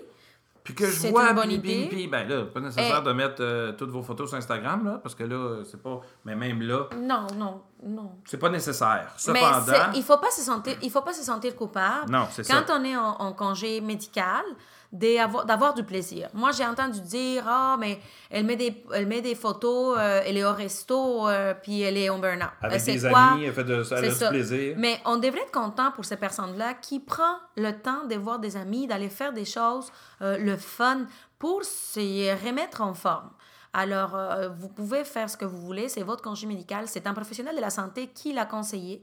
Puis 0.63 0.75
que 0.75 0.85
je 0.85 1.07
vois, 1.07 1.29
une 1.29 1.35
bonne 1.35 1.45
puis, 1.47 1.55
idée. 1.55 1.87
puis, 1.89 2.07
ben 2.07 2.27
là, 2.27 2.45
pas 2.45 2.59
nécessaire 2.59 2.99
Eh. 3.01 3.05
de 3.07 3.11
mettre 3.13 3.37
euh, 3.41 3.71
toutes 3.73 3.89
vos 3.89 4.03
photos 4.03 4.29
sur 4.29 4.37
Instagram, 4.37 4.85
là, 4.85 4.99
parce 5.01 5.15
que 5.15 5.23
là, 5.23 5.63
c'est 5.63 5.81
pas. 5.81 6.01
Mais 6.23 6.35
même 6.35 6.61
là, 6.61 6.87
Non, 6.95 7.25
non, 7.35 7.61
non. 7.83 8.11
c'est 8.25 8.37
pas 8.37 8.49
nécessaire. 8.49 9.07
Mais 9.29 9.39
Cependant. 9.41 9.65
c'est- 9.65 9.97
il 9.97 10.03
faut 10.03 10.17
pas 10.19 10.29
se 10.29 10.41
sentir, 10.41 10.77
il 10.83 10.91
faut 10.91 11.01
pas 11.01 11.13
se 11.13 11.23
sentir 11.23 11.55
coupable. 11.55 12.11
Non, 12.11 12.27
c'est 12.31 12.45
Quand 12.47 12.67
ça. 12.67 12.77
on 12.79 12.83
est 12.83 12.95
en, 12.95 13.15
en 13.19 13.33
congé 13.33 13.81
médical, 13.81 14.43
d'avoir 14.91 15.73
du 15.73 15.83
plaisir. 15.83 16.29
Moi, 16.33 16.51
j'ai 16.51 16.65
entendu 16.65 16.99
dire, 17.01 17.43
ah, 17.47 17.77
mais 17.79 17.99
elle 18.29 18.45
met 18.45 18.57
des, 18.57 18.83
elle 18.93 19.07
met 19.07 19.21
des 19.21 19.35
photos, 19.35 19.95
euh, 19.97 20.21
elle 20.25 20.37
est 20.37 20.43
au 20.43 20.53
resto, 20.53 21.27
euh, 21.27 21.53
puis 21.53 21.81
elle 21.81 21.97
est 21.97 22.09
en 22.09 22.19
burn-out. 22.19 22.49
Avec 22.61 22.81
Euh, 22.81 22.85
des 22.85 23.09
quoi? 23.09 23.19
amis, 23.19 23.45
elle 23.45 23.53
fait 23.53 23.63
de, 23.63 23.83
elle 23.89 24.05
a 24.05 24.09
du 24.09 24.15
ça. 24.15 24.29
plaisir. 24.29 24.75
Mais 24.77 24.99
on 25.05 25.15
devrait 25.17 25.41
être 25.43 25.51
content 25.51 25.91
pour 25.91 26.03
ces 26.03 26.17
personnes-là 26.17 26.73
qui 26.73 26.99
prend 26.99 27.35
le 27.55 27.71
temps 27.71 28.05
de 28.05 28.15
voir 28.15 28.39
des 28.39 28.57
amis, 28.57 28.85
d'aller 28.87 29.09
faire 29.09 29.31
des 29.31 29.45
choses, 29.45 29.91
euh, 30.21 30.37
le 30.37 30.57
fun, 30.57 31.05
pour 31.39 31.63
se 31.63 32.45
remettre 32.45 32.81
en 32.81 32.93
forme. 32.93 33.29
Alors, 33.73 34.17
vous 34.59 34.67
pouvez 34.67 35.05
faire 35.05 35.29
ce 35.29 35.37
que 35.37 35.45
vous 35.45 35.61
voulez, 35.61 35.87
c'est 35.87 36.03
votre 36.03 36.21
congé 36.21 36.45
médical, 36.45 36.83
c'est 36.89 37.07
un 37.07 37.13
professionnel 37.13 37.55
de 37.55 37.61
la 37.61 37.69
santé 37.69 38.07
qui 38.13 38.33
l'a 38.33 38.45
conseillé. 38.45 39.01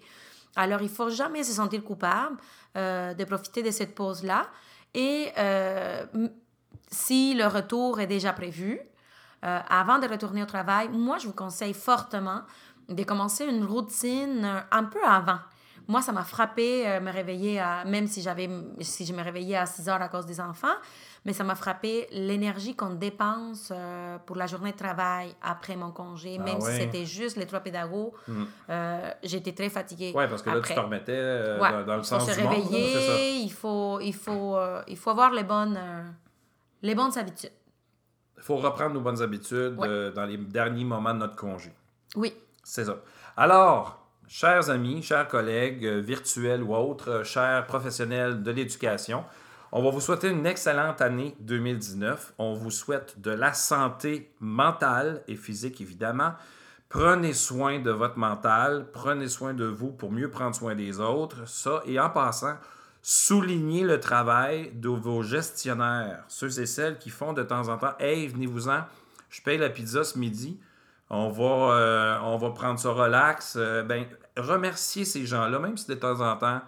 Alors, 0.55 0.82
il 0.82 0.91
faut 0.91 1.09
jamais 1.09 1.43
se 1.43 1.53
sentir 1.55 1.82
coupable 1.82 2.36
euh, 2.76 3.14
de 3.14 3.24
profiter 3.24 3.62
de 3.62 3.70
cette 3.70 3.95
pause-là. 3.95 4.47
Et 4.95 5.32
euh, 5.39 6.07
si 6.91 7.34
le 7.34 7.47
retour 7.47 8.01
est 8.01 8.07
déjà 8.07 8.32
prévu, 8.32 8.80
euh, 9.45 9.61
avant 9.68 9.99
de 9.99 10.07
retourner 10.09 10.43
au 10.43 10.47
travail, 10.47 10.89
moi, 10.89 11.18
je 11.18 11.26
vous 11.26 11.32
conseille 11.32 11.74
fortement 11.74 12.43
de 12.89 13.03
commencer 13.05 13.45
une 13.45 13.64
routine 13.64 14.45
euh, 14.45 14.61
un 14.70 14.84
peu 14.84 15.03
avant. 15.05 15.39
Moi, 15.86 16.03
ça 16.03 16.12
m'a 16.12 16.24
frappé 16.24 16.86
euh, 16.86 17.01
me 17.01 17.12
réveiller 17.12 17.61
à, 17.61 17.84
même 17.84 18.07
si 18.07 18.22
si 18.80 19.07
je 19.07 19.12
me 19.12 19.22
réveillais 19.22 19.57
à 19.57 19.66
6 19.66 19.89
heures 19.89 20.03
à 20.03 20.09
cause 20.09 20.26
des 20.26 20.41
enfants, 20.41 20.74
mais 21.25 21.33
ça 21.33 21.45
m'a 21.45 21.55
frappé 21.55 22.07
l'énergie 22.12 22.75
qu'on 22.77 22.91
dépense 22.95 23.71
euh, 23.75 24.19
pour 24.25 24.37
la 24.37 24.47
journée 24.47 24.73
de 24.73 24.77
travail 24.77 25.35
après 25.43 25.77
mon 25.77 25.91
congé, 25.91 26.37
Ah 26.41 26.45
même 26.45 26.59
ouais. 26.59 26.73
si 26.73 26.81
c'était 26.81 27.05
juste 27.05 27.37
les 27.37 27.47
trois 27.47 27.61
pédagogues. 27.61 28.12
euh, 28.71 29.11
j'étais 29.23 29.53
très 29.53 29.69
fatiguée. 29.71 30.12
Ouais, 30.14 30.29
parce 30.29 30.43
que 30.43 30.51
là, 30.51 30.61
tu 30.61 30.75
te 30.75 30.81
remettais 30.81 31.12
euh, 31.14 31.61
Ouais, 31.61 31.71
dans, 31.71 31.85
dans 31.85 31.97
le 31.97 32.03
il 32.03 32.05
faut 32.05 32.19
sens 32.19 32.31
se 32.31 32.35
du 32.37 32.43
monde. 32.43 32.53
là, 32.53 32.59
réveiller, 32.59 32.93
c'est 32.93 33.07
ça. 33.07 33.19
il 33.45 33.53
faut, 33.53 34.01
il 34.01 34.14
faut, 34.14 34.57
il 34.87 34.97
faut 34.97 35.11
avoir 35.11 35.33
les 35.33 35.45
bonnes, 35.45 35.79
les 36.83 36.95
bonnes 36.95 37.16
habitudes. 37.19 37.53
Il 38.37 38.43
faut 38.43 38.57
reprendre 38.57 38.95
nos 38.95 39.01
bonnes 39.01 39.21
habitudes 39.21 39.77
Ouais. 39.79 40.12
dans 40.12 40.25
les 40.25 40.37
derniers 40.37 40.85
moments 40.85 41.12
de 41.14 41.19
notre 41.19 41.37
congé. 41.37 41.73
Oui. 42.14 42.33
C'est 42.62 42.85
ça. 42.85 42.97
Alors, 43.37 44.07
chers 44.29 44.71
amis, 44.71 45.03
chers 45.03 45.27
collègues, 45.27 45.85
virtuels 45.85 46.62
ou 46.62 46.75
autres, 46.75 47.23
chers 47.25 47.66
professionnels 47.66 48.43
de 48.43 48.51
l'éducation, 48.53 49.25
On 49.71 49.83
va 49.83 49.91
vous 49.91 50.01
souhaiter 50.01 50.29
une 50.31 50.47
excellente 50.47 51.03
année 51.03 51.37
2019. 51.41 52.33
On 52.39 52.55
vous 52.55 52.71
souhaite 52.71 53.21
de 53.21 53.31
la 53.31 53.53
santé 53.53 54.33
mentale 54.41 55.23
et 55.29 55.37
physique, 55.37 55.83
évidemment. 55.83 56.33
Prenez 56.89 57.35
soin 57.35 57.79
de 57.79 57.91
votre 57.91 58.16
mental, 58.16 58.87
prenez 58.95 59.29
soin 59.29 59.53
de 59.53 59.66
vous 59.66 59.91
pour 59.91 60.11
mieux 60.11 60.31
prendre 60.31 60.55
soin 60.55 60.75
des 60.75 61.01
autres. 61.01 61.47
Ça, 61.47 61.83
et 61.85 62.01
en 62.01 62.09
passant, 62.09 62.55
soulignez 63.03 63.83
le 63.83 64.01
travail 64.01 64.73
de 64.73 64.89
vos 64.89 65.23
gestionnaires, 65.23 66.25
ceux 66.29 66.61
et 66.61 66.66
celles 66.66 66.97
qui 66.97 67.11
font 67.11 67.35
de 67.35 67.43
temps 67.43 67.69
en 67.69 67.77
temps 67.77 67.93
Hey, 67.99 68.27
venez-vous-en, 68.27 68.85
je 69.29 69.43
paye 69.43 69.59
la 69.59 69.69
pizza 69.69 70.03
ce 70.03 70.19
midi, 70.19 70.59
on 71.11 71.29
va, 71.29 71.75
euh, 71.75 72.51
prendre 72.55 72.79
ça 72.79 72.91
relax. 72.91 73.57
Euh, 73.59 73.83
ben, 73.83 74.07
remerciez 74.39 75.05
ces 75.05 75.27
gens-là, 75.27 75.59
même 75.59 75.77
si 75.77 75.87
de 75.89 75.95
temps 75.95 76.21
en 76.21 76.37
temps, 76.37 76.62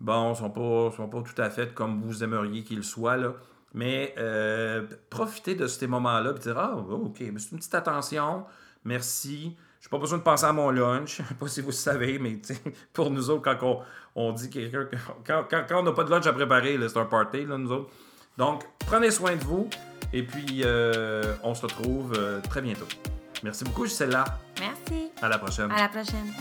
bon, 0.00 0.28
ils 0.28 0.30
ne 0.30 0.34
sont 0.34 0.50
pas, 0.50 0.96
sont 0.96 1.08
pas 1.08 1.22
tout 1.22 1.40
à 1.42 1.50
fait 1.50 1.74
comme 1.74 2.00
vous 2.00 2.22
aimeriez 2.22 2.64
qu'ils 2.64 2.84
soient. 2.84 3.16
Là. 3.16 3.34
Mais 3.74 4.14
euh, 4.18 4.86
profitez 5.10 5.54
de 5.54 5.66
ces 5.66 5.86
moments-là 5.86 6.32
et 6.36 6.38
dire 6.38 6.58
Ah, 6.58 6.76
OK, 6.76 7.16
c'est 7.18 7.24
une 7.26 7.58
petite 7.58 7.74
attention. 7.74 8.44
Merci. 8.84 9.56
Je 9.80 9.86
n'ai 9.86 9.90
pas 9.90 9.98
besoin 9.98 10.18
de 10.18 10.22
penser 10.22 10.44
à 10.44 10.52
mon 10.52 10.70
lunch. 10.70 11.16
Je 11.18 11.22
ne 11.22 11.28
sais 11.28 11.34
pas 11.34 11.48
si 11.48 11.60
vous 11.60 11.72
savez, 11.72 12.18
mais 12.18 12.40
pour 12.92 13.10
nous 13.10 13.30
autres, 13.30 13.42
quand 13.42 13.84
on, 14.14 14.32
dit 14.32 14.50
quelqu'un. 14.50 14.88
Quand, 15.26 15.44
quand, 15.48 15.64
on 15.72 15.82
n'a 15.82 15.92
pas 15.92 16.04
de 16.04 16.10
lunch 16.10 16.26
à 16.26 16.32
préparer, 16.32 16.78
c'est 16.88 16.98
un 16.98 17.04
party, 17.04 17.44
là, 17.44 17.58
nous 17.58 17.70
autres. 17.70 17.90
Donc, 18.36 18.64
prenez 18.86 19.10
soin 19.10 19.36
de 19.36 19.44
vous. 19.44 19.68
Et 20.12 20.22
puis, 20.22 20.62
euh, 20.64 21.34
on 21.42 21.54
se 21.54 21.62
retrouve 21.62 22.14
euh, 22.16 22.40
très 22.40 22.62
bientôt. 22.62 22.86
Merci 23.42 23.64
beaucoup, 23.64 23.86
Gisela. 23.86 24.24
Merci. 24.58 25.10
À 25.20 25.28
la 25.28 25.38
prochaine. 25.38 25.70
À 25.70 25.82
la 25.82 25.88
prochaine. 25.88 26.32